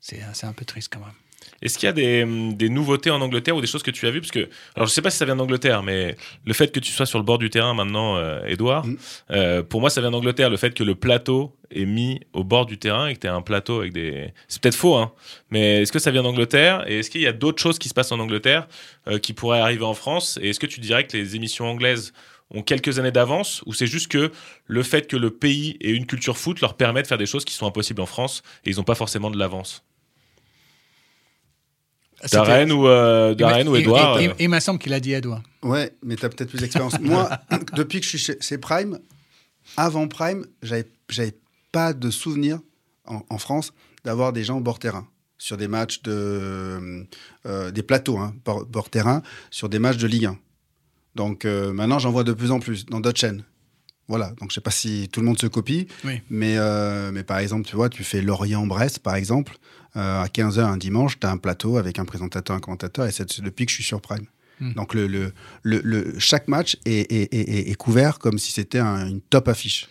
C'est 0.00 0.44
un 0.46 0.52
peu 0.52 0.64
triste 0.64 0.90
quand 0.92 1.00
même. 1.00 1.14
Est-ce 1.62 1.78
qu'il 1.78 1.86
y 1.86 1.90
a 1.90 1.92
des, 1.92 2.24
des 2.54 2.68
nouveautés 2.70 3.10
en 3.10 3.20
Angleterre 3.20 3.54
ou 3.56 3.60
des 3.60 3.66
choses 3.66 3.82
que 3.82 3.90
tu 3.90 4.06
as 4.06 4.10
vues? 4.10 4.20
Parce 4.20 4.30
que, 4.30 4.48
alors 4.76 4.88
je 4.88 4.92
sais 4.92 5.02
pas 5.02 5.10
si 5.10 5.18
ça 5.18 5.26
vient 5.26 5.36
d'Angleterre, 5.36 5.82
mais 5.82 6.16
le 6.46 6.52
fait 6.54 6.72
que 6.72 6.80
tu 6.80 6.90
sois 6.90 7.04
sur 7.06 7.18
le 7.18 7.24
bord 7.24 7.36
du 7.38 7.50
terrain 7.50 7.74
maintenant, 7.74 8.16
euh, 8.16 8.42
Edouard, 8.46 8.86
Mm. 8.86 8.96
euh, 9.32 9.62
pour 9.62 9.80
moi 9.80 9.90
ça 9.90 10.00
vient 10.00 10.10
d'Angleterre. 10.10 10.48
Le 10.48 10.56
fait 10.56 10.72
que 10.72 10.82
le 10.84 10.94
plateau 10.94 11.54
est 11.70 11.84
mis 11.84 12.20
au 12.32 12.44
bord 12.44 12.64
du 12.66 12.78
terrain 12.78 13.08
et 13.08 13.14
que 13.14 13.20
tu 13.20 13.26
as 13.26 13.34
un 13.34 13.42
plateau 13.42 13.80
avec 13.80 13.92
des. 13.92 14.32
C'est 14.48 14.60
peut-être 14.62 14.74
faux, 14.74 14.96
hein, 14.96 15.12
mais 15.50 15.82
est-ce 15.82 15.92
que 15.92 15.98
ça 15.98 16.10
vient 16.10 16.22
d'Angleterre 16.22 16.84
Et 16.86 17.00
est-ce 17.00 17.10
qu'il 17.10 17.20
y 17.20 17.26
a 17.26 17.32
d'autres 17.32 17.60
choses 17.62 17.78
qui 17.78 17.88
se 17.90 17.94
passent 17.94 18.12
en 18.12 18.20
Angleterre 18.20 18.66
euh, 19.08 19.18
qui 19.18 19.34
pourraient 19.34 19.60
arriver 19.60 19.84
en 19.84 19.94
France? 19.94 20.38
Et 20.42 20.50
est-ce 20.50 20.60
que 20.60 20.66
tu 20.66 20.80
dirais 20.80 21.06
que 21.06 21.14
les 21.16 21.36
émissions 21.36 21.66
anglaises 21.66 22.12
ont 22.52 22.62
quelques 22.62 22.98
années 22.98 23.12
d'avance 23.12 23.62
ou 23.66 23.74
c'est 23.74 23.86
juste 23.86 24.08
que 24.10 24.32
le 24.66 24.82
fait 24.82 25.06
que 25.06 25.16
le 25.16 25.30
pays 25.30 25.76
ait 25.80 25.90
une 25.90 26.06
culture 26.06 26.36
foot 26.38 26.60
leur 26.60 26.74
permet 26.74 27.02
de 27.02 27.06
faire 27.06 27.18
des 27.18 27.26
choses 27.26 27.44
qui 27.44 27.54
sont 27.54 27.66
impossibles 27.66 28.00
en 28.00 28.06
France 28.06 28.42
et 28.64 28.70
ils 28.70 28.76
n'ont 28.76 28.82
pas 28.84 28.94
forcément 28.96 29.30
de 29.30 29.38
l'avance? 29.38 29.84
Darren 32.32 32.70
ou, 32.70 32.86
euh, 32.86 33.34
Darren 33.34 33.66
ou 33.68 33.76
Edouard 33.76 34.20
Il, 34.20 34.28
euh, 34.30 34.32
il- 34.40 34.48
me 34.48 34.60
semble 34.60 34.78
qu'il 34.78 34.92
a 34.92 35.00
dit 35.00 35.12
Edouard. 35.12 35.42
Ouais, 35.62 35.92
mais 36.02 36.16
tu 36.16 36.24
as 36.24 36.28
peut-être 36.28 36.50
plus 36.50 36.60
d'expérience. 36.60 36.98
Moi, 37.00 37.28
depuis 37.74 37.98
que 38.00 38.04
je 38.04 38.10
suis 38.10 38.18
chez, 38.18 38.36
chez 38.40 38.58
Prime, 38.58 38.98
avant 39.76 40.06
Prime, 40.08 40.44
j'avais 40.62 40.86
j'avais 41.08 41.34
pas 41.72 41.92
de 41.92 42.10
souvenir 42.10 42.58
en, 43.06 43.22
en 43.28 43.38
France 43.38 43.72
d'avoir 44.04 44.32
des 44.32 44.44
gens 44.44 44.58
au 44.58 44.60
bord 44.60 44.78
terrain 44.78 45.06
sur 45.38 45.56
des 45.56 45.68
matchs 45.68 46.02
de 46.02 47.06
euh, 47.46 47.70
des 47.70 47.82
plateaux 47.82 48.18
hein, 48.18 48.34
bord, 48.44 48.64
bord 48.66 48.90
terrain 48.90 49.22
sur 49.50 49.68
des 49.68 49.78
matchs 49.78 49.96
de 49.98 50.06
Ligue 50.06 50.26
1. 50.26 50.38
Donc 51.14 51.44
euh, 51.44 51.72
maintenant, 51.72 51.98
j'en 51.98 52.10
vois 52.12 52.24
de 52.24 52.32
plus 52.32 52.50
en 52.50 52.60
plus 52.60 52.86
dans 52.86 53.00
d'autres 53.00 53.18
chaînes. 53.20 53.44
Voilà, 54.10 54.32
donc 54.40 54.50
je 54.50 54.56
sais 54.56 54.60
pas 54.60 54.70
si 54.70 55.08
tout 55.10 55.20
le 55.20 55.26
monde 55.26 55.38
se 55.40 55.46
copie, 55.46 55.86
Oui. 56.04 56.20
mais, 56.28 56.56
euh, 56.58 57.10
mais 57.12 57.22
par 57.22 57.38
exemple, 57.38 57.66
tu 57.66 57.76
vois, 57.76 57.88
tu 57.88 58.04
fais 58.04 58.20
Lorient-Brest, 58.20 58.98
par 58.98 59.14
exemple, 59.14 59.56
euh, 59.96 60.22
à 60.22 60.26
15h 60.26 60.60
un 60.66 60.76
dimanche, 60.76 61.18
tu 61.18 61.26
as 61.26 61.30
un 61.30 61.38
plateau 61.38 61.78
avec 61.78 61.98
un 61.98 62.04
présentateur, 62.04 62.54
un 62.56 62.60
commentateur, 62.60 63.06
et 63.06 63.12
c'est 63.12 63.40
depuis 63.40 63.64
que 63.64 63.70
je 63.70 63.76
suis 63.76 63.84
sur 63.84 64.00
Prime. 64.02 64.26
Hmm. 64.60 64.74
Donc 64.74 64.92
le, 64.92 65.06
le, 65.06 65.32
le, 65.62 65.80
le- 65.82 66.18
chaque 66.18 66.46
match 66.48 66.76
est, 66.84 67.10
est, 67.10 67.32
est- 67.70 67.74
couvert 67.76 68.18
comme 68.18 68.38
si 68.38 68.52
c'était 68.52 68.78
un- 68.80 69.06
une 69.08 69.20
top 69.22 69.48
affiche. 69.48 69.88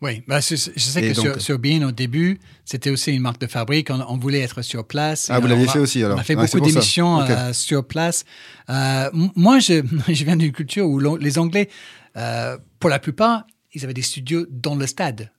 Oui, 0.00 0.22
bah, 0.28 0.38
je 0.40 0.54
sais 0.56 0.70
Et 1.04 1.10
que 1.10 1.14
donc- 1.16 1.24
sur, 1.24 1.40
sur 1.40 1.58
Bein, 1.58 1.82
au 1.82 1.90
début, 1.92 2.38
c'était 2.64 2.90
aussi 2.90 3.12
une 3.12 3.20
marque 3.22 3.40
de 3.40 3.46
fabrique. 3.48 3.90
On, 3.90 4.00
on 4.08 4.16
voulait 4.16 4.40
être 4.40 4.62
sur 4.62 4.86
place. 4.86 5.28
Ah, 5.28 5.40
vous 5.40 5.46
l'aviez 5.48 5.68
a- 5.68 5.72
fait 5.72 5.78
aussi, 5.80 6.02
alors. 6.04 6.16
On 6.16 6.20
a 6.20 6.24
fait 6.24 6.34
c'est 6.46 6.56
beaucoup 6.58 6.60
d'émissions 6.70 7.20
euh, 7.20 7.52
sur 7.52 7.84
place. 7.86 8.24
Euh, 8.70 9.10
moi, 9.36 9.58
je, 9.58 9.82
je 10.08 10.24
viens 10.24 10.36
d'une 10.36 10.52
culture 10.52 10.86
où 10.86 10.98
les 11.16 11.38
Anglais, 11.38 11.68
euh, 12.16 12.56
pour 12.80 12.90
la 12.90 12.98
plupart, 13.00 13.44
ils 13.72 13.84
avaient 13.84 13.94
des 13.94 14.02
studios 14.02 14.46
dans 14.50 14.74
le 14.74 14.86
stade. 14.86 15.30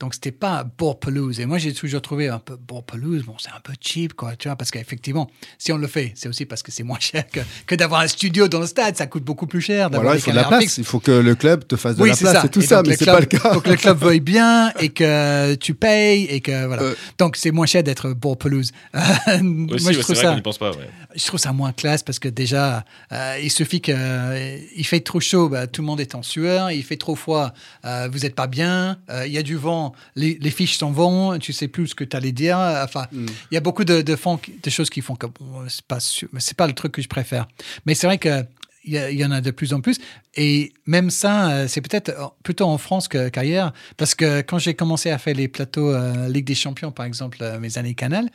Donc, 0.00 0.14
c'était 0.14 0.30
pas 0.32 0.64
bord 0.78 1.00
pelouse. 1.00 1.40
Et 1.40 1.46
moi, 1.46 1.58
j'ai 1.58 1.72
toujours 1.74 2.00
trouvé 2.02 2.28
un 2.28 2.38
peu 2.38 2.56
bord 2.56 2.84
pelouse, 2.84 3.24
bon, 3.24 3.34
c'est 3.38 3.48
un 3.50 3.60
peu 3.62 3.72
cheap, 3.80 4.12
quoi, 4.14 4.36
tu 4.36 4.46
vois, 4.48 4.54
parce 4.56 4.70
qu'effectivement, 4.70 5.28
si 5.58 5.72
on 5.72 5.76
le 5.76 5.88
fait, 5.88 6.12
c'est 6.14 6.28
aussi 6.28 6.44
parce 6.46 6.62
que 6.62 6.70
c'est 6.70 6.84
moins 6.84 6.98
cher 7.00 7.24
que, 7.28 7.40
que 7.66 7.74
d'avoir 7.74 8.02
un 8.02 8.06
studio 8.08 8.46
dans 8.48 8.60
le 8.60 8.66
stade. 8.66 8.96
Ça 8.96 9.06
coûte 9.06 9.24
beaucoup 9.24 9.46
plus 9.46 9.60
cher. 9.60 9.90
D'avoir 9.90 10.12
des 10.14 10.20
il 10.20 10.22
faut 10.22 10.30
de 10.30 10.36
la 10.36 10.44
place, 10.44 10.60
fixes. 10.62 10.78
il 10.78 10.84
faut 10.84 11.00
que 11.00 11.10
le 11.10 11.34
club 11.34 11.66
te 11.66 11.74
fasse 11.76 11.96
de 11.96 12.02
Oui, 12.02 12.10
la 12.10 12.14
c'est 12.14 12.24
place 12.24 12.34
ça. 12.42 12.46
et 12.46 12.48
tout 12.48 12.60
Et 12.60 12.66
ça, 12.66 12.82
mais 12.82 12.90
le 12.90 12.96
c'est 12.96 13.04
club- 13.04 13.14
pas 13.16 13.20
le 13.20 13.26
cas. 13.26 13.52
faut 13.54 13.60
que 13.60 13.70
le 13.70 13.76
club 13.76 13.98
veuille 13.98 14.20
bien 14.20 14.72
et 14.78 14.90
que 14.90 15.54
tu 15.56 15.74
payes 15.74 16.24
et 16.26 16.40
que 16.40 16.66
voilà. 16.66 16.82
Euh. 16.82 16.94
Donc 17.18 17.36
c'est 17.36 17.50
moins 17.50 17.66
cher 17.66 17.82
d'être 17.82 18.10
bord 18.12 18.36
pelouse. 18.38 18.70
Euh, 19.28 19.66
Aussi, 19.72 19.84
moi 19.84 19.92
je 19.92 19.98
trouve 20.00 20.06
c'est 20.06 20.12
vrai 20.14 20.22
ça, 20.22 20.28
qu'on 20.30 20.34
n'y 20.36 20.42
pense 20.42 20.58
pas. 20.58 20.70
ouais. 20.70 20.88
je 21.14 21.24
trouve 21.26 21.40
ça 21.40 21.52
moins 21.52 21.72
classe 21.72 22.02
parce 22.02 22.18
que 22.18 22.28
déjà 22.28 22.84
euh, 23.12 23.36
il 23.42 23.50
suffit 23.50 23.80
que 23.80 23.92
euh, 23.94 24.58
il 24.76 24.84
fait 24.86 25.00
trop 25.00 25.20
chaud, 25.20 25.48
bah, 25.48 25.66
tout 25.66 25.82
le 25.82 25.86
monde 25.86 26.00
est 26.00 26.14
en 26.14 26.22
sueur. 26.22 26.70
Il 26.70 26.82
fait 26.84 26.96
trop 26.96 27.14
froid, 27.14 27.52
euh, 27.84 28.08
vous 28.10 28.20
n'êtes 28.20 28.34
pas 28.34 28.46
bien. 28.46 28.98
euh, 29.10 29.26
Il 29.26 29.32
y 29.32 29.38
a 29.38 29.42
du 29.42 29.56
vent, 29.56 29.87
les, 30.16 30.38
les 30.40 30.50
fiches 30.50 30.78
s'en 30.78 30.90
vont, 30.92 31.38
tu 31.38 31.52
sais 31.52 31.68
plus 31.68 31.88
ce 31.88 31.94
que 31.94 32.04
tu 32.04 32.16
allais 32.16 32.32
dire. 32.32 32.58
Enfin, 32.58 33.06
il 33.12 33.54
y 33.54 33.56
a 33.56 33.60
beaucoup 33.60 33.84
de, 33.84 34.02
de, 34.02 34.16
fond- 34.16 34.40
de 34.62 34.70
choses 34.70 34.90
qui 34.90 35.00
font 35.00 35.16
que 35.16 35.26
c'est 35.68 35.82
pas, 35.82 35.98
c'est 36.00 36.56
pas 36.56 36.66
le 36.66 36.72
truc 36.74 36.92
que 36.92 37.02
je 37.02 37.08
préfère. 37.08 37.46
Mais 37.86 37.94
c'est 37.94 38.06
vrai 38.06 38.18
que 38.18 38.44
il 38.84 38.94
y, 39.20 39.24
en 39.24 39.30
a 39.30 39.40
de 39.40 39.50
plus 39.50 39.74
en 39.74 39.80
plus. 39.80 39.98
Et 40.34 40.72
même 40.86 41.10
ça, 41.10 41.50
euh, 41.50 41.68
c'est 41.68 41.80
peut-être 41.82 42.34
plutôt 42.42 42.64
en 42.64 42.78
France 42.78 43.06
qu'ailleurs. 43.08 43.74
Parce 43.96 44.14
que 44.14 44.40
quand 44.40 44.58
j'ai 44.58 44.74
commencé 44.74 45.10
à 45.10 45.18
faire 45.18 45.34
les 45.34 45.48
plateaux 45.48 45.90
euh, 45.90 46.28
Ligue 46.28 46.46
des 46.46 46.54
Champions, 46.54 46.90
par 46.90 47.04
exemple, 47.04 47.38
euh, 47.42 47.58
mes 47.58 47.76
années 47.76 47.94
Canal, 47.94 48.30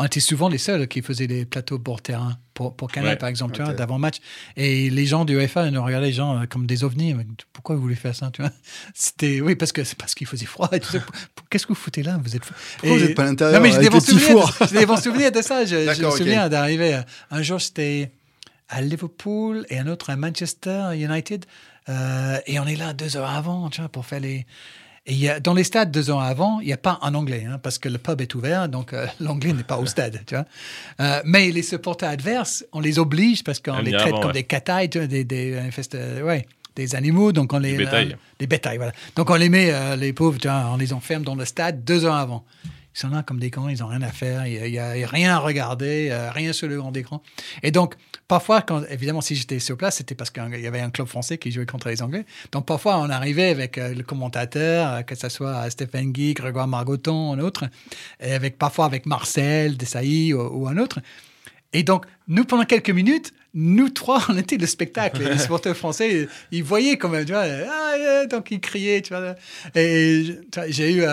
on 0.00 0.04
était 0.06 0.20
souvent 0.20 0.48
les 0.48 0.56
seuls 0.58 0.88
qui 0.88 1.02
faisaient 1.02 1.26
des 1.26 1.44
plateaux 1.44 1.78
bord 1.78 2.00
terrain 2.00 2.38
pour, 2.54 2.74
pour 2.74 2.90
Canal, 2.90 3.10
Ouais. 3.10 3.16
par 3.16 3.28
exemple, 3.28 3.54
tu 3.54 3.60
vois, 3.62 3.72
Ok. 3.72 3.76
d'avant-match. 3.76 4.16
Et 4.56 4.88
les 4.88 5.04
gens 5.04 5.24
du 5.26 5.34
UEFA 5.36 5.70
nous 5.70 5.82
regardaient 5.84 6.06
les 6.06 6.12
gens 6.14 6.40
euh, 6.40 6.46
comme 6.46 6.66
des 6.66 6.84
ovnis. 6.84 7.14
Pourquoi 7.52 7.76
vous 7.76 7.82
voulez 7.82 7.94
faire 7.96 8.14
ça, 8.14 8.30
tu 8.32 8.40
vois? 8.40 8.50
C'était 8.94 9.40
oui 9.42 9.56
parce 9.56 9.72
que 9.72 9.84
c'est 9.84 9.98
parce 9.98 10.14
qu'il 10.14 10.26
faisait 10.26 10.46
froid. 10.46 10.68
Pour- 10.70 10.78
pour- 11.34 11.48
Qu'est-ce 11.50 11.66
que 11.66 11.72
vous 11.72 11.78
foutez 11.78 12.02
là? 12.02 12.18
Vous 12.22 12.34
êtes 12.34 12.42
vous 12.82 12.88
Et- 12.98 13.02
êtes 13.02 13.14
pas 13.14 13.22
à 13.24 13.26
l'intérieur 13.26 13.60
Non 13.60 13.66
mais 13.66 13.72
j'ai 13.72 13.80
des 13.80 13.90
bons 13.90 14.00
souvenirs. 14.00 14.28
fours? 14.52 14.56
de- 14.60 14.72
J'ai 14.72 14.78
des 14.80 14.86
bons 14.86 15.00
souvenirs 15.02 15.32
de 15.32 15.42
ça. 15.42 15.64
Je, 15.66 15.92
je 15.94 16.02
me 16.04 16.10
souviens 16.10 16.48
d'arriver 16.48 16.94
euh, 16.94 17.02
un 17.30 17.42
jour 17.42 17.60
c'était 17.60 18.10
à 18.68 18.80
Liverpool 18.80 19.66
et 19.68 19.78
un 19.78 19.86
autre 19.86 20.10
à 20.10 20.16
Manchester 20.16 20.90
United 20.94 21.44
Euh, 21.88 22.38
et 22.46 22.58
on 22.60 22.66
est 22.66 22.76
là 22.76 22.92
deux 22.92 23.16
heures 23.16 23.28
avant, 23.30 23.68
tu 23.70 23.80
vois, 23.80 23.88
pour 23.88 24.06
faire 24.06 24.20
les. 24.20 24.46
Et 25.06 25.14
y 25.14 25.28
a, 25.28 25.40
dans 25.40 25.54
les 25.54 25.64
stades, 25.64 25.90
deux 25.90 26.10
heures 26.10 26.20
avant, 26.20 26.60
il 26.60 26.66
n'y 26.66 26.72
a 26.72 26.76
pas 26.76 26.98
un 27.02 27.14
anglais, 27.14 27.46
hein, 27.48 27.58
parce 27.62 27.78
que 27.78 27.88
le 27.88 27.96
pub 27.98 28.20
est 28.20 28.34
ouvert, 28.34 28.68
donc 28.68 28.92
euh, 28.92 29.06
l'anglais 29.20 29.52
n'est 29.52 29.62
pas 29.64 29.78
au 29.78 29.86
stade, 29.86 30.20
tu 30.26 30.34
vois. 30.34 30.44
Euh, 31.00 31.22
mais 31.24 31.50
les 31.50 31.62
supporters 31.62 32.08
adverses, 32.08 32.64
on 32.72 32.80
les 32.80 32.98
oblige 32.98 33.42
parce 33.42 33.60
qu'on 33.60 33.78
les 33.78 33.92
traite 33.92 34.08
avant, 34.08 34.20
comme 34.20 34.26
ouais. 34.28 34.34
des 34.34 34.44
catailles, 34.44 34.88
des, 34.88 35.24
des, 35.24 35.58
euh, 35.94 36.22
ouais, 36.22 36.46
des 36.76 36.94
animaux, 36.94 37.32
donc 37.32 37.52
on 37.52 37.58
les. 37.58 37.72
Des 37.72 37.78
bétails. 37.78 38.12
euh, 38.12 38.16
des 38.38 38.46
bétails, 38.46 38.76
voilà. 38.76 38.92
Donc 39.16 39.30
on 39.30 39.36
les 39.36 39.48
met, 39.48 39.96
les 39.96 40.12
pauvres, 40.12 40.38
tu 40.38 40.48
vois, 40.48 40.70
on 40.72 40.76
les 40.76 40.92
enferme 40.92 41.24
dans 41.24 41.34
le 41.34 41.46
stade 41.46 41.82
deux 41.82 42.04
heures 42.04 42.14
avant. 42.14 42.44
Ils 42.94 42.98
sont 42.98 43.08
là 43.08 43.22
comme 43.22 43.38
des 43.38 43.50
cons, 43.50 43.68
ils 43.68 43.78
n'ont 43.80 43.86
rien 43.86 44.02
à 44.02 44.10
faire, 44.10 44.46
il 44.46 44.70
n'y 44.70 44.78
a, 44.78 44.92
rien 45.06 45.34
à 45.34 45.38
regarder, 45.38 46.08
euh, 46.10 46.30
rien 46.30 46.52
sur 46.52 46.66
le 46.66 46.76
grand 46.76 46.94
écran. 46.96 47.22
Et 47.62 47.70
donc, 47.70 47.94
parfois, 48.26 48.62
quand, 48.62 48.82
évidemment, 48.90 49.20
si 49.20 49.36
j'étais 49.36 49.60
sur 49.60 49.76
place, 49.76 49.98
c'était 49.98 50.16
parce 50.16 50.30
qu'il 50.30 50.60
y 50.60 50.66
avait 50.66 50.80
un 50.80 50.90
club 50.90 51.06
français 51.06 51.38
qui 51.38 51.52
jouait 51.52 51.66
contre 51.66 51.88
les 51.88 52.02
Anglais. 52.02 52.26
Donc, 52.50 52.66
parfois, 52.66 52.98
on 52.98 53.08
arrivait 53.08 53.50
avec 53.50 53.78
euh, 53.78 53.94
le 53.94 54.02
commentateur, 54.02 54.92
euh, 54.92 55.02
que 55.02 55.14
ce 55.14 55.28
soit 55.28 55.70
Stéphane 55.70 56.10
Guy, 56.10 56.34
Grégoire 56.34 56.66
Margoton, 56.66 57.32
un 57.32 57.38
autre, 57.38 57.64
et 58.18 58.32
avec, 58.32 58.58
parfois 58.58 58.86
avec 58.86 59.06
Marcel, 59.06 59.76
Desailly 59.76 60.34
ou, 60.34 60.66
un 60.66 60.76
autre. 60.76 60.98
Et 61.72 61.84
donc, 61.84 62.06
nous, 62.26 62.44
pendant 62.44 62.64
quelques 62.64 62.90
minutes, 62.90 63.32
nous 63.54 63.88
trois, 63.88 64.20
on 64.28 64.36
était 64.36 64.56
le 64.56 64.66
spectacle. 64.66 65.22
Les 65.22 65.38
supporters 65.38 65.76
français, 65.76 66.28
ils 66.50 66.64
voyaient 66.64 66.96
comme, 66.96 67.24
tu 67.24 67.32
vois, 67.32 67.44
ah, 67.44 68.26
donc 68.26 68.50
ils 68.50 68.60
criaient, 68.60 69.00
tu 69.00 69.14
vois. 69.14 69.36
Et 69.76 70.40
j'ai 70.68 70.92
eu 70.92 71.04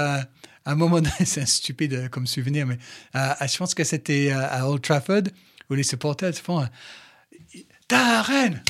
un 0.72 0.76
moment, 0.76 0.98
donné, 0.98 1.10
c'est 1.26 1.42
un 1.42 1.46
stupide 1.46 1.94
euh, 1.94 2.08
comme 2.10 2.28
souvenir, 2.28 2.66
mais 2.66 2.78
euh, 3.16 3.34
je 3.50 3.58
pense 3.58 3.74
que 3.74 3.84
c'était 3.84 4.32
euh, 4.32 4.48
à 4.50 4.68
Old 4.68 4.82
Trafford, 4.82 5.24
où 5.70 5.74
les 5.74 5.84
supporters 5.84 6.34
se 6.36 6.42
font 6.42 6.62
euh, 6.62 6.66
Darren 7.90 8.62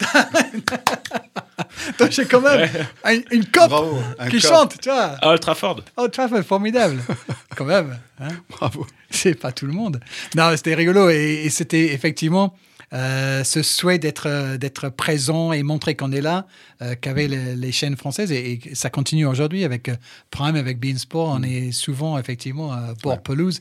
Darren 0.00 0.62
Donc 1.98 2.12
j'ai 2.12 2.24
quand 2.26 2.40
même 2.40 2.68
une, 3.10 3.24
une 3.32 3.42
Bravo, 3.52 3.98
un 4.18 4.28
qui 4.28 4.40
cop. 4.40 4.50
chante, 4.50 4.80
tu 4.80 4.88
vois. 4.88 5.16
À 5.20 5.28
Old 5.30 5.40
Trafford. 5.40 5.80
Old 5.96 6.12
Trafford, 6.12 6.42
formidable. 6.44 7.02
quand 7.56 7.64
même. 7.64 7.98
hein. 8.20 8.28
Bravo. 8.48 8.86
C'est 9.10 9.34
pas 9.34 9.50
tout 9.52 9.66
le 9.66 9.72
monde. 9.72 10.00
Non, 10.36 10.50
c'était 10.56 10.74
rigolo 10.74 11.10
et, 11.10 11.42
et 11.44 11.50
c'était 11.50 11.92
effectivement 11.92 12.54
euh, 12.94 13.44
ce 13.44 13.62
souhait 13.62 13.98
d'être 13.98 14.26
euh, 14.28 14.56
d'être 14.56 14.88
présent 14.88 15.52
et 15.52 15.62
montrer 15.62 15.94
qu'on 15.94 16.10
est 16.12 16.22
là 16.22 16.46
euh, 16.80 16.94
qu'avaient 16.94 17.28
les, 17.28 17.54
les 17.54 17.72
chaînes 17.72 17.96
françaises 17.96 18.32
et, 18.32 18.60
et 18.64 18.74
ça 18.74 18.88
continue 18.88 19.26
aujourd'hui 19.26 19.64
avec 19.64 19.88
euh, 19.90 19.96
Prime, 20.30 20.56
avec 20.56 20.78
Beansport. 20.80 21.28
On 21.28 21.42
est 21.42 21.70
souvent 21.72 22.18
effectivement 22.18 22.72
à 22.72 22.94
bord 23.02 23.22
pelouse, 23.22 23.60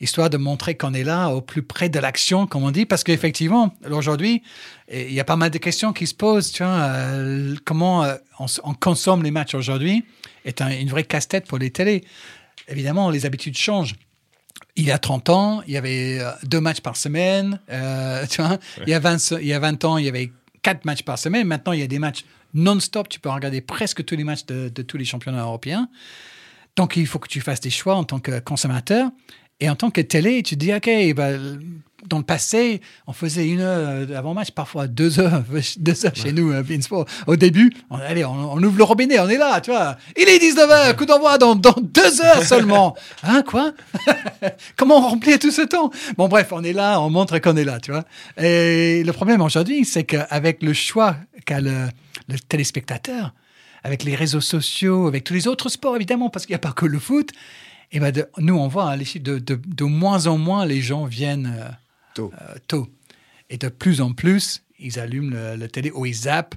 histoire 0.00 0.30
de 0.30 0.38
montrer 0.38 0.74
qu'on 0.76 0.94
est 0.94 1.04
là 1.04 1.28
au 1.28 1.42
plus 1.42 1.62
près 1.62 1.88
de 1.90 1.98
l'action, 1.98 2.46
comme 2.46 2.62
on 2.64 2.70
dit, 2.70 2.86
parce 2.86 3.04
qu'effectivement 3.04 3.74
aujourd'hui 3.90 4.42
il 4.92 5.12
y 5.12 5.20
a 5.20 5.24
pas 5.24 5.36
mal 5.36 5.50
de 5.50 5.58
questions 5.58 5.92
qui 5.92 6.06
se 6.06 6.14
posent. 6.14 6.52
Tu 6.52 6.62
vois, 6.62 6.72
euh, 6.72 7.54
comment 7.64 8.04
euh, 8.04 8.16
on, 8.38 8.74
consomme 8.74 9.22
les 9.22 9.30
matchs 9.30 9.54
aujourd'hui 9.54 10.04
est 10.44 10.60
un- 10.62 10.70
une 10.70 10.88
vraie 10.88 11.04
casse-tête 11.04 11.46
pour 11.46 11.58
les 11.58 11.70
télés. 11.70 12.04
Évidemment, 12.68 13.10
les 13.10 13.26
habitudes 13.26 13.56
changent 13.56 13.94
il 14.76 14.84
y 14.84 14.90
a 14.90 14.98
30 14.98 15.28
ans, 15.30 15.62
il 15.66 15.74
y 15.74 15.76
avait 15.76 16.18
euh, 16.20 16.30
deux 16.44 16.60
matchs 16.60 16.80
par 16.80 16.96
semaine. 16.96 17.60
euh, 17.70 18.26
tu 18.30 18.42
vois, 18.42 18.58
il, 18.86 18.90
y 18.90 18.94
a 18.94 18.98
20, 18.98 19.32
il 19.40 19.46
y 19.46 19.52
a 19.52 19.58
20 19.58 19.84
ans, 19.84 19.98
il 19.98 20.04
y 20.04 20.08
avait 20.08 20.32
quatre 20.62 20.84
matchs 20.84 21.02
par 21.02 21.18
semaine. 21.18 21.46
Maintenant, 21.46 21.72
il 21.72 21.80
y 21.80 21.84
a 21.84 21.86
des 21.86 21.98
matchs 21.98 22.24
non-stop. 22.54 23.08
Tu 23.08 23.20
peux 23.20 23.30
regarder 23.30 23.60
presque 23.60 24.04
tous 24.04 24.16
les 24.16 24.24
matchs 24.24 24.46
de, 24.46 24.68
de 24.68 24.82
tous 24.82 24.96
les 24.96 25.04
championnats 25.04 25.42
européens. 25.42 25.88
Donc, 26.76 26.96
il 26.96 27.06
faut 27.06 27.18
que 27.18 27.28
tu 27.28 27.40
fasses 27.40 27.60
des 27.60 27.70
choix 27.70 27.96
en 27.96 28.04
tant 28.04 28.18
que 28.18 28.40
consommateur. 28.40 29.10
Et 29.62 29.70
en 29.70 29.76
tant 29.76 29.92
que 29.92 30.00
télé, 30.00 30.42
tu 30.42 30.56
te 30.56 30.60
dis, 30.64 30.74
OK, 30.74 30.90
ben, 31.14 31.60
dans 32.08 32.18
le 32.18 32.24
passé, 32.24 32.80
on 33.06 33.12
faisait 33.12 33.46
une 33.46 33.60
heure 33.60 34.08
avant-match, 34.12 34.50
parfois 34.50 34.88
deux 34.88 35.20
heures, 35.20 35.44
deux 35.76 36.04
heures 36.04 36.16
chez 36.16 36.32
nous, 36.32 36.50
à 36.50 36.64
Beansport. 36.64 37.06
Au 37.28 37.36
début, 37.36 37.72
on, 37.88 37.96
allez, 37.96 38.24
on, 38.24 38.54
on 38.54 38.60
ouvre 38.60 38.76
le 38.76 38.82
robinet, 38.82 39.20
on 39.20 39.28
est 39.28 39.38
là, 39.38 39.60
tu 39.60 39.70
vois. 39.70 39.96
Il 40.16 40.28
est 40.28 40.38
19h, 40.38 40.96
coup 40.96 41.06
d'envoi 41.06 41.38
dans, 41.38 41.54
dans 41.54 41.76
deux 41.80 42.20
heures 42.22 42.42
seulement. 42.42 42.96
Hein, 43.22 43.44
quoi? 43.46 43.72
Comment 44.76 44.96
on 44.96 45.10
remplit 45.10 45.38
tout 45.38 45.52
ce 45.52 45.62
temps? 45.62 45.92
Bon, 46.16 46.26
bref, 46.26 46.48
on 46.50 46.64
est 46.64 46.72
là, 46.72 47.00
on 47.00 47.08
montre 47.08 47.38
qu'on 47.38 47.56
est 47.56 47.64
là, 47.64 47.78
tu 47.78 47.92
vois. 47.92 48.04
Et 48.36 49.04
le 49.04 49.12
problème 49.12 49.40
aujourd'hui, 49.42 49.84
c'est 49.84 50.02
qu'avec 50.02 50.60
le 50.60 50.72
choix 50.72 51.14
qu'a 51.46 51.60
le, 51.60 51.86
le 52.28 52.38
téléspectateur, 52.40 53.32
avec 53.84 54.02
les 54.02 54.16
réseaux 54.16 54.40
sociaux, 54.40 55.06
avec 55.06 55.22
tous 55.22 55.34
les 55.34 55.46
autres 55.46 55.68
sports, 55.68 55.94
évidemment, 55.94 56.30
parce 56.30 56.46
qu'il 56.46 56.52
n'y 56.52 56.56
a 56.56 56.58
pas 56.58 56.72
que 56.72 56.84
le 56.84 56.98
foot, 56.98 57.30
et 57.92 58.00
ben 58.00 58.10
de- 58.10 58.28
nous, 58.38 58.56
on 58.56 58.68
voit 58.68 58.90
hein, 58.90 58.96
les 58.96 59.04
chiffres 59.04 59.24
de, 59.24 59.38
de, 59.38 59.60
de 59.64 59.84
moins 59.84 60.26
en 60.26 60.38
moins, 60.38 60.64
les 60.66 60.80
gens 60.80 61.04
viennent 61.04 61.54
euh, 61.58 61.68
Tôt. 62.14 62.32
euh, 62.40 62.54
tôt. 62.66 62.88
Et 63.50 63.58
de 63.58 63.68
plus 63.68 64.00
en 64.00 64.12
plus, 64.12 64.62
ils 64.78 64.98
allument 64.98 65.30
le, 65.30 65.56
le 65.56 65.68
télé 65.68 65.90
ou 65.90 66.06
ils 66.06 66.14
zappent 66.14 66.54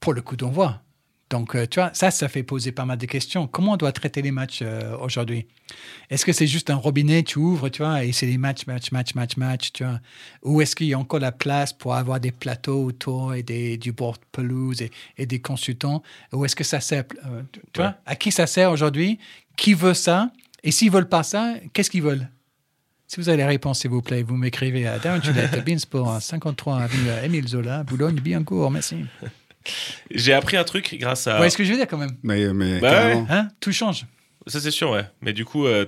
pour 0.00 0.14
le 0.14 0.22
coup 0.22 0.36
d'envoi. 0.36 0.80
Donc, 1.28 1.54
euh, 1.54 1.64
tu 1.64 1.78
vois, 1.78 1.90
ça, 1.94 2.10
ça 2.10 2.28
fait 2.28 2.42
poser 2.42 2.72
pas 2.72 2.84
mal 2.84 2.98
de 2.98 3.06
questions. 3.06 3.46
Comment 3.46 3.74
on 3.74 3.76
doit 3.76 3.92
traiter 3.92 4.20
les 4.20 4.32
matchs 4.32 4.64
aujourd'hui? 5.00 5.46
Est-ce 6.10 6.24
que 6.24 6.32
c'est 6.32 6.48
juste 6.48 6.70
un 6.70 6.74
robinet, 6.74 7.22
tu 7.22 7.38
ouvres, 7.38 7.68
tu 7.68 7.82
vois, 7.82 8.04
et 8.04 8.10
c'est 8.10 8.26
des 8.26 8.36
matchs, 8.38 8.66
match, 8.66 8.90
match, 8.90 9.14
match, 9.14 9.36
match, 9.36 9.70
tu 9.72 9.84
vois? 9.84 10.00
Ou 10.42 10.60
est-ce 10.60 10.74
qu'il 10.74 10.88
y 10.88 10.94
a 10.94 10.98
encore 10.98 11.20
la 11.20 11.30
place 11.30 11.72
pour 11.72 11.94
avoir 11.94 12.18
des 12.18 12.32
plateaux 12.32 12.82
autour 12.84 13.34
et 13.34 13.44
des, 13.44 13.76
du 13.76 13.92
bord 13.92 14.18
pelouse 14.32 14.82
et, 14.82 14.90
et 15.18 15.26
des 15.26 15.40
consultants? 15.40 16.02
Ou 16.32 16.44
est-ce 16.44 16.56
que 16.56 16.64
ça 16.64 16.80
sert, 16.80 17.04
tu 17.52 17.60
tu 17.72 17.80
vois, 17.80 17.94
à 18.06 18.16
qui 18.16 18.32
ça 18.32 18.48
sert 18.48 18.72
aujourd'hui? 18.72 19.20
Qui 19.56 19.74
veut 19.74 19.94
ça? 19.94 20.32
Et 20.62 20.70
s'ils 20.70 20.90
veulent 20.90 21.08
pas 21.08 21.22
ça, 21.22 21.54
qu'est-ce 21.72 21.90
qu'ils 21.90 22.02
veulent? 22.02 22.28
Si 23.06 23.16
vous 23.16 23.28
avez 23.28 23.38
les 23.38 23.44
réponses, 23.44 23.80
s'il 23.80 23.90
vous 23.90 24.02
plaît, 24.02 24.22
vous 24.22 24.36
m'écrivez 24.36 24.86
à 24.86 24.98
Beansport, 25.66 26.22
53 26.22 26.82
avenue 26.82 27.10
Émile 27.24 27.48
Zola, 27.48 27.82
Boulogne-Billancourt. 27.82 28.70
Merci. 28.70 29.04
J'ai 30.10 30.32
appris 30.32 30.56
un 30.56 30.64
truc 30.64 30.96
grâce 30.98 31.26
à. 31.26 31.36
Voyez 31.36 31.50
ce 31.50 31.56
que 31.56 31.64
je 31.64 31.70
veux 31.72 31.76
dire 31.76 31.88
quand 31.88 31.98
même 31.98 32.16
Mais, 32.22 32.52
mais 32.54 32.80
Bah 32.80 33.12
hein 33.28 33.48
Tout 33.60 33.72
change. 33.72 34.06
Ça 34.46 34.58
c'est 34.58 34.70
sûr, 34.70 34.90
ouais. 34.90 35.04
Mais 35.20 35.34
du 35.34 35.44
coup, 35.44 35.66
euh, 35.66 35.84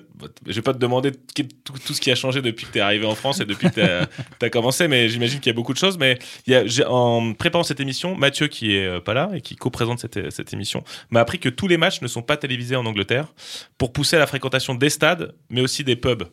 je 0.47 0.53
vais 0.53 0.61
pas 0.63 0.75
te 0.75 0.79
demander 0.79 1.11
tout, 1.13 1.73
tout 1.87 1.95
ce 1.95 2.01
qui 2.03 2.11
a 2.11 2.15
changé 2.15 2.43
depuis 2.43 2.67
que 2.67 2.73
tu 2.73 2.79
es 2.79 2.81
arrivé 2.83 3.07
en 3.07 3.15
France 3.15 3.41
et 3.41 3.47
depuis 3.47 3.71
que 3.71 3.75
tu 3.75 4.45
as, 4.45 4.51
commencé, 4.51 4.89
mais 4.89 5.09
j'imagine 5.09 5.41
qu'il 5.41 5.49
y 5.51 5.55
a 5.55 5.57
beaucoup 5.57 5.73
de 5.73 5.79
choses. 5.79 5.97
Mais 5.97 6.19
il 6.47 6.53
y 6.53 6.57
a, 6.57 6.67
j'ai- 6.67 6.85
en 6.85 7.33
préparant 7.33 7.65
cette 7.65 7.81
émission, 7.81 8.15
Mathieu, 8.15 8.49
qui 8.49 8.77
est 8.77 8.87
euh, 8.87 9.01
pas 9.01 9.15
là 9.15 9.31
et 9.35 9.41
qui 9.41 9.57
co-présente 9.57 10.01
cette, 10.01 10.31
cette 10.31 10.53
émission, 10.53 10.85
m'a 11.11 11.21
appris 11.21 11.39
que 11.39 11.49
tous 11.49 11.67
les 11.67 11.79
matchs 11.79 12.03
ne 12.03 12.09
sont 12.09 12.23
pas 12.23 12.37
télévisés 12.37 12.77
en 12.77 12.85
Angleterre 12.85 13.33
pour 13.79 13.93
pousser 13.95 14.17
à 14.17 14.19
la 14.19 14.27
fréquentation 14.27 14.75
des 14.75 14.91
stades, 14.91 15.35
mais 15.49 15.63
aussi 15.63 15.83
des 15.83 15.97
pubs. 15.97 16.25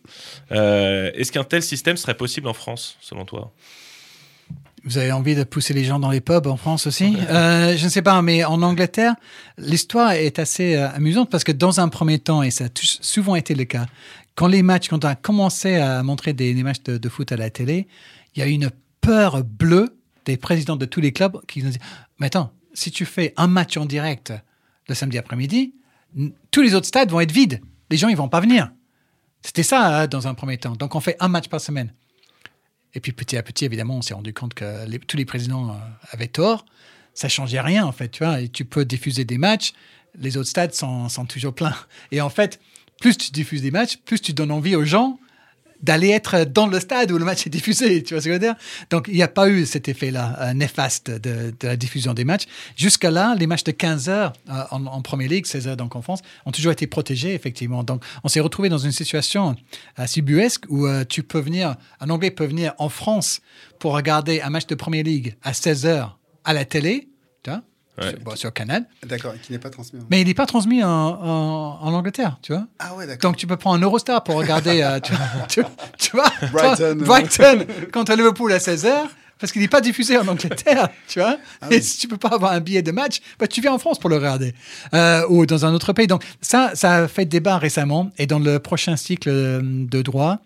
Euh, 0.51 1.11
Est-ce 1.13 1.31
qu'un 1.31 1.45
tel 1.45 1.63
système 1.63 1.95
serait 1.95 2.15
possible 2.17 2.47
en 2.49 2.53
France, 2.53 2.97
selon 2.99 3.23
toi? 3.23 3.53
Vous 4.85 4.97
avez 4.97 5.11
envie 5.11 5.35
de 5.35 5.43
pousser 5.43 5.73
les 5.73 5.83
gens 5.83 5.99
dans 5.99 6.09
les 6.09 6.21
pubs 6.21 6.47
en 6.47 6.55
France 6.57 6.87
aussi 6.87 7.15
Euh, 7.29 7.75
Je 7.75 7.83
ne 7.83 7.89
sais 7.89 8.01
pas, 8.01 8.21
mais 8.21 8.43
en 8.45 8.61
Angleterre, 8.61 9.15
l'histoire 9.57 10.11
est 10.11 10.39
assez 10.39 10.75
euh, 10.75 10.89
amusante 10.91 11.29
parce 11.29 11.43
que 11.43 11.51
dans 11.51 11.79
un 11.79 11.89
premier 11.89 12.19
temps, 12.19 12.43
et 12.43 12.51
ça 12.51 12.65
a 12.65 12.67
souvent 12.75 13.35
été 13.35 13.55
le 13.55 13.65
cas, 13.65 13.87
quand 14.35 14.47
les 14.47 14.63
matchs, 14.63 14.87
quand 14.87 15.03
on 15.03 15.07
a 15.07 15.15
commencé 15.15 15.75
à 15.75 16.01
montrer 16.03 16.33
des, 16.33 16.53
des 16.53 16.63
matchs 16.63 16.83
de, 16.83 16.97
de 16.97 17.09
foot 17.09 17.31
à 17.31 17.35
la 17.37 17.49
télé, 17.49 17.87
il 18.35 18.39
y 18.39 18.41
a 18.41 18.47
eu 18.47 18.51
une 18.51 18.71
peur 19.01 19.43
bleue 19.43 19.97
des 20.25 20.37
présidents 20.37 20.75
de 20.77 20.85
tous 20.85 21.01
les 21.01 21.11
clubs 21.11 21.39
qui 21.47 21.61
nous 21.61 21.69
disent 21.69 21.79
Mais 22.19 22.27
attends, 22.27 22.51
si 22.73 22.91
tu 22.91 23.05
fais 23.05 23.33
un 23.35 23.47
match 23.47 23.75
en 23.77 23.85
direct 23.85 24.31
le 24.87 24.95
samedi 24.95 25.17
après-midi, 25.17 25.73
tous 26.51 26.61
les 26.61 26.73
autres 26.73 26.87
stades 26.87 27.11
vont 27.11 27.19
être 27.19 27.31
vides. 27.31 27.61
Les 27.91 27.97
gens, 27.97 28.07
ils 28.07 28.15
vont 28.17 28.29
pas 28.29 28.39
venir. 28.39 28.71
C'était 29.41 29.63
ça 29.63 30.01
hein, 30.01 30.07
dans 30.07 30.27
un 30.27 30.33
premier 30.33 30.57
temps. 30.57 30.73
Donc, 30.73 30.95
on 30.95 30.99
fait 30.99 31.15
un 31.19 31.27
match 31.27 31.47
par 31.47 31.61
semaine. 31.61 31.91
Et 32.95 32.99
puis 32.99 33.11
petit 33.11 33.37
à 33.37 33.43
petit, 33.43 33.65
évidemment, 33.65 33.97
on 33.97 34.01
s'est 34.01 34.13
rendu 34.13 34.33
compte 34.33 34.53
que 34.53 34.97
tous 34.97 35.17
les 35.17 35.25
présidents 35.25 35.69
euh, 35.69 35.77
avaient 36.11 36.27
tort. 36.27 36.65
Ça 37.13 37.29
changeait 37.29 37.61
rien, 37.61 37.85
en 37.85 37.91
fait. 37.91 38.09
Tu 38.09 38.23
vois, 38.23 38.41
et 38.41 38.49
tu 38.49 38.65
peux 38.65 38.85
diffuser 38.85 39.25
des 39.25 39.37
matchs, 39.37 39.73
les 40.17 40.37
autres 40.37 40.49
stades 40.49 40.73
sont, 40.73 41.09
sont 41.09 41.25
toujours 41.25 41.53
pleins. 41.53 41.75
Et 42.11 42.21
en 42.21 42.29
fait, 42.29 42.59
plus 42.99 43.17
tu 43.17 43.31
diffuses 43.31 43.61
des 43.61 43.71
matchs, 43.71 43.97
plus 43.97 44.21
tu 44.21 44.33
donnes 44.33 44.51
envie 44.51 44.75
aux 44.75 44.85
gens 44.85 45.19
d'aller 45.81 46.09
être 46.09 46.43
dans 46.43 46.67
le 46.67 46.79
stade 46.79 47.11
où 47.11 47.17
le 47.17 47.25
match 47.25 47.45
est 47.47 47.49
diffusé. 47.49 48.03
Tu 48.09 48.13
vois 48.13 48.21
ce 48.21 48.25
que 48.25 48.31
je 48.31 48.33
veux 48.33 48.39
dire? 48.39 48.55
Donc, 48.89 49.05
il 49.07 49.15
n'y 49.15 49.23
a 49.23 49.27
pas 49.27 49.49
eu 49.49 49.65
cet 49.65 49.87
effet-là 49.87 50.37
euh, 50.39 50.53
néfaste 50.53 51.11
de, 51.11 51.53
de 51.59 51.67
la 51.67 51.75
diffusion 51.75 52.13
des 52.13 52.23
matchs. 52.23 52.45
Jusqu'à 52.75 53.11
là, 53.11 53.35
les 53.37 53.45
matchs 53.45 53.63
de 53.63 53.71
15 53.71 54.09
heures 54.09 54.33
euh, 54.49 54.63
en, 54.71 54.85
en 54.85 55.01
Première 55.01 55.29
Ligue, 55.29 55.45
16 55.45 55.67
heures 55.67 55.77
donc 55.77 55.95
en 55.95 56.01
France, 56.01 56.21
ont 56.45 56.51
toujours 56.51 56.71
été 56.71 56.87
protégés, 56.87 57.33
effectivement. 57.33 57.83
Donc, 57.83 58.03
on 58.23 58.27
s'est 58.27 58.39
retrouvé 58.39 58.69
dans 58.69 58.77
une 58.77 58.91
situation 58.91 59.55
assez 59.95 60.21
buesque 60.21 60.65
où 60.69 60.87
euh, 60.87 61.03
tu 61.07 61.23
peux 61.23 61.39
venir, 61.39 61.75
un 61.99 62.09
Anglais 62.09 62.31
peut 62.31 62.45
venir 62.45 62.73
en 62.77 62.89
France 62.89 63.41
pour 63.79 63.93
regarder 63.93 64.41
un 64.41 64.49
match 64.49 64.67
de 64.67 64.75
Première 64.75 65.03
Ligue 65.03 65.35
à 65.43 65.53
16 65.53 65.85
heures 65.85 66.19
à 66.43 66.53
la 66.53 66.65
télé, 66.65 67.09
Ouais. 67.99 68.09
sur, 68.11 68.19
bon, 68.19 68.35
sur 68.35 68.53
Canal, 68.53 68.85
D'accord, 69.05 69.33
qui 69.41 69.51
n'est 69.51 69.59
pas 69.59 69.69
transmis. 69.69 69.99
mais 70.09 70.21
il 70.21 70.27
n'est 70.27 70.33
pas 70.33 70.45
transmis 70.45 70.83
en, 70.83 70.89
en- 70.89 71.79
en 71.81 71.93
Angleterre, 71.93 72.37
tu 72.41 72.53
vois. 72.53 72.65
Ah 72.79 72.95
ouais, 72.95 73.05
d'accord. 73.07 73.31
Donc 73.31 73.37
tu 73.37 73.47
peux 73.47 73.57
prendre 73.57 73.77
un 73.77 73.81
Eurostar 73.81 74.23
pour 74.23 74.35
regarder, 74.35 74.81
euh, 74.81 74.99
tu, 74.99 75.13
tu- 75.49 75.63
tu 75.97 76.11
vois, 76.11 76.31
Brighton, 76.51 76.95
Brighton 76.99 77.65
contre 77.93 78.13
Liverpool 78.15 78.51
à 78.53 78.57
16h, 78.59 79.05
parce 79.39 79.51
qu'il 79.53 79.61
n'est 79.61 79.67
pas 79.69 79.79
diffusé 79.81 80.17
en 80.17 80.27
Angleterre, 80.27 80.89
tu 81.07 81.19
vois. 81.19 81.37
Ah 81.61 81.67
et 81.71 81.79
si 81.81 81.97
tu 81.97 82.07
peux 82.09 82.17
pas 82.17 82.27
avoir 82.29 82.51
un 82.51 82.59
billet 82.59 82.81
de 82.81 82.91
match, 82.91 83.21
bah, 83.39 83.47
tu 83.47 83.61
viens 83.61 83.71
en 83.73 83.79
France 83.79 83.97
pour 83.99 84.09
le 84.09 84.17
regarder, 84.17 84.53
euh, 84.93 85.25
ou 85.29 85.45
dans 85.45 85.65
un 85.65 85.73
autre 85.73 85.93
pays. 85.93 86.07
Donc 86.07 86.23
ça, 86.41 86.71
ça 86.75 86.95
a 87.03 87.07
fait 87.07 87.25
débat 87.25 87.57
récemment, 87.57 88.11
et 88.17 88.27
dans 88.27 88.39
le 88.39 88.59
prochain 88.59 88.97
cycle 88.97 89.29
euh, 89.29 89.61
de 89.63 90.01
droit, 90.01 90.39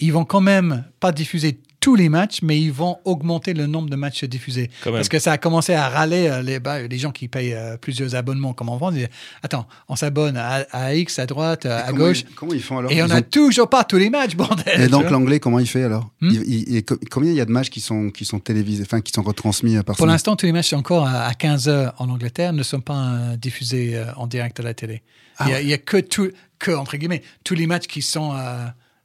ils 0.00 0.12
vont 0.12 0.24
quand 0.24 0.40
même 0.40 0.84
pas 1.00 1.10
diffuser 1.10 1.58
tous 1.80 1.94
les 1.94 2.08
matchs, 2.08 2.40
mais 2.42 2.60
ils 2.60 2.72
vont 2.72 2.98
augmenter 3.04 3.54
le 3.54 3.66
nombre 3.66 3.88
de 3.88 3.94
matchs 3.96 4.24
diffusés. 4.24 4.68
Parce 4.84 5.08
que 5.08 5.18
ça 5.18 5.32
a 5.32 5.38
commencé 5.38 5.74
à 5.74 5.88
râler 5.88 6.26
euh, 6.28 6.42
les, 6.42 6.58
bah, 6.58 6.82
les 6.82 6.98
gens 6.98 7.12
qui 7.12 7.28
payent 7.28 7.54
euh, 7.54 7.76
plusieurs 7.76 8.14
abonnements 8.16 8.52
comme 8.52 8.68
en 8.68 8.76
France. 8.76 8.94
Ils 8.94 8.98
disent, 9.00 9.08
Attends, 9.42 9.66
on 9.88 9.94
s'abonne 9.96 10.36
à, 10.36 10.66
à 10.72 10.94
X, 10.94 11.18
à 11.20 11.26
droite, 11.26 11.66
à 11.66 11.84
Comment 11.88 11.98
gauche. 11.98 12.22
ils- 12.28 12.34
Comment 12.34 12.52
ils 12.52 12.62
font 12.62 12.78
alors? 12.78 12.90
Et 12.90 13.02
on 13.02 13.06
n'a 13.06 13.18
ont- 13.18 13.22
toujours 13.22 13.70
pas 13.70 13.84
tous 13.84 13.96
les 13.98 14.10
matchs, 14.10 14.34
bordel. 14.34 14.80
Et 14.80 14.88
donc 14.88 15.08
l'anglais, 15.10 15.38
comment 15.40 15.60
il 15.60 15.66
fait 15.68 15.84
alors? 15.84 16.10
Hmm? 16.20 16.30
Il- 16.46 16.82
Combien 17.10 17.30
il 17.30 17.36
y 17.36 17.40
a 17.40 17.44
de 17.44 17.52
matchs 17.52 17.70
qui 17.70 17.80
sont, 17.80 18.10
qui 18.10 18.24
sont 18.24 18.40
télévisés, 18.40 18.82
enfin 18.84 19.00
qui 19.00 19.12
sont 19.12 19.22
retransmis 19.22 19.76
par 19.84 19.96
Pour 19.96 20.06
l'instant, 20.06 20.34
tous 20.36 20.46
les 20.46 20.52
matchs 20.52 20.72
encore 20.72 21.06
à 21.06 21.26
à 21.28 21.34
15 21.34 21.68
heures 21.68 21.94
en 21.98 22.08
Angleterre 22.08 22.52
ne 22.52 22.62
sont 22.62 22.80
pas 22.80 22.94
euh, 23.12 23.36
diffusés 23.36 23.96
euh, 23.96 24.06
en 24.16 24.26
direct 24.26 24.58
à 24.60 24.62
la 24.62 24.74
télé. 24.74 25.02
Ah 25.38 25.60
il, 25.60 25.68
y 25.68 25.72
a, 25.72 25.78
que, 25.78 25.98
tout, 25.98 26.30
que, 26.58 26.70
entre 26.72 26.96
guillemets, 26.96 27.22
tous 27.44 27.54
les 27.54 27.66
matchs 27.68 27.86
qui 27.86 28.02
sont 28.02 28.32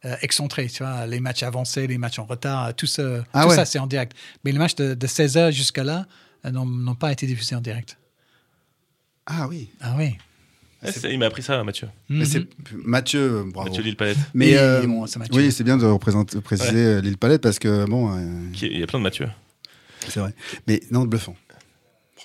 euh, 0.06 0.16
excentrés, 0.22 0.68
tu 0.68 0.84
vois, 0.84 1.06
les 1.08 1.20
matchs 1.20 1.44
avancés, 1.44 1.88
les 1.88 1.98
matchs 1.98 2.20
en 2.20 2.26
retard, 2.26 2.76
tout, 2.76 2.86
ça, 2.88 3.24
Ah 3.34 3.44
tout 3.44 3.50
ouais. 3.50 3.56
ça, 3.56 3.66
c'est 3.66 3.80
en 3.80 3.88
direct. 3.88 4.14
Mais 4.44 4.52
les 4.52 4.58
matchs 4.60 4.76
de, 4.76 4.94
de 4.94 5.08
16 5.08 5.38
heures 5.38 5.52
jusqu'à 5.52 5.84
là 5.84 6.06
euh, 6.46 6.52
n'ont 6.52 6.96
pas 6.96 7.12
été 7.12 7.26
diffusés 7.26 7.56
en 7.56 7.62
direct. 7.62 7.98
Ah 9.26 9.48
oui. 9.48 9.70
Ah 9.82 9.96
oui. 9.98 10.16
C'est- 10.86 11.12
il 11.14 11.18
m'a 11.18 11.28
appris 11.28 11.42
ça, 11.42 11.64
Mathieu. 11.64 11.88
Mais 12.10 12.20
Mhm. 12.20 12.26
c'est 12.26 12.48
Mathieu, 12.74 13.44
bravo. 13.54 13.70
Mathieu 13.70 13.84
Lille-Palette. 13.84 14.18
Mais 14.34 14.48
Oui, 14.48 14.58
euh, 14.58 14.86
bon, 14.86 15.08
c'est 15.08 15.18
Mathieu. 15.20 15.36
oui, 15.36 15.50
c'est 15.52 15.64
bien 15.64 15.78
de 15.78 15.86
représenter, 15.86 16.42
préciser 16.42 16.76
euh, 16.86 17.02
l'île 17.02 17.18
Palette 17.18 17.42
parce 17.42 17.58
que 17.60 17.86
bon, 17.86 18.14
euh, 18.18 18.52
Qui- 18.52 18.68
Il 18.68 18.80
y 18.80 18.84
a 18.84 18.88
plein 18.88 19.00
de 19.00 19.04
Mathieu. 19.04 19.30
c'est 20.10 20.20
vrai. 20.20 20.34
Mais 20.68 20.82
non, 20.92 21.06
bluffant. 21.06 21.38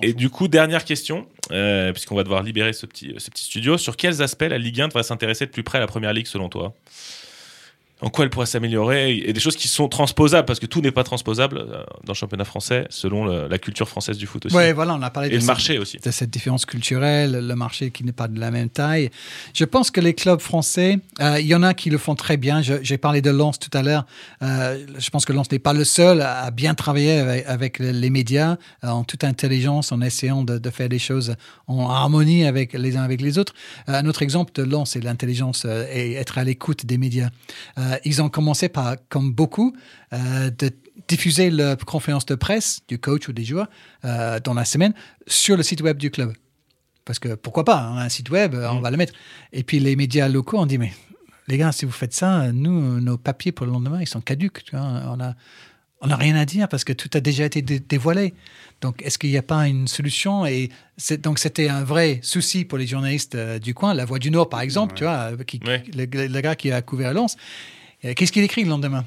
Et 0.02 0.12
du 0.12 0.28
coup, 0.30 0.48
dernière 0.48 0.84
question, 0.84 1.28
euh, 1.52 1.92
puisqu'on 1.92 2.16
va 2.16 2.22
devoir 2.24 2.42
libérer 2.42 2.72
ce 2.72 2.86
petit, 2.86 3.14
ce 3.18 3.30
petit 3.30 3.44
studio. 3.44 3.78
Sur 3.78 3.96
quels 3.96 4.22
aspects 4.22 4.42
la 4.48 4.58
Ligue 4.58 4.80
1 4.80 4.88
devrait 4.88 5.02
s'intéresser 5.04 5.46
de 5.46 5.50
plus 5.52 5.62
près 5.64 5.78
à 5.78 5.80
la 5.80 5.86
Première 5.88 6.12
Ligue 6.12 6.26
selon 6.26 6.48
toi? 6.48 6.74
En 8.00 8.10
quoi 8.10 8.24
elle 8.24 8.30
pourrait 8.30 8.46
s'améliorer 8.46 9.16
Et 9.16 9.32
des 9.32 9.40
choses 9.40 9.56
qui 9.56 9.66
sont 9.66 9.88
transposables, 9.88 10.46
parce 10.46 10.60
que 10.60 10.66
tout 10.66 10.80
n'est 10.80 10.92
pas 10.92 11.02
transposable 11.02 11.58
euh, 11.58 11.82
dans 12.04 12.12
le 12.12 12.14
championnat 12.14 12.44
français, 12.44 12.86
selon 12.90 13.24
le- 13.24 13.48
la 13.48 13.58
culture 13.58 13.88
française 13.88 14.16
du 14.18 14.26
foot 14.26 14.46
aussi. 14.46 14.54
Ouais, 14.54 14.72
voilà, 14.72 14.94
on 14.94 15.02
a 15.02 15.10
parlé 15.10 15.28
Et 15.28 15.32
de 15.32 15.34
le 15.36 15.40
cette- 15.40 15.46
marché 15.48 15.78
aussi. 15.78 15.98
de 15.98 16.10
cette 16.12 16.30
différence 16.30 16.64
culturelle, 16.64 17.32
le 17.46 17.54
marché 17.56 17.90
qui 17.90 18.04
n'est 18.04 18.12
pas 18.12 18.28
de 18.28 18.38
la 18.38 18.52
même 18.52 18.68
taille. 18.68 19.10
Je 19.52 19.64
pense 19.64 19.90
que 19.90 20.00
les 20.00 20.14
clubs 20.14 20.38
français, 20.40 20.98
euh, 21.20 21.40
il 21.40 21.46
y 21.46 21.54
en 21.56 21.64
a 21.64 21.74
qui 21.74 21.90
le 21.90 21.98
font 21.98 22.14
très 22.14 22.36
bien. 22.36 22.62
J'ai 22.62 22.98
parlé 22.98 23.20
de 23.20 23.30
Lens 23.30 23.58
tout 23.58 23.76
à 23.76 23.82
l'heure. 23.82 24.06
Euh, 24.42 24.78
je 24.98 25.10
pense 25.10 25.24
que 25.24 25.32
Lens 25.32 25.50
n'est 25.50 25.58
pas 25.58 25.72
le 25.72 25.82
seul 25.84 26.20
à 26.22 26.50
bien 26.52 26.74
travailler 26.74 27.18
avec, 27.18 27.46
avec 27.46 27.78
les 27.80 28.10
médias 28.10 28.58
euh, 28.84 28.88
en 28.90 29.02
toute 29.02 29.24
intelligence, 29.24 29.90
en 29.90 30.00
essayant 30.02 30.44
de, 30.44 30.58
de 30.58 30.70
faire 30.70 30.88
des 30.88 31.00
choses 31.00 31.34
en 31.66 31.90
harmonie 31.90 32.44
avec 32.44 32.74
les 32.74 32.96
uns 32.96 33.02
avec 33.02 33.20
les 33.20 33.38
autres. 33.38 33.54
Un 33.88 34.06
autre 34.06 34.22
exemple 34.22 34.52
de 34.54 34.62
Lens, 34.62 34.90
c'est 34.90 35.02
l'intelligence 35.02 35.64
et 35.92 36.12
être 36.12 36.38
à 36.38 36.44
l'écoute 36.44 36.86
des 36.86 36.96
médias. 36.98 37.30
Euh, 37.88 37.96
ils 38.04 38.20
ont 38.22 38.28
commencé 38.28 38.68
par, 38.68 38.96
comme 39.08 39.32
beaucoup, 39.32 39.74
euh, 40.12 40.50
de 40.50 40.70
diffuser 41.08 41.50
la 41.50 41.76
conférence 41.76 42.26
de 42.26 42.34
presse 42.34 42.80
du 42.88 42.98
coach 42.98 43.28
ou 43.28 43.32
des 43.32 43.44
joueurs 43.44 43.68
euh, 44.04 44.38
dans 44.40 44.54
la 44.54 44.64
semaine 44.64 44.92
sur 45.26 45.56
le 45.56 45.62
site 45.62 45.80
web 45.80 45.96
du 45.96 46.10
club. 46.10 46.32
Parce 47.04 47.18
que 47.18 47.34
pourquoi 47.34 47.64
pas, 47.64 47.78
hein, 47.80 47.98
un 47.98 48.08
site 48.08 48.30
web, 48.30 48.54
on 48.54 48.80
va 48.80 48.90
le 48.90 48.96
mettre. 48.96 49.14
Et 49.52 49.62
puis 49.62 49.80
les 49.80 49.96
médias 49.96 50.28
locaux 50.28 50.58
ont 50.58 50.66
dit, 50.66 50.76
mais 50.78 50.92
les 51.46 51.56
gars, 51.56 51.72
si 51.72 51.86
vous 51.86 51.92
faites 51.92 52.12
ça, 52.12 52.52
nous, 52.52 53.00
nos 53.00 53.16
papiers 53.16 53.52
pour 53.52 53.64
le 53.64 53.72
lendemain, 53.72 54.00
ils 54.02 54.06
sont 54.08 54.20
caduques. 54.20 54.62
Tu 54.64 54.76
vois, 54.76 54.84
on 54.84 55.18
a, 55.20 55.34
on 56.02 56.08
n'a 56.08 56.16
rien 56.16 56.36
à 56.36 56.44
dire 56.44 56.68
parce 56.68 56.84
que 56.84 56.92
tout 56.92 57.08
a 57.14 57.20
déjà 57.20 57.44
été 57.46 57.62
dé- 57.62 57.80
dévoilé. 57.80 58.34
Donc, 58.82 59.00
est-ce 59.02 59.18
qu'il 59.18 59.30
n'y 59.30 59.38
a 59.38 59.42
pas 59.42 59.66
une 59.66 59.88
solution? 59.88 60.44
Et 60.44 60.68
donc, 61.22 61.38
c'était 61.38 61.68
un 61.70 61.82
vrai 61.82 62.20
souci 62.22 62.66
pour 62.66 62.76
les 62.76 62.86
journalistes 62.86 63.34
euh, 63.34 63.58
du 63.58 63.72
coin. 63.72 63.94
La 63.94 64.04
Voix 64.04 64.18
du 64.18 64.30
Nord, 64.30 64.50
par 64.50 64.60
exemple, 64.60 64.94
tu 64.94 65.04
vois, 65.04 65.30
qui, 65.46 65.58
Ouais. 65.66 65.82
le, 65.96 66.04
le 66.28 66.40
gars 66.42 66.54
qui 66.56 66.70
a 66.70 66.82
couvert 66.82 67.14
Lens, 67.14 67.36
qu'est-ce 68.02 68.32
qu'il 68.32 68.42
écrit 68.44 68.64
le 68.64 68.70
lendemain? 68.70 69.04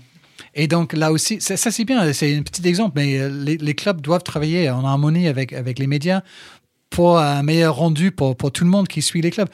Et 0.53 0.67
donc 0.67 0.93
là 0.93 1.11
aussi, 1.11 1.39
ça, 1.39 1.55
ça, 1.55 1.71
c'est 1.71 1.85
bien, 1.85 2.11
c'est 2.13 2.35
un 2.35 2.41
petit 2.41 2.67
exemple, 2.67 2.93
mais 2.95 3.19
euh, 3.19 3.29
les, 3.29 3.57
les 3.57 3.75
clubs 3.75 4.01
doivent 4.01 4.23
travailler 4.23 4.69
en 4.69 4.83
harmonie 4.83 5.27
avec, 5.27 5.53
avec 5.53 5.79
les 5.79 5.87
médias 5.87 6.21
pour 6.89 7.19
un 7.19 7.41
meilleur 7.43 7.75
rendu 7.75 8.11
pour, 8.11 8.35
pour 8.35 8.51
tout 8.51 8.63
le 8.65 8.69
monde 8.69 8.87
qui 8.87 9.01
suit 9.01 9.21
les 9.21 9.31
clubs. 9.31 9.47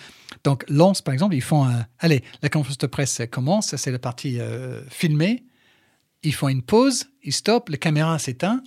Donc 0.44 0.64
Lens, 0.70 1.02
par 1.02 1.14
exemple, 1.14 1.36
ils 1.36 1.42
font, 1.42 1.66
un- 1.66 1.86
allez, 2.00 2.24
la 2.42 2.50
conférence 2.50 2.78
de 2.80 2.88
presse 2.88 3.22
commence, 3.30 3.76
c'est 3.76 3.92
la 3.92 4.00
partie 4.00 4.40
euh, 4.40 4.82
filmée, 4.90 5.44
ils 6.24 6.34
font 6.34 6.48
une 6.48 6.64
pause, 6.64 7.06
ils 7.22 7.34
stoppent, 7.34 7.70
la 7.70 7.78
caméra 7.78 8.18
s'éteint, 8.18 8.64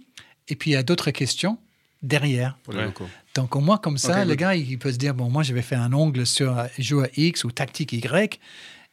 et 0.46 0.54
puis 0.54 0.70
il 0.70 0.74
y 0.74 0.76
a 0.76 0.82
d'autres 0.84 1.10
questions 1.10 1.58
derrière. 2.02 2.58
Ouais. 2.68 2.86
Donc 3.34 3.56
au 3.56 3.60
moins 3.60 3.78
comme 3.78 3.98
ça, 3.98 4.20
Ok, 4.20 4.24
le 4.24 4.26
good. 4.28 4.36
gars, 4.38 4.54
il 4.54 4.78
peut 4.78 4.92
se 4.92 4.98
dire, 4.98 5.14
bon, 5.14 5.30
moi, 5.30 5.42
je 5.42 5.52
vais 5.52 5.62
faire 5.62 5.80
un 5.80 5.92
ongle 5.92 6.26
sur 6.26 6.56
euh, 6.56 6.66
joueur 6.78 7.08
X 7.16 7.42
ou 7.44 7.50
tactique 7.50 7.92
Y, 7.92 8.38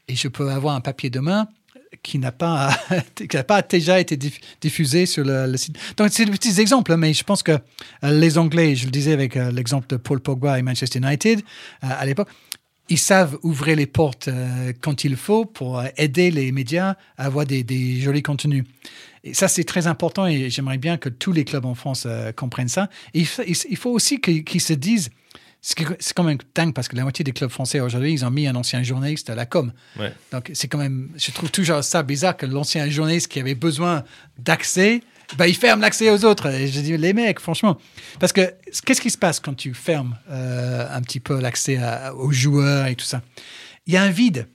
et 0.07 0.15
je 0.15 0.27
peux 0.27 0.49
avoir 0.49 0.73
un 0.75 0.81
papier 0.81 1.09
demain 1.09 1.47
qui 2.03 2.19
n'a 2.19 2.31
pas, 2.31 2.71
qui 3.15 3.27
pas 3.27 3.61
déjà 3.61 3.99
été 3.99 4.15
diff- 4.17 4.39
diffusé 4.61 5.05
sur 5.05 5.23
le, 5.25 5.55
site. 5.57 5.77
Donc 5.97 6.09
c'est 6.11 6.25
des 6.25 6.31
petits 6.31 6.59
exemples, 6.59 6.91
hein, 6.93 6.97
mais 6.97 7.13
je 7.13 7.23
pense 7.23 7.43
que 7.43 7.51
euh, 7.51 7.59
les 8.19 8.37
Anglais, 8.37 8.75
je 8.75 8.85
le 8.85 8.91
disais 8.91 9.13
avec 9.13 9.37
euh, 9.37 9.51
l'exemple 9.51 9.87
de 9.87 9.97
Paul 9.97 10.19
Pogba 10.19 10.59
et 10.59 10.61
Manchester 10.61 10.99
United, 10.99 11.39
euh, 11.39 11.87
à 11.89 12.05
l'époque, 12.05 12.29
ils 12.89 12.97
savent 12.97 13.37
ouvrir 13.43 13.75
les 13.75 13.85
portes 13.85 14.29
quand 14.79 15.03
il 15.03 15.17
faut 15.17 15.43
pour 15.43 15.83
aider 15.97 16.31
les 16.31 16.53
médias 16.53 16.95
à 17.17 17.25
avoir 17.25 17.45
des, 17.45 17.99
jolis 17.99 18.23
contenus. 18.23 18.63
Et 19.25 19.33
ça, 19.33 19.49
c'est 19.49 19.65
très 19.65 19.87
important 19.87 20.25
et 20.25 20.49
j'aimerais 20.49 20.77
bien 20.77 20.95
que 20.95 21.09
tous 21.09 21.33
les 21.33 21.43
clubs 21.43 21.65
en 21.65 21.75
France 21.75 22.07
comprennent 22.37 22.69
ça. 22.69 22.89
Il, 23.13 23.25
fa- 23.25 23.43
il- 23.45 23.57
il 23.69 23.75
faut 23.75 23.89
aussi 23.91 24.21
qu'ils 24.21 24.61
se 24.61 24.71
disent, 24.71 25.09
c'est 25.99 26.13
quand 26.13 26.23
même 26.23 26.37
dingue 26.55 26.73
parce 26.73 26.87
que 26.87 26.95
la 26.95 27.03
moitié 27.03 27.23
des 27.23 27.33
clubs 27.33 27.49
français 27.49 27.81
aujourd'hui, 27.81 28.13
ils 28.13 28.23
ont 28.23 28.31
mis 28.31 28.47
un 28.47 28.55
ancien 28.55 28.83
journaliste 28.83 29.29
à 29.29 29.35
la 29.35 29.45
com. 29.45 29.73
Ouais. 29.99 30.13
Donc 30.31 30.49
c'est 30.53 30.69
quand 30.69 30.77
même, 30.77 31.09
je 31.17 31.31
trouve 31.31 31.51
toujours 31.51 31.83
ça 31.83 32.03
bizarre 32.03 32.37
que 32.37 32.45
l'ancien 32.45 32.89
journaliste 32.89 33.27
qui 33.27 33.41
avait 33.41 33.55
besoin 33.55 34.05
d'accès, 34.39 35.01
bah, 35.37 35.45
il 35.45 35.55
ferme 35.55 35.81
l'accès 35.81 36.09
aux 36.09 36.23
autres. 36.23 36.47
Et 36.47 36.67
je 36.67 36.79
dis, 36.79 36.95
les 36.95 37.11
mecs, 37.11 37.41
franchement, 37.41 37.77
parce 38.19 38.31
que 38.31 38.53
qu'est-ce 38.85 39.01
qui 39.01 39.09
se 39.09 39.17
passe 39.17 39.41
quand 39.41 39.55
tu 39.55 39.73
fermes 39.73 40.17
euh, 40.29 40.87
un 40.89 41.01
petit 41.01 41.19
peu 41.19 41.41
l'accès 41.41 41.77
aux 42.15 42.31
joueurs 42.31 42.85
et 42.87 42.95
tout 42.95 43.05
ça? 43.05 43.21
Il 43.87 43.93
y 43.93 43.97
a 43.97 44.03
un 44.03 44.09
vide. 44.09 44.47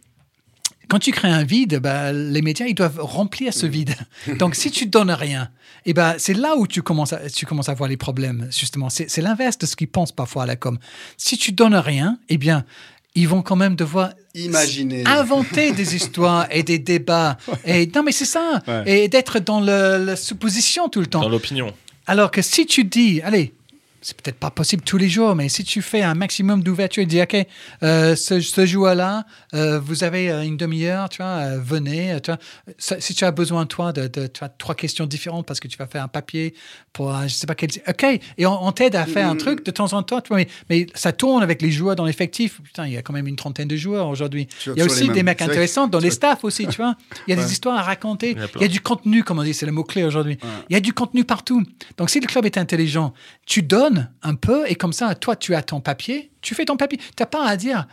Quand 0.93 0.99
tu 0.99 1.11
crées 1.11 1.29
un 1.31 1.43
vide, 1.43 1.79
bah, 1.79 2.13
les 2.13 2.43
médias, 2.43 2.67
ils 2.67 2.75
doivent 2.75 2.99
remplir 3.01 3.55
ce 3.55 3.65
vide. 3.65 3.95
Donc, 4.39 4.55
si 4.55 4.71
tu 4.71 4.85
donnes 4.85 5.11
rien, 5.11 5.49
et 5.87 5.95
ben, 5.95 6.17
c'est 6.19 6.35
là 6.35 6.55
où 6.59 6.67
tu 6.67 6.83
commences, 6.83 7.15
à, 7.15 7.31
tu 7.31 7.47
commences 7.47 7.71
à 7.71 7.75
voir 7.75 7.89
les 7.89 7.97
problèmes, 7.97 8.47
justement. 8.51 8.91
C'est 8.91 9.09
c'est 9.11 9.23
l'inverse 9.23 9.57
de 9.57 9.65
ce 9.65 9.75
qu'ils 9.75 9.89
pensent 9.89 10.13
parfois 10.13 10.43
à 10.43 10.47
la 10.47 10.57
com. 10.57 10.79
Si 11.17 11.39
tu 11.39 11.53
donnes 11.53 11.77
rien, 11.77 12.19
eh 12.29 12.37
bien, 12.37 12.67
ils 13.15 13.27
vont 13.27 13.41
quand 13.41 13.57
même 13.57 13.75
devoir 13.75 14.11
Imaginer. 14.35 15.03
inventer 15.07 15.73
des 15.73 15.97
histoires 15.97 16.47
et 16.51 16.63
des 16.63 16.79
débats. 16.79 17.39
Et, 17.65 17.87
non, 17.95 18.03
mais 18.03 18.13
c'est 18.13 18.27
ça. 18.27 18.61
Ouais. 18.69 19.05
Et 19.05 19.09
d'être 19.09 19.39
dans 19.39 19.61
le- 19.61 19.97
la 20.05 20.15
supposition 20.17 20.91
tout 20.91 21.01
le 21.01 21.07
temps. 21.07 21.23
Dans 21.23 21.31
l'opinion. 21.31 21.73
Alors 22.07 22.31
que 22.31 22.43
si 22.43 22.67
tu 22.67 22.85
dis, 22.85 23.23
allez, 23.23 23.55
c'est 24.03 24.21
peut-être 24.21 24.37
pas 24.39 24.51
possible 24.51 24.83
tous 24.83 24.99
les 24.99 25.09
jours, 25.09 25.35
mais 25.35 25.49
si 25.49 25.65
tu 25.65 25.81
fais 25.81 26.03
un 26.03 26.15
maximum 26.15 26.63
d'ouverture 26.63 27.03
et 27.03 27.07
dis, 27.07 27.23
OK, 27.23 27.37
euh, 27.83 28.17
ce, 28.17 28.41
ce 28.41 28.67
joueur-là, 28.67 29.25
euh, 29.55 29.79
vous 29.81 30.05
avez 30.05 30.31
euh, 30.31 30.43
une 30.43 30.57
demi-heure, 30.57 31.09
tu 31.09 31.19
vois, 31.19 31.27
euh, 31.27 31.61
venez, 31.63 32.19
tu 32.23 32.31
vois, 32.31 32.39
si 32.79 33.15
tu 33.15 33.25
as 33.25 33.31
besoin, 33.31 33.65
toi, 33.65 33.93
de, 33.93 34.09
de 34.09 34.27
tu 34.27 34.41
vois, 34.41 34.49
trois 34.49 34.75
questions 34.75 35.07
différentes 35.07 35.47
parce 35.47 35.61
que 35.61 35.69
tu 35.69 35.79
vas 35.79 35.87
faire 35.87 36.03
un 36.03 36.09
papier 36.09 36.55
pour, 36.93 37.13
un- 37.15 37.29
je 37.29 37.35
sais 37.35 37.47
pas 37.47 37.55
quel. 37.55 37.71
OK, 37.89 38.05
et 38.39 38.47
on, 38.47 38.67
on 38.67 38.73
t'aide 38.73 38.97
à 38.97 39.07
faire 39.07 39.29
un 39.29 39.37
truc 39.37 39.65
de 39.65 39.71
temps 39.71 39.93
en 39.93 40.03
temps, 40.03 40.21
tu 40.21 40.29
vois, 40.29 40.39
mais, 40.39 40.49
mais 40.69 40.87
ça 40.95 41.13
tourne 41.13 41.43
avec 41.43 41.63
les 41.63 41.71
joueurs 41.71 41.97
dans 41.97 42.05
l'effectif. 42.05 42.61
Putain, 42.63 42.87
il 42.87 42.93
y 42.93 42.97
a 42.97 43.03
quand 43.03 43.13
même 43.13 43.29
une 43.29 43.37
trentaine 43.37 43.69
de 43.69 43.77
joueurs 43.77 44.09
aujourd'hui. 44.09 44.49
Il 44.67 44.75
y 44.79 44.83
a 44.83 44.85
aussi 44.85 45.09
des 45.11 45.23
mecs 45.23 45.41
intéressants 45.43 45.87
dans 45.87 46.01
les 46.01 46.11
staffs 46.11 46.43
aussi, 46.45 46.67
tu 46.67 46.77
vois. 46.79 46.97
Il 47.27 47.31
y 47.31 47.35
a 47.35 47.37
Ouais. 47.39 47.45
des 47.47 47.53
histoires 47.53 47.79
à 47.79 47.83
raconter. 47.83 48.33
Il 48.33 48.37
y 48.39 48.41
en 48.41 48.45
a 48.45 48.49
plein. 48.49 48.61
Il 48.61 48.63
y 48.63 48.67
a 48.67 48.69
du 48.69 48.81
contenu, 48.81 49.23
comme 49.25 49.39
on 49.39 49.43
dit, 49.45 49.55
c'est 49.55 49.67
le 49.67 49.73
mot-clé 49.73 50.05
aujourd'hui. 50.05 50.39
Il 50.69 50.75
y 50.75 50.77
a 50.77 50.81
du 50.81 50.93
contenu 50.93 51.25
partout. 51.25 51.63
Donc, 51.99 52.11
si 52.11 52.19
le 52.21 52.27
club 52.27 52.45
est 52.47 52.59
intelligent, 52.59 53.15
tu 53.47 53.63
donnes 53.63 53.92
un 54.23 54.35
peu 54.35 54.65
et 54.69 54.75
comme 54.75 54.93
ça, 54.93 55.15
toi, 55.15 55.37
tu 55.37 55.55
as 55.55 55.63
ton 55.63 55.81
papier, 55.81 56.31
tu 56.41 56.55
fais 56.55 56.65
ton 56.65 56.77
papier. 56.77 56.99
Tu 56.99 57.05
n'as 57.21 57.27
pas 57.27 57.47
à 57.47 57.57
dire, 57.57 57.87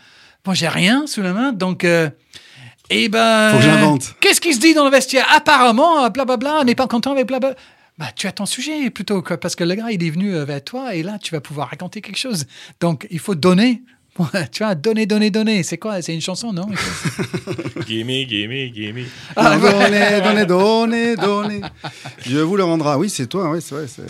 bon, 0.44 0.54
j'ai 0.54 0.68
rien 0.68 1.08
sous 1.08 1.22
la 1.22 1.34
main, 1.34 1.52
donc. 1.54 1.84
euh, 1.84 2.10
Et 2.90 3.10
ben. 3.10 3.52
Faut 3.52 3.58
que 3.58 3.64
j'invente. 3.64 4.16
Qu'est-ce 4.20 4.42
qui 4.42 4.54
se 4.54 4.60
dit 4.60 4.74
dans 4.74 4.86
le 4.86 4.92
vestiaire? 4.92 5.28
Apparemment, 5.36 6.06
euh, 6.06 6.10
blablabla, 6.10 6.60
on 6.62 6.64
n'est 6.64 6.76
pas 6.76 6.88
content 6.88 7.12
avec 7.12 7.28
blablabla. 7.28 7.58
Bah, 7.98 8.08
tu 8.16 8.28
as 8.28 8.32
ton 8.32 8.46
sujet 8.46 8.90
plutôt, 8.90 9.22
quoi, 9.22 9.38
parce 9.38 9.56
que 9.58 9.64
le 9.66 9.76
gars, 9.76 9.92
il 9.92 10.02
est 10.04 10.10
venu 10.10 10.34
euh, 10.34 10.46
vers 10.46 10.64
toi 10.64 10.96
et 10.96 11.04
là, 11.04 11.18
tu 11.22 11.34
vas 11.36 11.42
pouvoir 11.42 11.70
raconter 11.70 12.00
quelque 12.02 12.18
chose. 12.18 12.46
Donc, 12.80 13.06
il 13.12 13.20
faut 13.20 13.36
donner. 13.36 13.84
Tu 14.52 14.64
vois, 14.64 14.76
donner, 14.76 15.06
donner, 15.06 15.30
donner. 15.32 15.64
C'est 15.64 15.78
quoi? 15.78 16.02
C'est 16.02 16.14
une 16.14 16.22
chanson, 16.22 16.52
non? 16.54 16.68
Gimme, 17.88 18.26
gimme, 18.28 18.70
gimme. 18.74 19.06
Ah, 19.36 19.58
donnez, 19.58 20.22
donnez, 20.22 20.46
donnez, 20.46 21.16
donnez. 21.16 21.62
Dieu 22.26 22.42
vous 22.42 22.58
le 22.58 22.64
rendra. 22.64 22.98
Oui, 22.98 23.10
c'est 23.10 23.28
toi, 23.28 23.50
oui, 23.52 23.60
c'est 23.62 23.76
vrai. 23.76 23.86
c'est- 23.88 24.04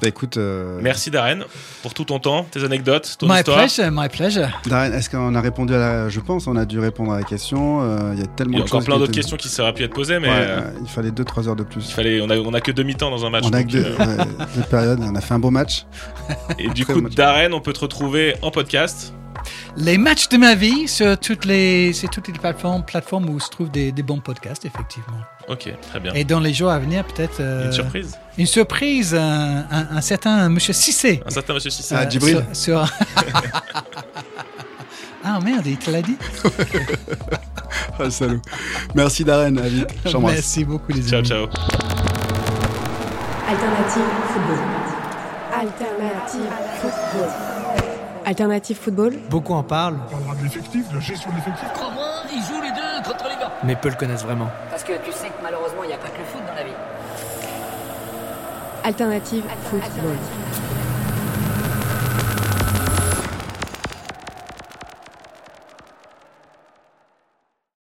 Bah, 0.00 0.08
écoute, 0.08 0.36
euh, 0.36 0.80
Merci 0.82 1.12
Darren 1.12 1.44
pour 1.82 1.94
tout 1.94 2.04
ton 2.04 2.18
temps, 2.18 2.44
tes 2.50 2.64
anecdotes, 2.64 3.14
ton 3.20 3.28
My 3.28 3.36
histoire. 3.36 3.58
pleasure, 3.58 3.88
my 3.92 4.08
pleasure. 4.08 4.48
Darren, 4.66 4.92
est-ce 4.92 5.08
qu'on 5.08 5.32
a 5.36 5.40
répondu 5.40 5.74
à 5.74 5.78
la. 5.78 6.08
Je 6.08 6.18
pense, 6.18 6.48
on 6.48 6.56
a 6.56 6.64
dû 6.64 6.80
répondre 6.80 7.12
à 7.12 7.18
la 7.18 7.22
question. 7.22 7.82
euh, 7.82 8.10
Il 8.14 8.18
y 8.20 8.22
a 8.24 8.26
tellement 8.26 8.54
Il 8.54 8.58
y 8.58 8.62
a 8.62 8.64
de 8.64 8.68
encore 8.68 8.82
plein 8.82 8.98
d'autres 8.98 9.12
questions 9.12 9.36
qui 9.36 9.48
seraient 9.48 9.72
pu 9.72 9.84
être 9.84 9.94
posées, 9.94 10.18
mais 10.18 10.28
Ouais, 10.28 10.34
euh, 10.40 10.60
il 10.82 10.88
fallait 10.88 11.10
2-3 11.12 11.46
heures 11.48 11.54
de 11.56 11.62
plus. 11.62 11.86
il 11.88 11.92
fallait, 11.92 12.20
on 12.20 12.30
a, 12.30 12.36
on 12.38 12.52
a 12.52 12.60
que 12.60 12.72
demi-temps 12.72 13.10
dans 13.10 13.24
un 13.24 13.30
match. 13.30 13.44
On 13.46 13.52
a 13.52 13.62
que 13.62 13.68
deux, 13.68 13.84
euh, 13.84 13.96
ouais, 13.98 14.24
deux 14.56 14.62
périodes, 14.62 14.98
on 15.02 15.14
a 15.14 15.20
fait 15.20 15.34
un 15.34 15.38
beau 15.38 15.50
match. 15.50 15.84
et 16.58 16.68
du 16.70 16.84
Très 16.84 16.94
coup. 16.94 17.02
Darren, 17.02 17.52
on 17.52 17.60
peut 17.60 17.72
te 17.72 17.80
retrouver 17.80 18.34
en 18.42 18.50
podcast. 18.50 19.12
Les 19.76 19.98
matchs 19.98 20.28
de 20.28 20.36
ma 20.36 20.54
vie 20.54 20.86
sur 20.88 21.18
toutes 21.18 21.44
les, 21.44 21.92
c'est 21.92 22.08
toutes 22.08 22.28
les 22.28 22.34
plateformes, 22.34 22.84
plateformes 22.84 23.28
où 23.30 23.40
se 23.40 23.48
trouvent 23.50 23.70
des, 23.70 23.90
des 23.92 24.02
bons 24.02 24.20
podcasts, 24.20 24.64
effectivement. 24.64 25.18
Ok, 25.48 25.72
très 25.90 26.00
bien. 26.00 26.12
Et 26.14 26.24
dans 26.24 26.40
les 26.40 26.52
jours 26.54 26.70
à 26.70 26.78
venir, 26.78 27.04
peut-être. 27.04 27.40
euh, 27.40 27.66
Une 27.66 27.72
surprise 27.72 28.18
Une 28.38 28.46
surprise, 28.46 29.14
un, 29.14 29.64
un- 29.70 29.96
un 29.96 30.00
certain 30.00 30.48
monsieur 30.48 30.72
Cissé. 30.72 31.22
Un 31.26 31.30
certain 31.30 31.54
monsieur 31.54 31.70
Sissi. 31.70 31.94
Ah, 31.96 32.02
Euh, 32.04 32.10
Djibril. 32.10 32.44
sur- 32.52 32.86
sur- 32.86 32.92
ah 35.24 35.38
merde, 35.42 35.66
il 35.66 35.76
te 35.78 35.90
l'a 35.90 36.02
dit 36.02 36.16
Ah, 37.98 38.04
le 38.04 38.10
salaud. 38.10 38.40
Merci 38.94 39.24
Darren, 39.24 39.56
à 39.58 39.62
vite. 39.62 39.88
Merci 40.20 40.64
beaucoup, 40.64 40.92
les 40.92 41.02
Ciao, 41.02 41.18
amis. 41.18 41.28
ciao. 41.28 41.46
Alternative 43.48 44.02
football. 44.32 44.58
Alternative 45.52 46.28
football. 46.30 46.61
Alternative 48.32 48.78
football. 48.78 49.12
Beaucoup 49.28 49.52
en 49.52 49.62
parlent, 49.62 49.98
On 50.06 50.10
parlera 50.10 50.34
de 50.36 50.44
l'effectif, 50.44 50.88
de 50.88 50.94
la 50.94 51.00
gestion 51.00 51.30
de 51.32 51.36
l'effectif. 51.36 51.68
Crois-moi, 51.74 52.08
ils 52.32 52.40
jouent 52.42 52.62
les 52.62 52.70
deux 52.70 53.06
contre 53.06 53.24
les 53.28 53.36
gars. 53.38 53.52
mais 53.62 53.76
peu 53.76 53.90
le 53.90 53.94
connaissent 53.94 54.22
vraiment. 54.24 54.48
Parce 54.70 54.82
que 54.84 54.92
tu 55.04 55.12
sais 55.12 55.26
que 55.28 55.42
malheureusement, 55.42 55.82
il 55.84 55.88
n'y 55.88 55.92
a 55.92 55.98
pas 55.98 56.08
que 56.08 56.16
le 56.18 56.24
foot 56.24 56.40
dans 56.48 56.54
la 56.54 56.64
vie. 56.64 56.72
Alternative 58.84 59.44
football. 59.68 60.16